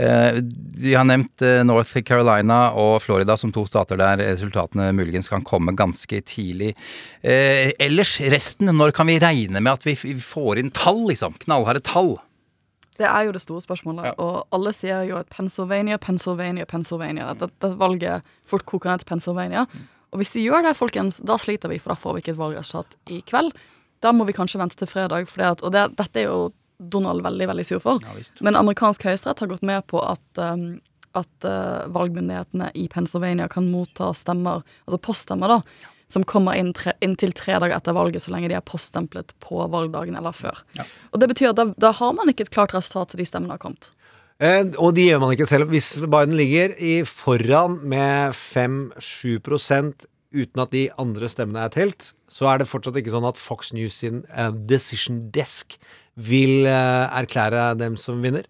Eh, 0.00 0.40
Vi 0.80 0.96
har 0.96 1.04
nevnt 1.08 1.44
eh, 1.44 1.60
North 1.66 2.00
Carolina 2.06 2.62
og 2.80 2.96
Florida 3.04 3.36
som 3.40 3.52
to 3.54 3.66
stater 3.68 4.00
der 4.00 4.22
resultatene 4.24 4.90
muligens 4.96 5.28
kan 5.30 5.44
komme 5.46 5.76
ganske 5.76 6.22
tidlig. 6.24 6.72
Eh, 7.22 7.76
ellers, 7.78 8.16
resten, 8.32 8.72
når 8.74 8.96
kan 8.96 9.10
vi 9.10 9.20
regne 9.20 9.60
med 9.60 9.76
at 9.76 9.86
vi 9.86 9.94
får 9.96 10.62
inn 10.62 10.72
tall, 10.74 11.04
liksom? 11.12 11.36
Knallharde 11.44 11.84
tall? 11.84 12.16
Det 13.00 13.08
er 13.08 13.28
jo 13.28 13.32
det 13.32 13.40
store 13.40 13.62
spørsmålet, 13.64 14.18
og 14.20 14.42
alle 14.52 14.74
sier 14.76 15.06
jo 15.08 15.16
at 15.22 15.30
Pennsylvania, 15.32 15.96
Pennsylvania, 15.96 16.66
Pennsylvania. 16.68 17.30
At 17.32 17.40
dette 17.40 17.70
valget 17.80 18.26
fort 18.44 18.66
koker 18.68 18.92
ned 18.92 19.00
til 19.04 19.08
Pennsylvania. 19.08 19.62
Og 20.10 20.20
hvis 20.20 20.34
de 20.34 20.42
gjør 20.44 20.66
det, 20.66 20.74
folkens, 20.76 21.20
da 21.24 21.38
sliter 21.40 21.70
vi, 21.72 21.78
for 21.80 21.94
da 21.94 22.00
får 22.00 22.16
vi 22.16 22.22
ikke 22.24 22.34
et 22.34 22.40
valgresultat 22.40 22.96
i 23.14 23.22
kveld. 23.24 23.54
Da 24.00 24.12
må 24.16 24.24
vi 24.28 24.36
kanskje 24.36 24.60
vente 24.60 24.78
til 24.80 24.88
fredag, 24.88 25.28
for 25.28 25.42
det 25.42 25.48
at, 25.54 25.64
og 25.66 25.74
det, 25.74 25.84
dette 25.98 26.22
er 26.22 26.28
jo 26.30 26.50
Donald 26.80 27.24
veldig, 27.24 27.48
veldig 27.50 27.66
sur 27.68 27.80
for. 27.84 28.00
Men 28.40 28.56
amerikansk 28.56 29.04
høyesterett 29.04 29.42
har 29.42 29.50
gått 29.50 29.66
med 29.66 29.84
på 29.90 30.00
at, 30.00 30.24
um, 30.40 30.80
at 31.18 31.46
uh, 31.46 31.84
valgmyndighetene 31.92 32.70
i 32.80 32.86
Pennsylvania 32.92 33.48
kan 33.52 33.68
motta 33.68 34.14
stemmer, 34.16 34.64
altså 34.86 35.00
poststemmer, 35.04 35.58
da, 35.58 35.90
som 36.10 36.24
kommer 36.26 36.56
inn 36.58 36.72
tre, 36.74 36.96
inntil 37.04 37.34
tre 37.36 37.58
dager 37.60 37.76
etter 37.76 37.94
valget, 37.94 38.24
så 38.24 38.32
lenge 38.34 38.50
de 38.50 38.56
er 38.58 38.66
poststemplet 38.66 39.34
på 39.44 39.60
valgdagen 39.70 40.16
eller 40.18 40.34
før. 40.34 40.64
Og 41.12 41.20
det 41.22 41.30
betyr 41.30 41.52
at 41.52 41.60
da, 41.60 41.68
da 41.76 41.92
har 42.00 42.16
man 42.16 42.32
ikke 42.32 42.48
et 42.48 42.54
klart 42.54 42.74
resultat 42.74 43.12
til 43.12 43.22
de 43.22 43.28
stemmene 43.28 43.54
har 43.54 43.62
kommet. 43.62 43.92
Eh, 44.40 44.64
og 44.80 44.94
de 44.96 45.04
gjør 45.04 45.20
man 45.20 45.34
ikke 45.34 45.48
selv. 45.48 45.68
Hvis 45.70 45.98
Biden 46.00 46.36
ligger 46.38 46.72
i 46.80 47.00
foran 47.04 47.76
med 47.84 48.32
5-7 48.32 49.36
uten 50.32 50.62
at 50.62 50.70
de 50.70 50.84
andre 50.98 51.28
stemmene 51.28 51.64
er 51.66 51.72
telt, 51.74 52.12
så 52.30 52.46
er 52.52 52.58
det 52.62 52.68
fortsatt 52.70 52.96
ikke 53.00 53.10
sånn 53.14 53.26
at 53.28 53.36
Fox 53.40 53.72
News 53.74 53.98
sin 54.02 54.22
uh, 54.30 54.50
decision 54.52 55.28
desk 55.34 55.76
vil 56.20 56.66
uh, 56.68 57.10
erklære 57.22 57.72
dem 57.80 57.96
som 57.98 58.22
vinner. 58.22 58.46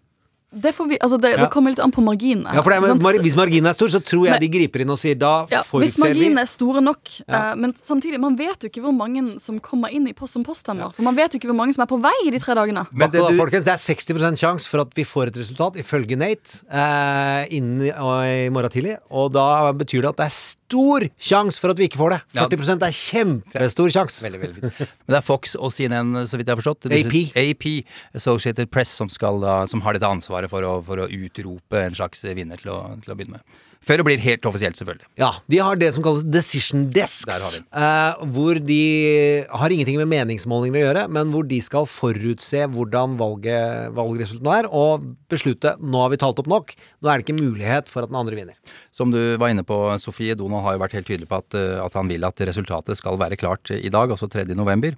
Det, 0.51 0.73
får 0.75 0.89
vi, 0.91 0.97
altså 0.99 1.15
det, 1.23 1.29
Ja. 1.37 1.45
det 1.45 1.53
kommer 1.55 1.71
litt 1.71 1.79
an 1.79 1.93
på 1.95 2.03
marginene. 2.03 2.51
Ja, 2.51 2.59
for 2.67 2.75
det 2.75 2.99
mar 2.99 3.15
Hvis 3.23 3.37
marginene 3.39 3.71
er 3.71 3.77
store, 3.77 3.93
så 3.95 4.01
tror 4.03 4.25
jeg 4.27 4.33
Men- 4.35 4.41
de 4.43 4.49
griper 4.51 4.81
inn 4.83 4.91
og 4.91 4.99
sier 4.99 5.15
da 5.15 5.47
Ja, 5.49 5.61
hvis 5.63 5.95
marginene 6.03 6.43
er 6.43 6.49
store 6.51 6.81
nok. 6.83 7.07
Ja. 7.29 7.53
Uh, 7.53 7.57
men 7.63 7.73
samtidig, 7.79 8.19
man 8.19 8.35
vet 8.35 8.59
jo 8.59 8.67
ikke 8.69 8.83
hvor 8.83 8.91
mange 8.97 9.39
som 9.39 9.61
kommer 9.63 9.93
inn 9.95 10.09
i 10.11 10.13
post 10.13 10.35
som 10.35 10.43
poststemmer. 10.43 10.91
For 10.93 11.07
man 11.07 11.15
vet 11.15 11.31
jo 11.33 11.39
ikke 11.39 11.47
hvor 11.53 11.55
mange 11.61 11.73
som 11.79 11.85
er 11.87 11.87
på 11.93 12.01
vei 12.03 12.17
de 12.35 12.41
tre 12.43 12.57
dagene. 12.59 12.83
Men 12.91 13.13
det, 13.15 13.23
du... 13.23 13.39
folkens, 13.39 13.63
det 13.63 13.77
er 13.77 13.79
60% 13.79 14.43
sjanse 14.43 14.67
for 14.67 14.83
at 14.83 14.91
vi 14.99 15.05
får 15.07 15.31
et 15.31 15.39
resultat, 15.39 15.79
ifølge 15.79 16.19
Nate, 16.19 16.65
uh, 16.67 17.47
innen 17.49 17.87
i- 17.87 17.95
i 17.95 18.51
morgen 18.51 18.75
tidlig. 18.75 18.99
Og 19.09 19.31
da 19.33 19.71
betyr 19.71 20.03
det 20.03 20.09
at 20.11 20.17
det 20.17 20.27
er 20.27 20.35
stor 20.71 21.07
sjanse 21.19 21.61
for 21.63 21.75
at 21.75 21.81
vi 21.81 21.89
ikke 21.91 21.99
får 22.01 22.15
det. 22.15 22.21
40% 22.39 22.87
er 22.87 22.97
kjempestor 22.97 23.95
sjanse. 23.95 24.23
Veldig, 24.27 24.41
veldig. 24.45 24.71
Men 24.71 25.15
det 25.15 25.19
er 25.19 25.27
Fox 25.27 25.57
og 25.59 25.75
CNN, 25.75 26.15
så 26.31 26.39
vidt 26.39 26.47
jeg 26.47 26.55
har 26.55 26.63
forstått. 26.63 26.91
AP. 26.95 27.17
AP, 27.41 27.67
Associated 28.19 28.71
Press, 28.71 28.93
som, 29.01 29.11
skal 29.11 29.43
som 29.71 29.83
har 29.87 29.99
dette 29.99 30.11
ansvaret 30.11 30.53
for 30.53 30.67
å, 30.67 30.77
for 30.87 31.03
å 31.03 31.09
utrope 31.11 31.83
en 31.83 31.99
slags 31.99 32.23
vinner 32.39 32.61
til 32.61 32.73
å, 32.75 32.81
til 33.03 33.15
å 33.15 33.19
begynne 33.19 33.41
med. 33.41 33.59
Før 33.81 33.97
det 33.97 34.05
blir 34.05 34.21
helt 34.21 34.45
offisielt, 34.45 34.77
selvfølgelig. 34.77 35.07
Ja, 35.17 35.31
de 35.49 35.59
har 35.65 35.79
det 35.81 35.89
som 35.97 36.05
kalles 36.05 36.27
decision 36.29 36.83
desks. 36.93 37.63
eh, 37.73 38.25
hvor 38.35 38.59
de 38.61 38.81
har 39.49 39.73
ingenting 39.73 39.97
med 40.03 40.11
meningsmålinger 40.13 40.77
å 40.77 40.83
gjøre, 40.85 41.05
men 41.17 41.33
hvor 41.33 41.47
de 41.49 41.61
skal 41.65 41.89
forutse 41.89 42.61
hvordan 42.75 43.17
valget, 43.21 43.89
valgresultatet 43.97 44.67
er, 44.67 44.69
og 44.69 45.09
beslutte 45.33 45.75
nå 45.81 46.05
har 46.05 46.13
vi 46.13 46.21
talt 46.21 46.39
opp 46.45 46.51
nok, 46.53 46.75
nå 47.01 47.09
er 47.09 47.19
det 47.23 47.25
ikke 47.25 47.41
mulighet 47.41 47.89
for 47.89 48.05
at 48.05 48.13
den 48.13 48.21
andre 48.21 48.37
vinner. 48.37 48.59
Som 48.93 49.15
du 49.15 49.21
var 49.41 49.49
inne 49.55 49.65
på, 49.65 49.81
Sofie, 50.03 50.37
Donald 50.37 50.67
har 50.67 50.77
jo 50.77 50.85
vært 50.85 50.99
helt 51.01 51.09
tydelig 51.09 51.31
på 51.33 51.41
at, 51.41 51.57
eh, 51.57 51.79
at 51.81 51.97
han 51.97 52.09
vil 52.13 52.29
at 52.29 52.45
resultatet 52.53 53.01
skal 53.01 53.17
være 53.21 53.41
klart 53.41 53.73
i 53.73 53.89
dag, 53.89 54.13
altså 54.13 54.29
3. 54.29 54.45
november. 54.55 54.93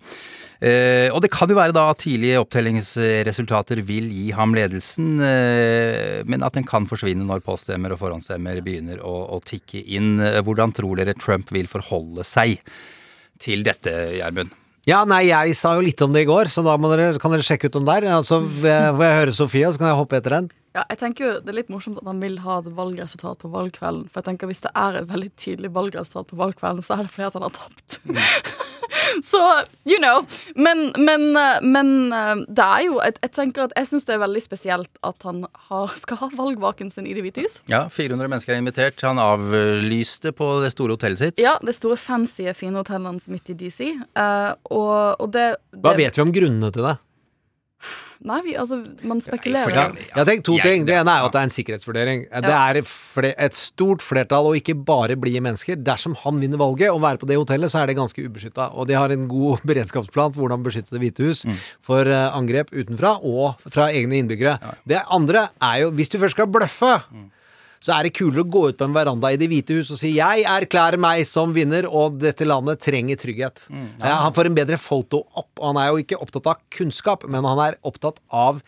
Eh, 0.63 1.09
og 1.11 1.19
det 1.25 1.33
kan 1.35 1.51
jo 1.51 1.57
være 1.59 1.75
da 1.75 1.89
at 1.91 2.05
tidlige 2.05 2.39
opptellingsresultater 2.39 3.81
vil 3.83 4.07
gi 4.15 4.29
ham 4.37 4.55
ledelsen, 4.55 5.17
eh, 5.19 6.21
men 6.23 6.45
at 6.47 6.55
den 6.55 6.67
kan 6.69 6.87
forsvinne 6.87 7.27
når 7.27 7.43
påstemmer 7.43 7.95
og 7.95 7.99
forhåndsstemmer 7.99 8.61
begynner 8.63 9.03
å, 9.03 9.15
å 9.35 9.41
tikke 9.43 9.83
inn. 9.83 10.21
Eh, 10.23 10.39
Hvordan 10.47 10.75
tror 10.77 11.01
dere 11.01 11.17
Trump 11.19 11.51
vil 11.51 11.67
forholde 11.71 12.23
seg 12.27 12.63
til 13.43 13.67
dette, 13.67 13.91
Gjermund? 14.21 14.55
Ja, 14.87 15.03
nei, 15.07 15.25
jeg 15.29 15.55
sa 15.59 15.75
jo 15.79 15.83
litt 15.83 16.01
om 16.03 16.15
det 16.15 16.25
i 16.25 16.31
går, 16.31 16.51
så 16.51 16.63
da 16.67 16.77
dere, 16.79 17.19
kan 17.23 17.35
dere 17.35 17.47
sjekke 17.47 17.67
ut 17.67 17.81
den 17.81 17.87
der. 17.87 18.07
Altså, 18.15 18.41
Får 18.43 19.03
jeg 19.07 19.19
høre 19.19 19.35
Sofie, 19.35 19.67
og 19.67 19.75
så 19.75 19.83
kan 19.83 19.91
jeg 19.91 19.99
hoppe 19.99 20.19
etter 20.19 20.39
den? 20.39 20.51
Ja, 20.73 20.85
jeg 20.89 21.01
tenker 21.03 21.25
jo 21.27 21.33
Det 21.45 21.53
er 21.53 21.59
litt 21.61 21.73
morsomt 21.73 22.01
at 22.01 22.09
han 22.09 22.21
vil 22.23 22.39
ha 22.45 22.59
et 22.63 22.71
valgresultat 22.77 23.43
på 23.45 23.53
valgkvelden. 23.53 24.09
For 24.09 24.23
jeg 24.23 24.31
tenker 24.31 24.51
Hvis 24.51 24.65
det 24.65 24.73
er 24.79 25.03
et 25.03 25.09
veldig 25.11 25.33
tydelig 25.37 25.73
valgresultat 25.77 26.33
på 26.33 26.41
valgkvelden, 26.41 26.85
så 26.87 26.97
er 26.97 27.07
det 27.07 27.13
fordi 27.13 27.29
at 27.29 27.39
han 27.39 27.47
har 27.47 27.57
tapt. 27.57 27.99
så 29.33 29.43
you 29.89 29.99
know. 30.01 30.25
Men, 30.57 30.91
men, 30.97 31.27
eh, 31.37 31.61
men 31.65 32.13
eh, 32.17 32.43
det 32.49 32.65
er 32.65 32.87
jo 32.87 32.97
Jeg, 33.03 33.19
jeg 33.21 33.35
tenker 33.37 33.67
at 33.67 33.77
jeg 33.77 33.91
syns 33.91 34.09
det 34.09 34.17
er 34.17 34.23
veldig 34.25 34.45
spesielt 34.45 35.03
at 35.05 35.29
han 35.29 35.45
har, 35.69 35.93
skal 36.01 36.23
ha 36.23 36.31
valgvaken 36.39 36.93
sin 36.95 37.09
i 37.09 37.15
Det 37.17 37.27
hvite 37.27 37.45
hus. 37.45 37.61
Ja, 37.71 37.85
400 37.93 38.33
mennesker 38.33 38.57
er 38.57 38.63
invitert. 38.63 39.05
Han 39.05 39.21
avlyste 39.21 40.33
på 40.37 40.55
det 40.65 40.73
store 40.73 40.97
hotellet 40.97 41.21
sitt. 41.21 41.43
Ja, 41.43 41.59
det 41.61 41.77
store 41.77 42.01
fancy, 42.01 42.49
fine 42.57 42.81
hotellet 42.81 43.13
hans 43.13 43.29
midt 43.33 43.53
i 43.53 43.59
DC. 43.59 43.93
Uh, 44.17 44.53
og, 44.73 45.21
og 45.21 45.33
det, 45.35 45.49
det 45.75 45.85
Hva 45.85 45.97
vet 45.99 46.17
vi 46.17 46.25
om 46.25 46.33
grunnene 46.35 46.73
til 46.73 46.87
det? 46.89 46.97
Nei, 48.25 48.39
vi, 48.47 48.53
altså, 48.55 48.77
man 49.09 49.19
spekulerer. 49.25 49.73
Ja, 49.75 49.87
jeg 50.17 50.27
tenker 50.29 50.45
to 50.47 50.55
Jeg- 50.59 50.63
ting. 50.63 50.85
Det 50.87 50.95
ene 50.95 51.11
er 51.11 51.21
jo 51.25 51.27
at 51.27 51.33
det 51.33 51.41
er 51.41 51.49
en 51.49 51.55
sikkerhetsvurdering. 51.57 52.21
Det 52.31 52.53
er 52.55 53.35
et 53.47 53.55
stort 53.59 54.01
flertall, 54.03 54.47
og 54.47 54.55
ikke 54.57 54.77
bare 54.85 55.17
blide 55.17 55.43
mennesker. 55.43 55.77
Dersom 55.83 56.15
han 56.23 56.39
vinner 56.41 56.59
valget 56.59 56.91
og 56.93 57.01
være 57.03 57.19
på 57.19 57.27
det 57.27 57.37
hotellet, 57.37 57.71
så 57.71 57.83
er 57.83 57.87
det 57.91 57.97
ganske 57.99 58.23
ubeskytta. 58.23 58.71
Og 58.79 58.87
de 58.87 58.95
har 58.95 59.11
en 59.11 59.27
god 59.29 59.59
beredskapsplan 59.69 60.33
for 60.35 60.47
hvordan 60.47 60.63
beskytte 60.63 60.91
Det 60.95 61.01
hvite 61.03 61.27
hus 61.27 61.45
for 61.81 62.07
eh, 62.07 62.31
angrep 62.37 62.71
utenfra 62.73 63.17
og 63.25 63.59
fra 63.69 63.89
egne 63.91 64.23
innbyggere. 64.23 64.59
Det 64.87 65.03
andre 65.11 65.49
er 65.61 65.83
jo, 65.83 65.91
hvis 65.91 66.09
du 66.15 66.19
først 66.19 66.39
skal 66.39 66.47
bløffe 66.47 67.01
så 67.83 67.97
er 67.97 68.07
det 68.07 68.15
kulere 68.15 68.45
å 68.45 68.51
gå 68.51 68.67
ut 68.71 68.79
på 68.79 68.87
en 68.87 68.95
veranda 68.95 69.33
i 69.33 69.39
Det 69.41 69.49
hvite 69.51 69.79
hus 69.79 69.91
og 69.91 69.99
si 69.99 70.15
'jeg 70.15 70.45
erklærer 70.47 70.99
meg 70.99 71.27
som 71.27 71.53
vinner', 71.55 71.89
og 71.89 72.19
dette 72.19 72.47
landet 72.47 72.81
trenger 72.81 73.17
trygghet. 73.17 73.67
Ja, 73.99 74.23
han 74.23 74.33
får 74.33 74.47
en 74.47 74.55
bedre 74.55 74.79
foto 74.79 75.27
opp, 75.35 75.51
han 75.61 75.77
er 75.77 75.91
jo 75.91 75.99
ikke 75.99 76.21
opptatt 76.21 76.47
av 76.47 76.63
kunnskap, 76.71 77.27
men 77.29 77.45
han 77.45 77.59
er 77.59 77.77
opptatt 77.83 78.21
av 78.31 78.63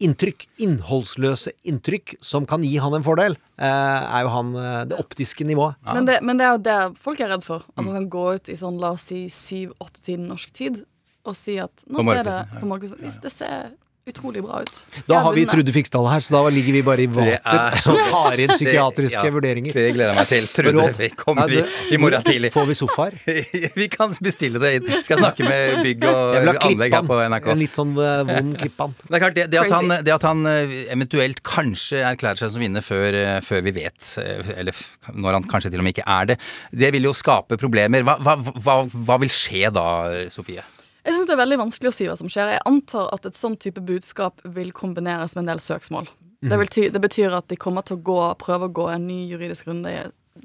inntrykk. 0.00 0.46
Innholdsløse 0.62 1.52
inntrykk 1.64 2.16
som 2.20 2.46
kan 2.46 2.62
gi 2.62 2.76
han 2.76 2.94
en 2.94 3.02
fordel, 3.02 3.36
eh, 3.58 3.66
er 3.66 4.22
jo 4.22 4.28
han 4.28 4.54
eh, 4.54 4.84
det 4.84 4.98
optiske 4.98 5.44
nivået. 5.44 5.74
Men, 5.82 6.04
det, 6.06 6.20
men 6.22 6.38
det 6.38 6.46
er 6.46 6.52
jo 6.52 6.62
det 6.68 6.98
folk 6.98 7.20
er 7.20 7.32
redd 7.34 7.42
for. 7.42 7.64
At 7.76 7.84
han 7.84 7.94
kan 7.94 8.08
gå 8.08 8.34
ut 8.36 8.48
i 8.48 8.56
sånn, 8.56 8.78
la 8.78 8.92
oss 8.92 9.08
si, 9.10 9.26
syv-åtte-tiden 9.28 10.28
norsk 10.28 10.52
tid 10.54 10.84
og 11.28 11.36
si 11.36 11.58
at 11.60 11.84
nå 11.90 12.02
ser 12.06 12.24
det 12.24 12.38
på 12.54 12.68
morgenkvisten 12.68 13.04
Hvis 13.04 13.18
det 13.20 13.32
ser 13.34 13.72
utrolig 14.12 14.42
bra 14.44 14.62
ut. 14.64 14.78
Da 15.08 15.20
har 15.24 15.34
vi. 15.36 15.44
Trude 15.48 15.72
Fiksdal 15.74 16.06
her, 16.10 16.20
så 16.24 16.34
da 16.36 16.42
ligger 16.52 16.72
vi 16.78 16.82
bare 16.86 17.04
i 17.04 17.06
vater 17.06 17.38
er- 17.38 17.78
og 17.92 17.98
tar 18.10 18.40
inn 18.44 18.52
psykiatriske 18.58 19.20
Det- 19.22 19.28
ja, 19.28 19.34
vurderinger. 19.34 19.72
det 19.76 19.84
gleder 19.94 20.12
jeg 20.12 20.18
meg 20.18 20.28
til. 20.32 20.48
Trude, 20.56 20.86
vi 20.98 21.08
kommer 21.16 21.48
Ja, 21.54 21.64
i- 21.90 22.00
morgen 22.00 22.22
tidlig. 22.26 22.50
Får 22.54 22.66
vi 22.70 22.76
sofaer? 22.78 23.16
vi 23.82 23.88
kan 23.92 24.12
bestille 24.22 24.58
det 24.62 24.72
inn. 24.80 24.88
Skal 25.06 25.18
snakke 25.22 25.46
med 25.48 25.82
bygg 25.86 26.04
og 26.08 26.36
anlegg 26.68 26.96
her 26.98 27.06
på 27.08 27.20
NRK. 27.28 27.50
En 27.54 27.62
litt 27.62 27.76
sånn 27.78 27.92
eh, 27.98 28.22
vond 28.28 28.56
klippan. 28.60 28.94
Det 29.08 29.14
er 29.18 29.24
klart, 29.24 29.34
det, 29.38 29.46
det, 29.52 29.60
at 29.64 29.74
han, 29.76 29.94
det 30.06 30.14
at 30.16 30.26
han 30.28 30.44
eh, 30.50 30.76
eventuelt 30.96 31.42
kanskje 31.46 32.02
erklærer 32.12 32.40
seg 32.42 32.52
som 32.56 32.62
vinner 32.64 32.84
før, 32.84 33.14
eh, 33.14 33.38
før 33.44 33.62
vi 33.68 33.74
vet, 33.82 34.12
eller 34.58 34.76
når 35.14 35.38
han 35.40 35.48
kanskje 35.48 35.70
til 35.72 35.80
og 35.82 35.86
med 35.88 35.96
ikke 35.96 36.08
er 36.08 36.32
det, 36.32 36.38
det 36.84 36.92
vil 36.96 37.08
jo 37.08 37.14
skape 37.16 37.56
problemer. 37.60 38.02
Hva, 38.06 38.18
hva, 38.24 38.36
hva, 38.58 38.76
hva 38.92 39.16
vil 39.22 39.32
skje 39.32 39.70
da, 39.74 39.86
Sofie? 40.32 40.64
Jeg 41.08 41.16
syns 41.16 41.28
det 41.30 41.34
er 41.34 41.42
veldig 41.42 41.60
vanskelig 41.64 41.90
å 41.90 41.96
si 41.96 42.06
hva 42.08 42.16
som 42.20 42.30
skjer. 42.32 42.54
Jeg 42.54 42.64
antar 42.68 43.08
at 43.16 43.26
et 43.28 43.36
sånn 43.36 43.56
type 43.60 43.82
budskap 43.84 44.42
vil 44.56 44.72
kombineres 44.76 45.34
med 45.36 45.46
en 45.46 45.52
del 45.54 45.62
søksmål. 45.64 46.10
Det, 46.44 46.56
vil 46.60 46.70
ty 46.70 46.88
det 46.94 47.00
betyr 47.02 47.34
at 47.34 47.48
de 47.50 47.58
kommer 47.58 47.82
til 47.86 47.96
å 47.98 48.02
gå, 48.06 48.18
prøve 48.38 48.68
å 48.68 48.74
gå 48.74 48.86
en 48.92 49.08
ny 49.08 49.24
juridisk 49.30 49.66
runde, 49.70 49.90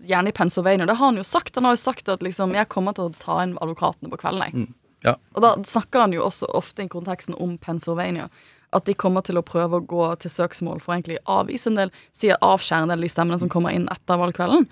gjerne 0.02 0.32
i 0.32 0.36
Pennsylvania. 0.36 0.88
Det 0.90 0.96
har 0.98 1.12
han 1.12 1.20
jo 1.20 1.26
sagt. 1.28 1.56
Han 1.60 1.68
har 1.70 1.76
jo 1.76 1.84
sagt 1.84 2.10
at 2.10 2.24
liksom, 2.26 2.56
jeg 2.58 2.72
kommer 2.72 2.96
til 2.98 3.12
å 3.12 3.20
ta 3.22 3.44
inn 3.44 3.58
advokatene 3.62 4.10
på 4.10 4.20
kvelden. 4.24 4.48
Jeg. 4.48 4.74
Ja. 5.04 5.18
Og 5.36 5.44
da 5.44 5.54
snakker 5.68 6.06
han 6.06 6.16
jo 6.16 6.24
også 6.26 6.50
ofte 6.56 6.86
i 6.86 6.90
konteksten 6.90 7.36
om 7.36 7.58
Pennsylvania. 7.62 8.30
At 8.74 8.88
de 8.90 8.96
kommer 8.98 9.22
til 9.22 9.38
å 9.38 9.46
prøve 9.46 9.78
å 9.78 9.86
gå 9.86 10.08
til 10.24 10.34
søksmål 10.34 10.82
for 10.82 10.94
å 10.94 10.98
egentlig 10.98 11.20
avvise 11.30 11.70
en 11.70 11.78
del, 11.78 11.94
sier 12.16 12.40
avskjære 12.42 12.88
en 12.88 12.94
del 12.94 13.04
av 13.04 13.06
de 13.06 13.12
stemmene 13.12 13.42
som 13.44 13.52
kommer 13.54 13.76
inn 13.76 13.86
etter 13.94 14.18
valgkvelden. 14.22 14.66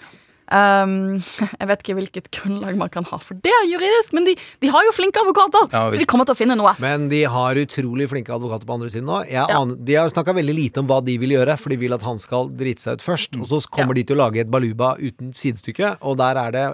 Um, 0.52 1.22
jeg 1.62 1.68
vet 1.70 1.80
ikke 1.84 1.94
hvilket 1.96 2.26
grunnlag 2.36 2.76
man 2.76 2.90
kan 2.92 3.06
ha 3.08 3.18
for 3.24 3.38
det 3.40 3.54
juridisk, 3.70 4.12
men 4.18 4.26
de, 4.28 4.34
de 4.60 4.72
har 4.74 4.84
jo 4.84 4.92
flinke 4.98 5.22
advokater! 5.24 5.70
Ja, 5.72 5.86
så 5.94 5.98
de 6.02 6.08
kommer 6.12 6.28
til 6.28 6.36
å 6.36 6.40
finne 6.42 6.58
noe. 6.60 6.74
Men 6.84 7.06
de 7.12 7.22
har 7.32 7.56
utrolig 7.62 8.10
flinke 8.12 8.34
advokater 8.36 8.68
på 8.68 8.76
andre 8.76 8.90
siden 8.92 9.08
nå. 9.08 9.22
Jeg 9.30 9.40
Ja. 9.40 9.46
aner, 9.62 9.78
de 9.80 9.96
har 9.96 10.12
snakka 10.12 10.36
veldig 10.36 10.56
lite 10.58 10.84
om 10.84 10.90
hva 10.92 11.00
de 11.08 11.16
vil 11.22 11.38
gjøre, 11.38 11.56
for 11.58 11.72
de 11.72 11.78
vil 11.80 11.96
at 11.96 12.04
han 12.04 12.20
skal 12.20 12.50
drite 12.52 12.84
seg 12.84 13.00
ut 13.00 13.06
først. 13.06 13.40
Og 13.40 13.48
så 13.48 13.62
kommer 13.72 13.96
de 13.96 14.04
til 14.04 14.18
å 14.20 14.26
lage 14.26 14.44
et 14.44 14.52
baluba 14.52 14.98
uten 15.00 15.32
sidestykke, 15.32 15.94
og 16.04 16.18
der 16.20 16.36
er 16.44 16.52
det 16.58 16.66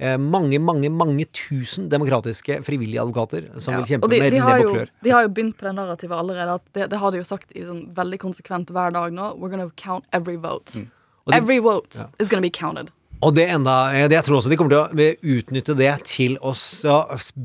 eh, 0.00 0.16
mange, 0.16 0.56
mange, 0.58 0.88
mange 0.92 1.28
tusen 1.36 1.90
demokratiske 1.92 2.62
frivillige 2.64 3.04
advokater 3.04 3.50
som 3.60 3.76
Ja, 3.76 3.82
vil 3.84 3.90
kjempe 3.92 4.08
de, 4.12 4.20
med 4.24 4.32
de, 4.32 4.40
nebb 4.40 4.64
og 4.66 4.74
klør. 4.80 4.90
de 5.04 5.10
har 5.12 5.22
jo 5.28 5.34
begynt 5.36 5.56
på 5.60 5.68
det 5.68 5.74
narrativet 5.76 6.16
allerede. 6.18 6.56
At 6.56 6.64
det, 6.72 6.88
det 6.92 6.98
har 7.04 7.12
de 7.12 7.20
jo 7.20 7.28
sagt 7.28 7.52
i 7.52 7.68
sånn 7.68 7.84
veldig 7.96 8.18
konsekvent 8.24 8.72
hver 8.72 8.96
dag 8.96 9.12
nå. 9.12 9.34
We're 9.36 9.52
gonna 9.52 9.68
count 9.76 10.04
every 10.16 10.36
vote. 10.40 10.72
Mm. 10.80 10.88
De- 11.26 11.34
Every 11.36 11.58
vote 11.60 11.98
Ja. 11.98 12.06
is 12.20 12.28
gonna 12.28 12.40
be 12.40 12.50
counted. 12.50 12.92
Og 13.24 13.32
det 13.36 13.46
enda, 13.48 13.76
eh, 13.94 14.10
jeg 14.12 14.24
tror 14.24 14.38
også 14.38 14.50
de 14.52 14.58
kommer 14.60 14.74
til 14.74 14.84
å 14.84 15.36
utnytte 15.38 15.76
det 15.78 15.92
til 16.04 16.36
å 16.44 16.52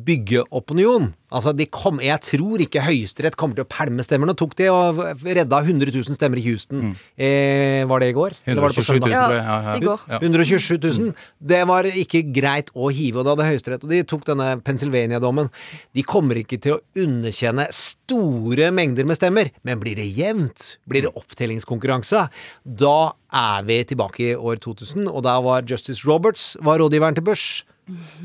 bygge 0.06 0.44
opinion. 0.52 1.14
Altså, 1.32 1.54
de 1.56 1.68
kom, 1.72 2.02
jeg 2.04 2.20
tror 2.26 2.62
ikke 2.64 2.84
Høyesterett 2.84 3.38
kommer 3.40 3.56
til 3.58 3.64
å 3.64 3.70
pælme 3.72 4.04
stemmer. 4.04 4.28
Nå 4.28 4.36
tok 4.40 4.56
de 4.60 4.68
og 4.72 5.00
redda 5.24 5.62
100 5.64 5.94
000 5.96 6.18
stemmer 6.18 6.42
i 6.42 6.46
Houston. 6.50 6.92
Eh, 7.16 7.84
var 7.88 8.04
det 8.04 8.12
i 8.12 8.18
går? 8.18 8.36
Eller 8.52 8.66
var 8.66 8.74
det 8.74 8.82
på 8.82 8.84
127 8.84 9.00
000, 9.00 9.16
søndag? 9.16 9.38
Ja, 9.38 9.58
ja. 9.70 9.78
i 9.78 9.86
går. 9.86 10.04
Ja. 10.12 10.20
127 10.20 10.90
000. 11.08 11.14
Det 11.54 11.62
var 11.72 11.90
ikke 12.04 12.24
greit 12.36 12.74
å 12.76 12.92
hive, 12.92 13.22
og 13.22 13.28
det 13.28 13.36
hadde 13.36 13.48
Høyesterett. 13.48 13.88
Og 13.88 13.96
de 13.96 14.02
tok 14.12 14.28
denne 14.28 14.50
Pennsylvania-dommen. 14.66 15.52
De 15.96 16.06
kommer 16.08 16.42
ikke 16.42 16.60
til 16.62 16.78
å 16.78 16.82
underkjenne 17.00 17.70
store 17.76 18.72
mengder 18.76 19.08
med 19.08 19.20
stemmer, 19.20 19.54
men 19.68 19.80
blir 19.82 19.96
det 20.00 20.10
jevnt, 20.18 20.76
blir 20.90 21.08
det 21.08 21.16
opptellingskonkurranse, 21.16 22.28
da 22.66 22.98
er 23.32 23.68
vi 23.68 23.80
tilbake 23.88 24.26
i 24.26 24.36
år 24.36 24.60
2000, 24.64 25.08
og 25.08 25.24
da 25.26 25.38
var 25.44 25.68
Justice 25.68 26.04
Roberts 26.08 26.58
var 26.60 26.82
rådgiveren 26.84 27.16
til 27.16 27.26
Bush. 27.32 27.64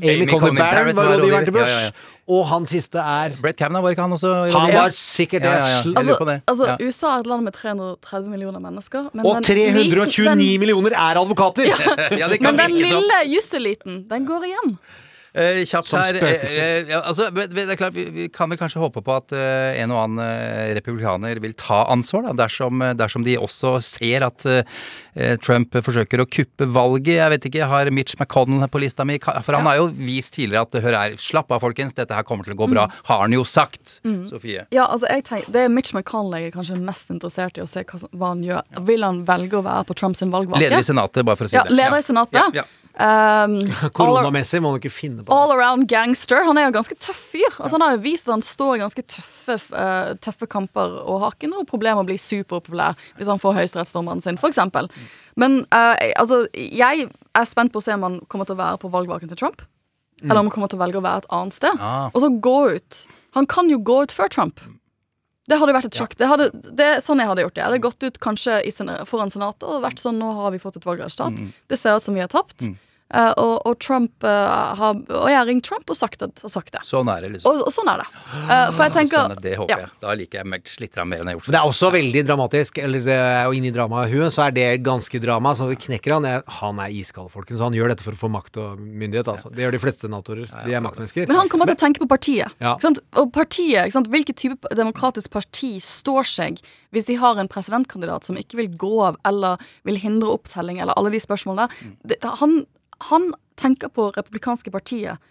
Amy, 0.01 0.13
Amy 0.13 0.25
Coney 0.31 0.57
Barrett 0.59 0.95
var 0.95 1.17
rådgiver 1.17 1.45
til. 1.45 1.53
Bush. 1.53 1.71
Ja, 1.71 1.79
ja, 1.79 1.85
ja. 1.85 2.13
Og 2.27 2.41
han 2.49 2.65
siste 2.67 2.99
er 2.99 3.31
Brett 3.41 3.55
Kavanaugh, 3.55 3.83
var 3.85 3.93
ikke 3.95 4.01
han 4.03 4.11
også? 4.11 4.31
Han 4.51 4.71
Ja. 4.73 4.81
var 4.83 4.89
sikkert 4.91 5.41
det. 5.45 5.51
Ja, 5.51 5.59
ja, 5.63 5.79
ja. 5.85 5.93
Altså, 5.95 6.25
det. 6.27 6.41
altså 6.47 6.65
Ja. 6.67 6.75
USA 6.83 7.07
er 7.15 7.19
et 7.23 7.27
land 7.27 7.43
med 7.47 7.53
330 7.53 8.27
millioner 8.29 8.59
mennesker. 8.59 9.09
men 9.13 9.25
Og 9.25 9.35
den 9.35 9.43
329 9.43 10.25
den- 10.27 10.59
millioner 10.59 10.91
er 10.91 11.15
advokater! 11.21 11.63
Ja, 12.17 12.27
det 12.31 12.41
Men 12.41 12.57
den 12.57 12.71
sånn. 12.71 12.83
lille 12.83 13.21
jusseliten, 13.35 14.07
den 14.09 14.25
går 14.27 14.43
igjen. 14.43 14.77
Eh, 15.37 15.59
kjapt 15.69 15.85
Som 15.91 15.99
her. 16.01 16.17
eh, 16.17 16.45
eh, 16.49 16.89
ja, 16.89 17.01
altså, 17.05 17.27
det 17.31 17.63
er 17.69 17.77
klart, 17.77 17.93
vi, 17.93 18.05
vi 18.15 18.27
kan 18.33 18.49
vel 18.49 18.57
kanskje 18.57 18.81
håpe 18.81 19.03
på 19.05 19.13
at 19.15 19.33
eh, 19.37 19.77
en 19.83 19.91
og 19.93 19.99
annen 20.01 20.23
eh, 20.25 20.71
republikaner 20.77 21.37
vil 21.43 21.53
ta 21.59 21.83
ansvar, 21.93 22.25
da, 22.25 22.33
dersom, 22.45 22.81
eh, 22.81 22.95
dersom 22.97 23.25
de 23.27 23.35
også 23.37 23.75
ser 23.85 24.25
at 24.25 24.45
eh, 24.49 25.35
Trump 25.45 25.73
forsøker 25.85 26.23
å 26.23 26.27
kuppe 26.29 26.65
valget. 26.73 27.15
Jeg 27.19 27.33
vet 27.35 27.45
ikke, 27.49 27.61
jeg 27.61 27.69
har 27.71 27.91
Mitch 27.93 28.17
McConnell 28.19 28.65
på 28.73 28.81
lista 28.81 29.05
mi, 29.05 29.19
for 29.21 29.57
han 29.57 29.65
har 29.69 29.77
jo 29.79 29.87
vist 29.97 30.33
tidligere 30.37 30.65
at 30.67 30.79
hør 30.83 30.97
her, 30.97 31.15
slapp 31.21 31.51
av 31.53 31.61
folkens, 31.63 31.93
dette 31.97 32.13
her 32.17 32.25
kommer 32.27 32.45
til 32.47 32.57
å 32.57 32.59
gå 32.63 32.69
bra. 32.73 32.87
Har 33.11 33.23
han 33.25 33.33
jo 33.37 33.45
sagt. 33.47 33.99
Sofie. 34.29 34.65
Ja, 34.73 34.87
altså 34.89 35.09
jeg 35.11 35.23
tenker, 35.29 35.51
Det 35.53 35.63
er 35.67 35.69
Mitch 35.73 35.93
McConnell 35.95 36.41
jeg 36.41 36.51
er 36.51 36.57
kanskje 36.57 36.79
mest 36.81 37.13
interessert 37.13 37.57
i 37.57 37.63
å 37.65 37.69
se 37.69 37.85
hva, 37.87 38.01
hva 38.13 38.33
han 38.33 38.43
gjør. 38.45 38.61
Vil 38.89 39.05
han 39.05 39.23
velge 39.27 39.61
å 39.61 39.63
være 39.65 39.85
på 39.89 39.95
Trumps 40.01 40.21
valgvake? 40.25 40.59
Leder 40.65 40.81
i 40.81 40.87
Senatet, 40.87 41.25
bare 41.27 41.37
for 41.39 41.45
å 41.45 41.51
si 41.53 41.57
Ja, 41.57 41.63
det. 41.67 41.77
leder 41.77 42.01
i 42.01 42.05
Senatet. 42.05 42.41
Ja, 42.41 42.63
ja. 42.63 42.67
Um, 42.97 43.59
Koronamessig 43.97 44.57
må 44.63 44.71
han 44.73 44.79
ikke 44.81 44.89
finne 44.93 45.21
på 45.25 45.33
all 45.33 45.51
around 45.53 45.85
gangster. 45.89 46.41
Han 46.47 46.57
er 46.57 46.67
jo 46.67 46.75
ganske 46.79 46.97
tøff 46.97 47.19
fyr. 47.33 47.45
Altså, 47.51 47.75
han 47.75 47.85
har 47.85 47.95
jo 47.97 48.01
vist 48.07 48.25
at 48.25 48.33
han 48.33 48.45
står 48.45 48.75
i 48.75 48.81
ganske 48.81 49.03
tøffe, 49.13 49.57
uh, 49.75 50.15
tøffe 50.23 50.49
kamper 50.49 50.97
og 51.03 51.21
har 51.21 51.37
ikke 51.37 51.51
noe 51.51 51.67
problem 51.69 51.99
med 51.99 52.07
å 52.07 52.09
bli 52.09 52.17
superpopulær 52.21 52.97
hvis 53.19 53.29
han 53.29 53.41
får 53.41 53.59
høyesterettsdommeren 53.59 54.23
sin, 54.25 54.39
f.eks. 54.41 54.61
Men 55.37 55.59
uh, 55.69 55.93
altså, 56.17 56.45
jeg 56.53 57.09
er 57.11 57.49
spent 57.49 57.75
på 57.75 57.83
å 57.83 57.85
se 57.85 57.93
om 57.93 58.07
han 58.07 58.17
kommer 58.31 58.49
til 58.49 58.57
å 58.57 58.63
være 58.63 58.81
på 58.81 58.91
valgvaken 58.93 59.29
til 59.33 59.45
Trump. 59.45 59.61
Eller 60.23 60.41
om 60.41 60.47
han 60.47 60.53
kommer 60.55 60.71
til 60.71 60.79
å 60.79 60.81
velge 60.81 60.97
å 60.97 61.05
være 61.05 61.21
et 61.21 61.29
annet 61.37 61.53
sted. 61.53 61.77
Ah. 61.77 62.09
Og 62.09 62.23
så 62.23 62.31
gå 62.41 62.57
ut. 62.73 63.03
Han 63.37 63.45
kan 63.45 63.69
jo 63.69 63.77
gå 63.85 63.99
ut 64.07 64.15
før 64.15 64.33
Trump. 64.33 64.63
Det 65.47 65.59
hadde 65.61 65.75
vært 65.77 65.87
et 65.87 65.95
sjokk. 65.95 66.17
Det, 66.19 66.27
hadde, 66.27 66.49
det 66.75 66.87
er 66.97 67.03
sånn 67.03 67.21
jeg 67.21 67.29
hadde 67.29 67.45
gjort 67.45 67.53
det. 67.55 67.61
Jeg 67.61 67.69
hadde 67.69 67.83
gått 67.85 68.03
ut 68.03 68.17
kanskje 68.23 68.57
i 68.67 68.73
foran 69.07 69.29
Senatet 69.31 69.63
og 69.69 69.85
vært 69.85 70.01
sånn 70.01 70.17
Nå 70.19 70.33
har 70.41 70.51
vi 70.51 70.59
fått 70.59 70.81
et 70.81 70.87
valgresultat. 70.87 71.37
Det 71.69 71.79
ser 71.79 71.95
ut 71.95 72.03
som 72.03 72.17
vi 72.17 72.25
har 72.25 72.31
tapt. 72.33 72.65
Eh, 73.07 73.33
og, 73.39 73.61
og 73.63 73.77
Trump 73.79 74.25
uh, 74.27 74.75
har 74.75 74.97
Og 74.99 75.29
jeg 75.31 75.37
har 75.37 75.45
ringt 75.47 75.63
Trump 75.63 75.87
og 75.87 75.95
sagt 75.95 76.19
det. 76.19 76.27
Og, 76.43 76.51
sagt 76.51 76.73
det. 76.75 76.81
Sånn 76.83 77.07
er 77.11 77.23
det, 77.23 77.29
liksom. 77.37 77.53
og, 77.53 77.61
og 77.69 77.71
sånn 77.71 77.87
er 77.87 78.01
det. 78.03 78.07
Uh, 78.11 78.51
for 78.75 78.83
jeg 78.83 78.93
tenker 78.97 79.21
sånn 79.21 79.43
det 79.45 79.53
håper 79.61 79.71
ja. 79.71 79.77
jeg. 79.85 79.91
Da 80.03 80.15
liker 80.19 80.41
jeg 80.41 80.49
Mert 80.51 80.73
litt 80.83 80.99
mer 80.99 81.23
enn 81.23 81.31
jeg 81.31 81.37
har 81.37 81.37
gjort 81.37 81.47
Men 81.47 81.55
det 81.55 81.61
er 81.61 81.71
også 81.71 81.91
veldig 81.95 82.23
dramatisk, 82.27 82.81
eller 82.83 83.05
det 83.05 83.17
og 83.47 83.53
jo 83.53 83.61
inni 83.61 83.71
dramaet 83.71 84.11
hun, 84.11 84.27
så 84.33 84.47
er 84.47 84.57
det 84.57 84.67
ganske 84.83 85.21
drama. 85.23 85.53
Så 85.55 85.69
det 85.71 85.79
knekker 85.85 86.17
han. 86.17 86.27
Han 86.59 86.83
er 86.83 86.97
iskald, 86.99 87.31
folkens. 87.31 87.61
Så 87.61 87.69
han 87.69 87.77
gjør 87.77 87.93
dette 87.93 88.03
for 88.03 88.17
å 88.17 88.21
få 88.25 88.31
makt 88.33 88.59
og 88.63 88.83
myndighet, 88.83 89.31
altså. 89.31 89.53
Det 89.55 89.63
gjør 89.63 89.77
de 89.77 89.81
fleste 89.85 90.07
senatorer. 90.07 90.51
De 90.67 90.75
er 90.75 90.83
maktmennesker. 90.83 91.31
Men 91.31 91.39
han 91.39 91.51
kommer 91.53 91.71
til 91.71 91.79
å 91.79 91.83
tenke 91.85 92.03
på 92.03 92.09
partiet. 92.11 92.59
Ja. 92.59 92.75
Ikke 92.75 92.89
sant? 92.89 93.03
Og 93.23 93.31
partiet, 93.35 93.87
ikke 93.87 93.99
sant? 94.01 94.11
Hvilket 94.11 94.41
type 94.43 94.75
demokratisk 94.75 95.31
parti 95.37 95.77
står 95.83 96.27
seg 96.27 96.59
hvis 96.95 97.07
de 97.07 97.17
har 97.19 97.39
en 97.39 97.49
presidentkandidat 97.51 98.27
som 98.27 98.37
ikke 98.39 98.59
vil 98.61 98.71
gå 98.79 98.93
av 99.09 99.19
eller 99.27 99.61
vil 99.87 99.99
hindre 100.01 100.35
opptelling 100.35 100.81
eller 100.83 100.97
alle 100.99 101.13
de 101.13 101.21
spørsmålene 101.23 101.67
der? 101.67 101.93
Det, 102.11 102.19
han, 102.41 102.59
han 103.11 103.31
tenker 103.57 103.91
på 103.93 104.11
republikanske 104.15 104.71
partiet 104.73 105.21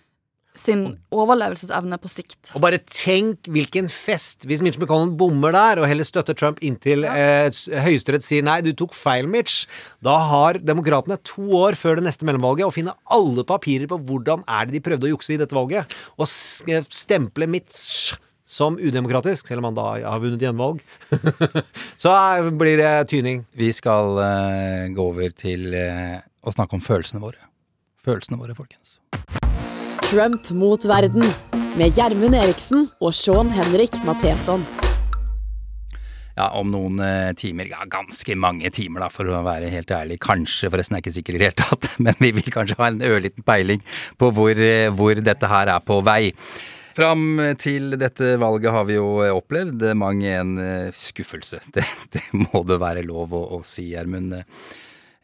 sin 0.57 0.87
overlevelsesevne 1.13 1.99
på 2.01 2.11
sikt. 2.11 2.51
Og 2.57 2.63
bare 2.65 2.81
tenk 2.89 3.49
hvilken 3.53 3.91
fest 3.93 4.47
hvis 4.49 4.63
Mitch 4.65 4.81
McConnell 4.81 5.15
bommer 5.19 5.55
der, 5.55 5.83
og 5.83 5.89
heller 5.91 6.07
støtter 6.07 6.37
Trump 6.39 6.63
inntil 6.65 7.05
eh, 7.09 7.49
Høyesterett 7.85 8.25
sier 8.27 8.45
nei, 8.47 8.59
du 8.65 8.73
tok 8.77 8.97
feil, 8.97 9.29
Mitch. 9.31 9.67
Da 10.05 10.17
har 10.31 10.61
demokratene 10.63 11.19
to 11.27 11.49
år 11.61 11.79
før 11.79 12.01
det 12.01 12.07
neste 12.09 12.29
mellomvalget 12.29 12.69
å 12.69 12.75
finne 12.75 12.97
alle 13.13 13.47
papirer 13.49 13.91
på 13.91 14.01
hvordan 14.09 14.47
er 14.49 14.69
det 14.69 14.79
de 14.79 14.85
prøvde 14.89 15.11
å 15.11 15.13
jukse 15.15 15.37
i 15.37 15.41
dette 15.41 15.57
valget, 15.57 15.93
og 16.17 16.31
stemple 16.31 17.51
Mitch 17.51 18.17
som 18.47 18.77
udemokratisk, 18.79 19.49
selv 19.49 19.59
om 19.59 19.73
han 19.73 19.79
da 19.79 19.89
har 20.07 20.23
vunnet 20.23 20.43
gjenvalg. 20.45 20.79
Så 22.03 22.13
eh, 22.15 22.51
blir 22.55 22.79
det 22.79 22.95
tyning. 23.11 23.43
Vi 23.59 23.73
skal 23.75 24.21
uh, 24.21 24.87
gå 24.95 25.11
over 25.11 25.35
til 25.35 25.75
uh, 25.75 26.23
å 26.47 26.55
snakke 26.55 26.79
om 26.79 26.85
følelsene 26.85 27.25
våre. 27.25 27.43
Følelsene 28.07 28.39
våre, 28.39 28.55
folkens. 28.55 29.01
Trump 30.07 30.51
mot 30.55 30.85
verden 30.87 31.25
med 31.75 31.97
Gjermund 31.99 32.37
Eriksen 32.39 32.85
og 33.03 33.11
Sean 33.17 33.51
Henrik 33.51 33.97
Matheson. 34.07 34.63
Ja, 36.37 36.51
om 36.61 36.69
noen 36.71 37.01
eh, 37.03 37.33
timer, 37.35 37.67
ja, 37.73 37.83
ganske 37.91 38.37
mange 38.39 38.71
timer 38.71 39.07
da, 39.07 39.11
for 39.11 39.27
å 39.33 39.41
være 39.43 39.73
helt 39.73 39.91
ærlig. 39.91 40.21
Kanskje, 40.23 40.71
forresten 40.71 40.95
er 40.95 41.01
jeg 41.01 41.07
ikke 41.07 41.17
sikker 41.17 41.37
i 41.37 41.41
det 41.41 41.49
hele 41.49 41.59
tatt, 41.65 41.91
men 42.05 42.19
vi 42.23 42.31
vil 42.37 42.55
kanskje 42.55 42.79
ha 42.79 42.93
en 42.93 43.03
ørliten 43.09 43.47
peiling 43.47 43.83
på 44.21 44.31
hvor, 44.37 44.55
eh, 44.55 44.87
hvor 44.95 45.19
dette 45.19 45.51
her 45.51 45.75
er 45.75 45.83
på 45.83 45.99
vei. 46.07 46.31
Fram 46.97 47.41
til 47.61 47.97
dette 48.01 48.37
valget 48.41 48.73
har 48.73 48.87
vi 48.89 49.01
jo 49.01 49.09
opplevd 49.35 49.83
mang 49.99 50.23
en 50.29 50.57
eh, 50.63 50.91
skuffelse. 50.95 51.65
Det, 51.75 51.89
det 52.15 52.27
må 52.37 52.63
det 52.69 52.79
være 52.85 53.03
lov 53.09 53.35
å, 53.35 53.47
å 53.59 53.65
si, 53.67 53.91
Gjermund. 53.97 54.37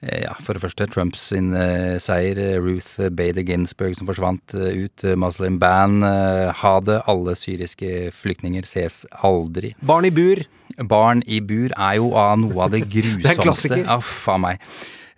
Eh, 0.02 0.22
Ja, 0.24 0.32
for 0.42 0.54
det 0.54 0.62
første, 0.64 0.86
Trumps 0.90 1.28
sin 1.30 1.52
eh, 1.54 1.98
seier. 2.02 2.38
eh, 2.38 2.58
Ruth 2.60 2.96
Bader 3.14 3.42
Ginsburg 3.46 3.94
som 3.96 4.06
forsvant 4.08 4.54
ut. 4.54 5.04
Muslim 5.16 5.58
ban. 5.62 6.02
ha 6.02 6.74
det. 6.80 7.02
Alle 7.06 7.34
syriske 7.38 8.10
flyktninger 8.12 8.62
ses 8.66 9.04
aldri. 9.22 9.74
Barn 9.82 10.04
i 10.04 10.10
bur. 10.10 10.42
Barn 10.88 11.22
i 11.26 11.40
bur 11.40 11.70
er 11.76 11.96
jo 12.00 12.14
av 12.16 12.38
noe 12.40 12.64
av 12.64 12.70
det 12.72 12.82
grusomste. 12.88 13.22
Det 13.22 13.30
er 13.30 13.38
en 13.38 13.46
klassiker. 13.46 13.84
Ja, 13.86 13.98
faen 14.00 14.40
meg. 14.46 14.58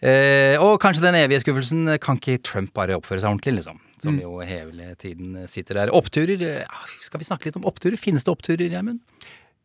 Eh, 0.05 0.59
og 0.61 0.77
kanskje 0.83 1.01
den 1.07 1.17
evige 1.17 1.41
skuffelsen. 1.41 1.87
Kan 2.03 2.19
ikke 2.21 2.43
Trump 2.45 2.75
bare 2.77 2.99
oppføre 2.99 3.23
seg 3.23 3.31
ordentlig, 3.31 3.55
liksom? 3.63 3.79
Mm. 3.81 4.01
Som 4.05 4.19
jo 4.21 4.35
hele 4.45 4.91
tiden 5.01 5.47
sitter 5.49 5.79
der. 5.81 5.93
Oppturer. 5.97 6.67
Skal 7.01 7.23
vi 7.23 7.25
snakke 7.25 7.49
litt 7.49 7.57
om 7.57 7.65
oppturer? 7.71 7.97
Finnes 7.97 8.27
det 8.27 8.35
oppturer, 8.35 8.67
Gjermund? 8.69 9.01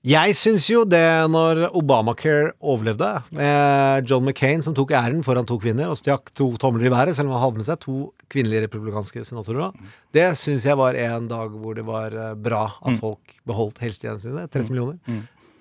Jeg 0.08 0.32
syns 0.40 0.64
jo 0.72 0.86
det 0.88 1.04
når 1.28 1.66
Obamacare 1.76 2.54
overlevde, 2.64 3.10
med 3.36 4.08
John 4.08 4.24
McCain 4.24 4.62
som 4.64 4.72
tok 4.78 4.94
æren 4.96 5.20
foran 5.26 5.48
to 5.48 5.58
kvinner 5.60 5.92
og 5.92 6.00
stjakk 6.00 6.32
to 6.40 6.54
tomler 6.62 6.88
i 6.88 6.92
været, 6.94 7.18
selv 7.18 7.28
om 7.28 7.36
han 7.36 7.44
hadde 7.44 7.60
med 7.60 7.68
seg 7.68 7.82
to 7.84 7.98
kvinnelige 8.32 8.64
republikanske 8.64 9.26
senatorer 9.28 9.76
det 10.16 10.30
syns 10.40 10.64
jeg 10.66 10.80
var 10.80 10.96
en 10.96 11.28
dag 11.28 11.52
hvor 11.52 11.76
det 11.76 11.84
var 11.88 12.16
eh, 12.16 12.32
bra 12.40 12.64
at 12.80 12.96
folk 13.02 13.36
beholdt 13.50 13.82
helsetjenestene 13.84 14.46
sine. 14.46 14.48
30 14.56 14.72
millioner. 14.72 15.20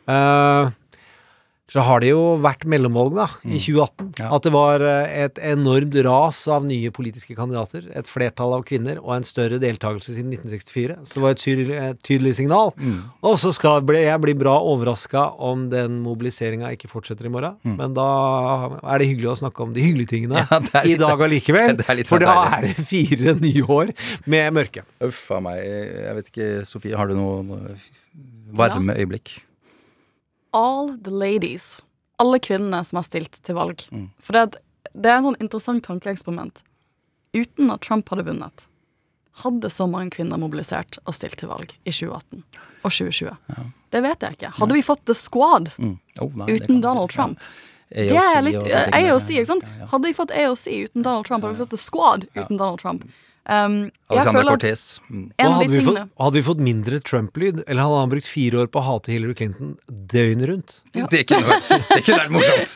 Eh, 0.09 0.71
så 1.69 1.83
har 1.85 2.01
det 2.01 2.15
jo 2.15 2.23
vært 2.41 2.65
mellomvalg, 2.71 3.13
da, 3.19 3.27
i 3.45 3.59
2018. 3.61 4.07
Ja. 4.23 4.31
At 4.33 4.47
det 4.47 4.53
var 4.55 4.81
eh, 4.81 5.11
et 5.27 5.41
enormt 5.51 5.97
ras 6.07 6.39
av 6.49 6.65
nye 6.65 6.89
politiske 6.95 7.35
kandidater. 7.37 7.91
Et 7.99 8.09
flertall 8.09 8.55
av 8.57 8.63
kvinner 8.69 9.01
og 9.03 9.13
en 9.19 9.27
større 9.27 9.59
deltakelse 9.61 10.15
siden 10.15 10.33
1964. 10.33 10.97
Så 11.05 11.19
det 11.19 11.25
var 11.27 11.35
et 11.37 11.43
tydelig, 11.43 11.75
et 11.91 12.01
tydelig 12.09 12.33
signal. 12.39 12.73
Og 13.21 13.37
så 13.43 13.53
skal 13.53 13.83
jeg 13.93 14.23
bli 14.23 14.35
bra 14.39 14.55
overraska 14.65 15.27
om 15.45 15.67
den 15.73 15.99
mobiliseringa 16.05 16.71
ikke 16.73 16.89
fortsetter 16.89 17.29
i 17.29 17.33
morgen. 17.35 17.59
Men 17.69 17.93
da 17.97 18.07
er 18.81 19.03
det 19.03 19.11
hyggelig 19.11 19.35
å 19.35 19.39
snakke 19.43 19.67
om 19.67 19.75
de 19.77 19.85
hyggelige 19.85 20.15
tingene 20.15 20.45
Ja, 20.49 20.61
er 20.81 20.89
i 20.89 20.97
dag 21.01 21.21
allikevel. 21.27 21.77
det 21.83 22.07
For 22.09 22.23
da 22.23 22.39
er 22.55 22.65
det 22.65 22.77
fire 22.79 23.37
nye 23.43 23.67
år 23.67 23.93
med 24.25 24.57
mørke. 24.57 24.87
Uff 25.05 25.21
a 25.37 25.43
meg. 25.45 25.61
Jeg 25.61 26.17
vet 26.21 26.33
ikke, 26.33 26.49
Sofie, 26.69 26.97
har 26.97 27.13
du 27.13 27.19
noen 27.19 27.53
eh, 27.75 27.91
varme 28.57 28.97
øyeblikk? 28.97 29.37
All 30.57 30.95
the 31.05 31.11
ladies. 31.13 31.81
Alle 32.19 32.41
kvinnene 32.43 32.81
som 32.85 32.99
har 32.99 33.07
stilt 33.07 33.39
til 33.47 33.55
valg. 33.59 33.85
Mm. 33.93 34.09
For 34.23 34.35
det, 34.35 34.61
det 34.95 35.11
er 35.13 35.21
en 35.21 35.29
sånn 35.31 35.41
interessant 35.43 35.85
tankeeksperiment. 35.87 36.65
Uten 37.37 37.71
at 37.71 37.85
Trump 37.85 38.09
hadde 38.11 38.25
vunnet, 38.27 38.67
hadde 39.45 39.71
så 39.71 39.87
mange 39.87 40.11
kvinner 40.17 40.41
mobilisert 40.41 40.99
og 41.05 41.15
stilt 41.15 41.39
til 41.39 41.51
valg 41.53 41.75
i 41.85 41.93
2018 41.93 42.43
og 42.83 42.91
2020? 42.91 43.37
Det 43.93 44.03
vet 44.03 44.25
jeg 44.25 44.39
ikke. 44.39 44.53
Hadde 44.59 44.75
vi 44.75 44.83
fått 44.87 45.05
The 45.07 45.15
Squad 45.15 45.71
Mm. 45.79 45.99
Oh, 46.21 46.33
nei, 46.35 46.49
uten 46.57 46.81
Donald. 46.83 47.13
Trump? 47.15 47.39
Ja. 47.39 48.09
Det 48.11 48.19
er 48.19 48.43
litt 48.43 48.59
tingene 48.65 49.13
AOC, 49.13 49.29
ikke 49.37 49.49
sant? 49.53 49.63
Ja, 49.65 49.85
ja. 49.85 49.87
Hadde 49.93 50.11
vi 50.11 50.17
fått 50.17 50.33
AOC 50.35 50.65
uten 50.89 51.05
Donald 51.07 51.29
Trump, 51.29 51.45
hadde 51.45 51.55
vi 51.55 51.63
fått 51.63 51.71
The 51.77 51.81
Squad 51.81 52.27
uten 52.35 52.57
Donald 52.59 52.83
Trump. 52.83 53.07
Um, 53.49 53.77
jeg 53.89 54.13
Alexander 54.13 54.37
føler 54.37 54.53
Cortez. 54.53 54.81
Mm. 55.09 55.23
hadde 55.41 55.69
vi, 55.73 55.81
fått, 55.87 55.99
hadde 56.21 56.37
vi 56.37 56.43
fått 56.45 56.59
mindre 56.61 56.99
Trump-lyd, 57.01 57.63
eller 57.65 57.87
hadde 57.87 58.01
han 58.03 58.11
brukt 58.13 58.29
fire 58.29 58.61
år 58.61 58.69
på 58.69 58.83
å 58.83 58.85
hate 58.85 59.15
Hillary 59.15 59.37
Clinton 59.39 59.71
døgnet 59.89 60.51
rundt? 60.51 60.75
Vært, 60.93 61.15
det 61.15 61.23
kunne 61.31 62.19
vært 62.21 62.35
morsomt. 62.35 62.75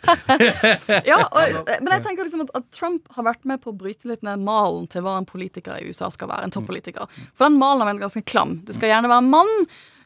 ja, 1.11 1.19
og, 1.29 1.71
Men 1.75 1.93
jeg 1.99 2.07
tenker 2.07 2.25
liksom 2.25 2.47
at, 2.47 2.55
at 2.57 2.69
Trump 2.73 3.13
har 3.19 3.29
vært 3.29 3.45
med 3.49 3.61
på 3.61 3.75
å 3.75 3.77
bryte 3.77 4.09
litt 4.09 4.25
ned 4.25 4.41
malen 4.47 4.89
til 4.93 5.05
hva 5.05 5.19
en 5.21 5.29
politiker 5.29 5.77
i 5.77 5.93
USA 5.93 6.09
skal 6.15 6.33
være. 6.33 6.49
En 6.49 6.57
toppolitiker. 6.57 7.21
For 7.37 7.49
den 7.51 7.61
malen 7.61 7.85
er 7.85 8.01
ganske 8.01 8.25
klam. 8.25 8.63
Du 8.65 8.73
skal 8.73 8.95
gjerne 8.95 9.13
være 9.13 9.29
mann, 9.29 9.53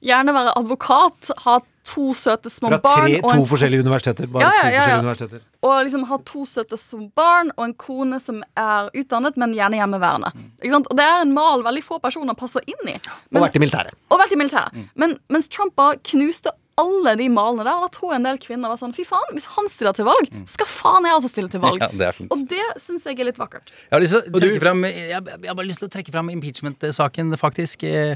gjerne 0.02 0.34
være 0.34 0.58
advokat, 0.58 1.30
ha 1.46 1.60
to 1.86 2.10
søte 2.18 2.50
små 2.52 2.68
Fra 2.74 2.78
barn 2.82 3.06
tre, 3.06 3.20
to 3.22 3.30
en 3.36 3.46
forskjellige 3.50 3.84
universiteter. 3.86 4.26
Bare 4.32 4.42
Ja, 4.42 4.50
ja, 4.50 4.56
ja, 4.56 4.66
to 4.66 4.76
forskjellige 4.76 5.04
universiteter. 5.06 5.40
og 5.62 5.76
liksom 5.86 6.04
ha 6.10 6.18
to 6.32 6.44
søte 6.50 6.76
små 6.80 7.06
barn 7.14 7.52
og 7.56 7.64
en 7.68 7.74
kone 7.74 8.18
som 8.20 8.42
er 8.56 8.90
utdannet, 8.94 9.36
men 9.40 9.54
gjerne 9.54 9.78
hjemmeværende. 9.80 10.32
Sant? 10.70 10.90
Og 10.90 10.96
det 10.98 11.06
er 11.06 11.22
en 11.22 11.32
mal 11.36 11.62
veldig 11.66 11.84
få 11.86 12.00
personer 12.02 12.34
passer 12.34 12.60
inn 12.66 12.92
i. 12.92 12.98
Og 13.34 13.40
vært 13.42 13.56
i 13.56 13.62
militæret. 13.62 13.94
og 14.10 14.18
vært 14.20 14.32
i 14.32 14.36
militæret. 14.42 14.72
Men 14.96 15.18
mens 15.30 15.48
Trump 15.48 15.74
bare 15.76 15.96
knuste 16.02 16.50
alle 16.76 17.14
de 17.16 17.26
malene 17.32 17.64
der, 17.64 17.78
og 17.78 17.86
da 17.86 17.92
tror 17.94 18.12
jeg 18.12 18.20
en 18.20 18.26
del 18.28 18.38
kvinner 18.42 18.72
var 18.72 18.80
sånn 18.80 18.92
Fy 18.96 19.06
faen, 19.08 19.30
hvis 19.32 19.46
han 19.54 19.68
stiller 19.72 19.96
til 19.96 20.04
valg, 20.08 20.28
skal 20.48 20.68
faen 20.68 21.08
jeg 21.08 21.16
også 21.16 21.30
stille 21.32 21.52
til 21.52 21.62
valg. 21.62 21.80
Ja, 21.80 21.88
det 21.88 22.08
er 22.08 22.16
fint. 22.16 22.32
Og 22.34 22.42
det 22.50 22.64
syns 22.82 23.06
jeg 23.08 23.16
er 23.16 23.30
litt 23.30 23.40
vakkert. 23.40 23.72
Jeg 23.86 23.94
har, 23.94 24.04
lyst 24.04 24.12
til 24.16 24.20
å 24.20 24.40
trekke 24.42 24.60
frem, 24.60 24.84
jeg, 24.90 25.08
jeg 25.08 25.50
har 25.50 25.56
bare 25.56 25.68
lyst 25.70 25.82
til 25.82 25.88
å 25.88 25.94
trekke 25.94 26.14
fram 26.14 26.32
impeachment-saken, 26.34 27.32
faktisk. 27.40 27.86
Eh, 27.88 28.14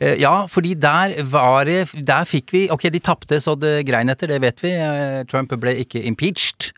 eh, 0.00 0.16
Ja, 0.18 0.46
fordi 0.50 0.72
der 0.74 1.14
var 1.28 1.68
det 1.68 1.92
Der 1.94 2.24
fikk 2.26 2.52
vi 2.52 2.62
Ok, 2.72 2.88
de 2.90 3.00
tapte 3.04 3.38
så 3.42 3.54
det 3.58 3.84
grein 3.86 4.08
etter, 4.08 4.30
det 4.32 4.40
vet 4.42 4.62
vi. 4.64 4.72
Eh, 4.72 5.22
Trump 5.28 5.52
ble 5.60 5.76
ikke 5.84 6.02
impeached. 6.08 6.72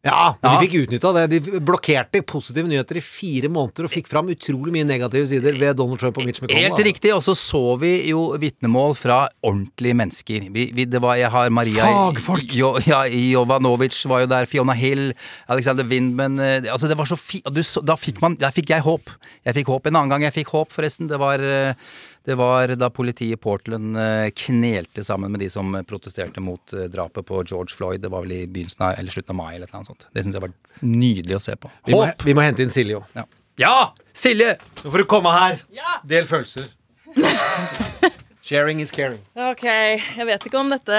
Ja, 0.00 0.32
men 0.40 0.54
de 0.54 0.64
fikk 0.64 0.74
utnytta 0.86 1.10
det. 1.12 1.22
De 1.28 1.60
blokkerte 1.60 2.22
positive 2.24 2.70
nyheter 2.70 2.96
i 2.96 3.02
fire 3.04 3.50
måneder 3.52 3.84
og 3.84 3.92
fikk 3.92 4.06
fram 4.08 4.30
utrolig 4.32 4.72
mye 4.72 4.86
negative 4.88 5.28
sider 5.28 5.58
ved 5.60 5.76
Donald 5.76 6.00
Trump 6.00 6.16
og 6.16 6.24
Mitch 6.24 6.40
McConnell. 6.40 6.70
Helt 6.70 6.72
altså. 6.78 6.86
riktig, 6.86 7.12
og 7.12 7.20
så 7.26 7.34
så 7.36 7.60
vi 7.82 7.92
jo 8.08 8.22
vitnemål 8.40 8.96
fra 8.96 9.18
ordentlige 9.44 9.98
mennesker. 10.00 10.46
Vi, 10.54 10.70
vi, 10.76 10.86
det 10.88 11.02
var, 11.04 11.18
jeg 11.20 11.28
har 11.34 11.52
Maria 11.52 11.84
Fagfolk. 11.84 12.56
Jo, 12.56 12.72
ja, 12.88 13.02
Jovanovic 13.04 13.98
var 14.08 14.24
jo 14.24 14.30
der, 14.32 14.48
Fiona 14.48 14.76
Hill, 14.78 15.10
Alexander 15.52 15.84
Windman 15.84 16.40
eh, 16.40 16.70
Altså, 16.72 16.88
det 16.88 16.96
var 16.96 17.08
så 17.10 17.20
fi... 17.20 17.42
Du, 17.52 17.60
så, 17.66 17.82
da 17.84 17.96
fikk 17.98 18.22
man 18.24 18.38
Der 18.40 18.54
fikk 18.56 18.72
jeg 18.72 18.84
håp. 18.86 19.12
Jeg 19.44 19.58
fikk 19.60 19.68
håp 19.68 19.90
en 19.90 20.00
annen 20.00 20.14
gang 20.14 20.24
jeg 20.30 20.38
fikk 20.40 20.54
håp, 20.56 20.72
forresten. 20.72 21.12
Det 21.12 21.20
var 21.20 21.44
eh, 21.44 21.76
det 22.24 22.36
var 22.36 22.68
da 22.76 22.90
politiet 22.92 23.38
i 23.38 23.40
Portland 23.40 23.96
eh, 23.98 24.28
knelte 24.36 25.04
sammen 25.04 25.32
med 25.32 25.40
de 25.40 25.48
som 25.50 25.72
protesterte 25.88 26.42
mot 26.44 26.72
eh, 26.72 26.86
drapet 26.92 27.26
på 27.26 27.42
George 27.48 27.76
Floyd. 27.76 28.00
Det 28.04 28.10
var 28.12 28.26
vel 28.26 28.34
i 28.36 28.40
begynnelsen 28.46 28.86
av, 28.86 28.94
eller 29.00 29.14
slutten 29.14 29.34
av 29.34 29.40
mai 29.40 29.54
eller 29.54 29.70
noe 29.72 29.88
sånt. 29.88 30.06
Det 30.12 30.24
syns 30.24 30.36
jeg 30.36 30.44
var 30.44 30.52
nydelig 30.84 31.38
å 31.38 31.42
se 31.44 31.56
på. 31.56 31.72
Vi 31.88 31.96
må, 31.96 32.04
vi 32.24 32.36
må 32.36 32.44
hente 32.44 32.64
inn 32.66 32.72
Silje 32.72 33.00
òg. 33.00 33.16
Ja. 33.16 33.26
ja! 33.64 33.76
Silje! 34.12 34.58
Nå 34.82 34.92
får 34.92 35.04
du 35.04 35.08
komme 35.08 35.32
her. 35.36 35.62
Del 36.08 36.28
følelser. 36.28 36.68
Sharing 38.50 38.80
is 38.82 38.90
caring. 38.90 39.20
Ok, 39.38 39.62
Jeg 39.62 40.26
vet 40.26 40.46
ikke 40.48 40.58
om 40.58 40.72
dette 40.72 40.96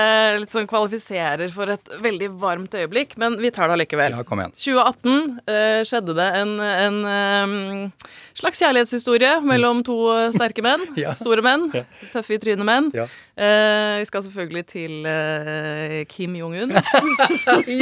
sånn 0.47 0.69
kvalifiserer 0.71 1.51
for 1.51 1.67
et 1.73 1.89
veldig 1.99 2.29
varmt 2.39 2.77
øyeblikk, 2.79 3.17
men 3.19 3.35
vi 3.41 3.51
tar 3.51 3.67
det 3.67 3.75
allikevel. 3.75 4.15
Ja, 4.15 4.23
kom 4.23 4.39
igjen. 4.39 4.53
2018 4.55 5.41
uh, 5.51 5.81
skjedde 5.89 6.15
det 6.15 6.29
en, 6.39 6.53
en 6.63 7.01
um, 7.11 7.91
slags 8.39 8.61
kjærlighetshistorie 8.63 9.33
mellom 9.43 9.83
to 9.83 9.97
sterke 10.37 10.63
menn. 10.63 10.87
Ja. 11.01 11.11
Store 11.17 11.41
menn. 11.43 11.67
Ja. 11.75 11.83
Tøffe 12.13 12.35
i 12.35 12.39
trynet 12.39 12.67
menn. 12.67 12.87
Ja. 12.95 13.07
Uh, 13.41 13.97
vi 13.99 14.05
skal 14.07 14.23
selvfølgelig 14.27 14.63
til 14.69 15.07
uh, 15.07 15.99
Kim 16.11 16.35
Jong-un. 16.39 16.71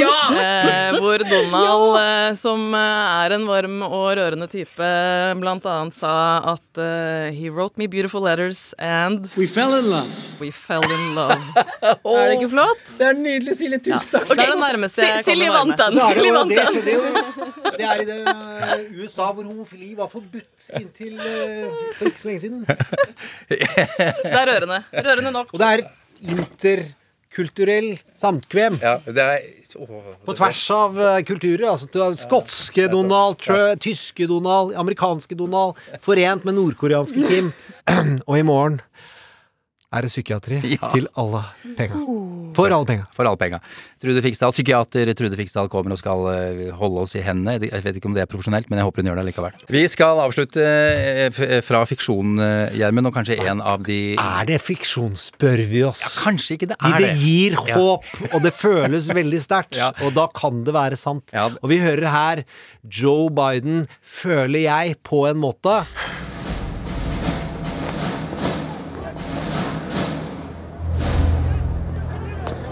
Ja! 0.00 0.14
Eh, 0.34 0.98
hvor 0.98 1.20
Donald, 1.22 1.96
eh, 2.00 2.34
som 2.38 2.74
eh, 2.74 3.24
er 3.24 3.34
en 3.36 3.44
varm 3.48 3.80
og 3.86 4.06
rørende 4.18 4.46
type, 4.50 4.88
blant 5.40 5.66
annet 5.68 5.96
sa 5.96 6.12
at 6.54 6.80
eh, 6.80 7.30
He 7.36 7.50
wrote 7.52 7.78
me 7.80 7.88
beautiful 7.90 8.22
letters 8.24 8.72
and 8.78 9.28
We 9.36 9.46
fell 9.60 9.78
in 9.78 9.90
love. 9.90 10.40
We 10.40 10.50
fell 10.50 10.84
in 10.96 11.14
love. 11.14 11.42
Er 12.20 12.30
det 12.30 12.36
ikke 12.38 12.50
flott? 12.54 12.84
Det 12.98 13.06
er 13.10 13.18
nydelig, 13.18 13.56
Silje. 13.58 13.80
Tusen 13.84 14.08
takk. 14.12 14.24
Ja. 14.24 14.34
Okay. 14.34 14.52
det 14.52 14.60
nærmeste 14.60 15.08
jeg 15.08 15.24
Silje 15.26 15.50
vant 15.54 15.76
den. 15.80 15.98
Silje 16.12 16.32
vant 16.36 16.54
den. 16.56 16.80
Det, 16.86 16.96
Det 17.76 17.88
er 17.88 18.02
i 18.02 18.08
det 18.08 18.18
uh, 18.28 19.02
USA 19.02 19.28
hvor 19.34 19.44
homofili 19.44 19.92
var 19.98 20.10
forbudt 20.12 20.70
inntil 20.80 21.20
uh, 21.20 21.68
for 21.98 22.10
ikke 22.10 22.22
så 22.22 22.30
lenge 22.30 22.42
siden. 22.46 22.64
Det 23.50 23.60
er 24.32 24.48
rørende. 24.48 24.82
Rørende 24.96 25.34
nok. 25.36 25.52
Og 25.52 25.62
det 25.62 25.70
er 25.70 25.86
interkulturell 26.34 27.94
samkvem. 28.16 28.80
Ja, 28.82 28.98
det 29.06 29.24
er 29.24 29.48
På 30.26 30.34
tvers 30.34 30.64
av 30.74 30.98
uh, 30.98 31.20
kulturer. 31.26 31.68
Altså 31.70 31.88
du 31.92 32.00
har 32.02 32.16
skotske 32.18 32.88
Donald, 32.92 33.38
trø, 33.44 33.74
tyske 33.80 34.28
Donald, 34.30 34.74
amerikanske 34.80 35.38
Donald, 35.38 35.78
forent 36.02 36.48
med 36.48 36.58
nordkoreanske 36.58 37.28
Kim. 37.28 37.52
Og 38.28 38.38
i 38.38 38.46
morgen 38.46 38.80
er 39.92 40.04
det 40.06 40.10
psykiatri 40.12 40.60
Ja. 40.76 40.88
til 40.92 41.08
alle 41.18 41.40
penga. 41.76 41.96
For 42.54 42.70
alle 42.74 42.86
penga. 42.86 43.06
For 43.14 43.26
alle 43.26 43.38
penga. 43.40 43.58
Trude 44.00 44.22
Fiksdal, 44.24 44.52
psykiater 44.54 45.10
Trude 45.18 45.36
Fiksdal 45.38 45.68
kommer 45.70 45.92
og 45.94 45.98
skal 46.00 46.22
eh, 46.32 46.60
holde 46.78 47.02
oss 47.04 47.14
i 47.18 47.22
hendene. 47.24 47.56
Jeg 47.68 47.82
vet 47.84 47.98
ikke 47.98 48.08
om 48.10 48.14
det 48.16 48.22
er 48.24 48.30
profesjonelt, 48.30 48.68
men 48.70 48.78
jeg 48.80 48.86
håper 48.88 49.02
hun 49.02 49.10
gjør 49.10 49.20
det 49.20 49.24
likevel. 49.30 49.58
Vi 49.70 49.82
skal 49.92 50.22
avslutte 50.22 50.64
eh, 50.64 51.60
fra 51.66 51.82
fiksjon, 51.90 52.38
eh, 52.42 52.76
Gjermund, 52.78 53.10
og 53.10 53.16
kanskje 53.18 53.38
en 53.50 53.60
av 53.66 53.82
de 53.86 53.98
Er 54.14 54.48
det 54.50 54.60
fiksjon, 54.62 55.12
spør 55.18 55.64
vi 55.70 55.82
oss. 55.88 56.02
Ja, 56.06 56.12
kanskje 56.28 56.56
ikke 56.58 56.70
det 56.72 56.78
er 56.80 56.96
det 56.98 57.10
det. 57.10 57.18
gir 57.24 57.58
Ja. 57.68 57.76
håp, 57.78 58.06
og 58.32 58.40
det 58.46 58.54
føles 58.56 59.10
veldig 59.10 59.42
sterkt. 59.44 59.76
Ja. 59.80 59.90
Og 60.04 60.12
da 60.16 60.26
kan 60.36 60.62
det 60.66 60.74
være 60.76 60.96
sant. 61.00 61.32
Og 61.34 61.68
vi 61.70 61.78
hører 61.82 62.10
her 62.12 62.42
Joe 62.84 63.30
Biden, 63.32 63.86
føler 64.02 64.64
jeg, 64.66 64.98
på 65.06 65.24
en 65.30 65.40
måte. 65.40 65.80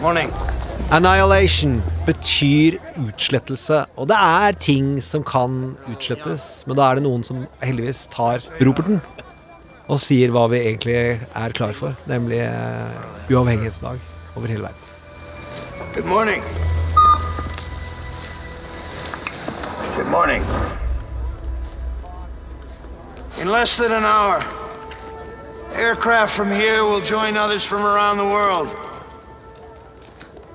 Morning. 0.00 0.30
Annihilation 0.92 1.82
betyr 2.06 2.76
utslettelse. 3.02 3.80
Og 3.96 4.06
det 4.08 4.16
er 4.16 4.52
ting 4.52 5.02
som 5.02 5.24
kan 5.26 5.74
utslettes, 5.90 6.62
men 6.66 6.78
da 6.78 6.86
er 6.86 7.00
det 7.00 7.02
noen 7.02 7.24
som 7.26 7.40
heldigvis 7.58 8.04
tar 8.12 8.44
roperten 8.62 9.00
og 9.88 9.98
sier 9.98 10.30
hva 10.30 10.44
vi 10.52 10.60
egentlig 10.60 10.94
er 11.18 11.56
klar 11.56 11.74
for, 11.74 11.98
nemlig 12.06 12.38
eh, 12.44 12.98
uavhengighetsdag 13.32 13.98
over 14.36 14.46
hele 14.46 14.68
verden. 14.68 14.84
Good 15.94 16.06
morning. 16.06 16.42
Good 19.96 20.10
morning. 20.14 20.44
In 23.40 23.50
less 23.50 23.76
than 23.78 23.92
an 23.92 24.04
hour, 24.04 24.38
aircraft 25.74 26.36
from 26.36 26.52
here 26.52 26.84
will 26.84 27.00
join 27.00 27.36
others 27.36 27.64
from 27.64 27.84
around 27.84 28.18
the 28.18 28.28
world. 28.28 28.87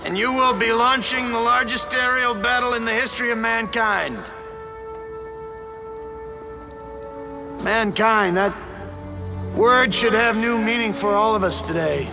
And 0.06 0.18
you 0.18 0.34
will 0.34 0.54
be 0.58 0.72
launching 0.72 1.32
the 1.32 1.40
largest 1.40 1.94
aerial 1.94 2.34
battle 2.34 2.74
in 2.74 2.86
the 2.86 2.94
history 2.94 3.32
of 3.32 3.38
mankind. 3.38 4.18
Mankind, 7.64 8.36
that 8.36 8.56
word 9.56 9.94
should 9.94 10.14
have 10.14 10.36
new 10.36 10.58
meaning 10.58 10.92
for 10.92 11.14
all 11.14 11.36
of 11.36 11.44
us 11.44 11.62
today. 11.62 12.08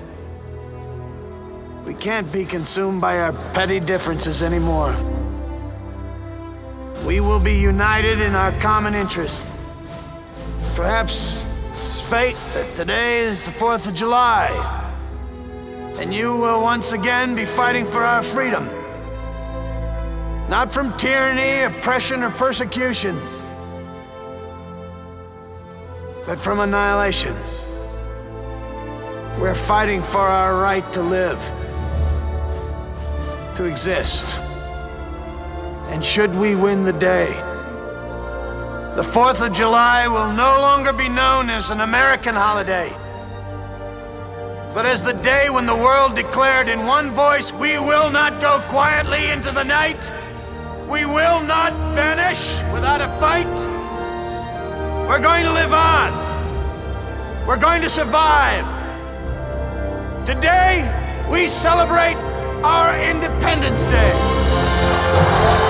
We 1.84 1.95
can't 1.95 2.30
be 2.32 2.45
consumed 2.45 3.01
by 3.01 3.18
our 3.18 3.32
petty 3.53 3.80
differences 3.80 4.43
anymore. 4.43 4.95
We 7.05 7.18
will 7.18 7.41
be 7.41 7.55
united 7.55 8.20
in 8.20 8.36
our 8.36 8.53
common 8.61 8.95
interest. 8.95 9.45
Perhaps 10.76 11.45
it's 11.72 12.01
fate 12.01 12.36
that 12.55 12.76
today 12.76 13.20
is 13.20 13.47
the 13.47 13.53
4th 13.53 13.88
of 13.88 13.95
July, 13.95 14.51
and 16.01 16.14
you 16.14 16.34
will 16.34 16.62
once 16.62 16.94
again 16.94 17.34
be 17.34 17.44
fighting 17.44 17.84
for 17.84 18.03
our 18.03 18.22
freedom. 18.22 18.66
Not 20.48 20.72
from 20.72 20.96
tyranny, 20.96 21.62
oppression, 21.64 22.22
or 22.22 22.30
persecution, 22.30 23.14
but 26.26 26.38
from 26.38 26.61
annihilation. 26.61 27.36
We're 29.38 29.55
fighting 29.55 30.01
for 30.01 30.20
our 30.22 30.61
right 30.61 30.90
to 30.94 31.03
live, 31.03 31.38
to 33.57 33.64
exist. 33.64 34.40
And 35.88 36.03
should 36.03 36.34
we 36.34 36.55
win 36.55 36.82
the 36.82 36.94
day, 36.94 37.26
the 38.96 39.03
4th 39.03 39.46
of 39.46 39.53
July 39.53 40.09
will 40.09 40.32
no 40.32 40.61
longer 40.61 40.94
be 40.94 41.11
known 41.11 41.51
as 41.51 41.70
an 41.70 41.82
American 41.82 42.34
holiday, 42.34 42.90
but 44.73 44.87
as 44.87 45.03
the 45.03 45.12
day 45.12 45.51
when 45.51 45.66
the 45.66 45.75
world 45.75 46.14
declared 46.14 46.68
in 46.68 46.87
one 46.87 47.11
voice, 47.11 47.53
we 47.53 47.79
will 47.79 48.09
not 48.09 48.41
go 48.41 48.61
quietly 48.68 49.31
into 49.31 49.51
the 49.51 49.64
night. 49.64 50.11
We 50.89 51.07
will 51.07 51.41
not 51.41 51.73
vanish 51.95 52.59
without 52.73 53.01
a 53.01 53.09
fight. 53.18 53.47
We're 55.09 55.21
going 55.21 55.45
to 55.45 55.53
live 55.53 55.73
on. 55.73 56.12
We're 57.49 57.59
going 57.59 57.83
to 57.83 57.91
survive. 57.91 58.64
Today, 60.25 60.87
we 61.29 61.49
celebrate 61.49 62.16
our 62.62 62.97
Independence 63.01 63.87
Day. 63.87 65.70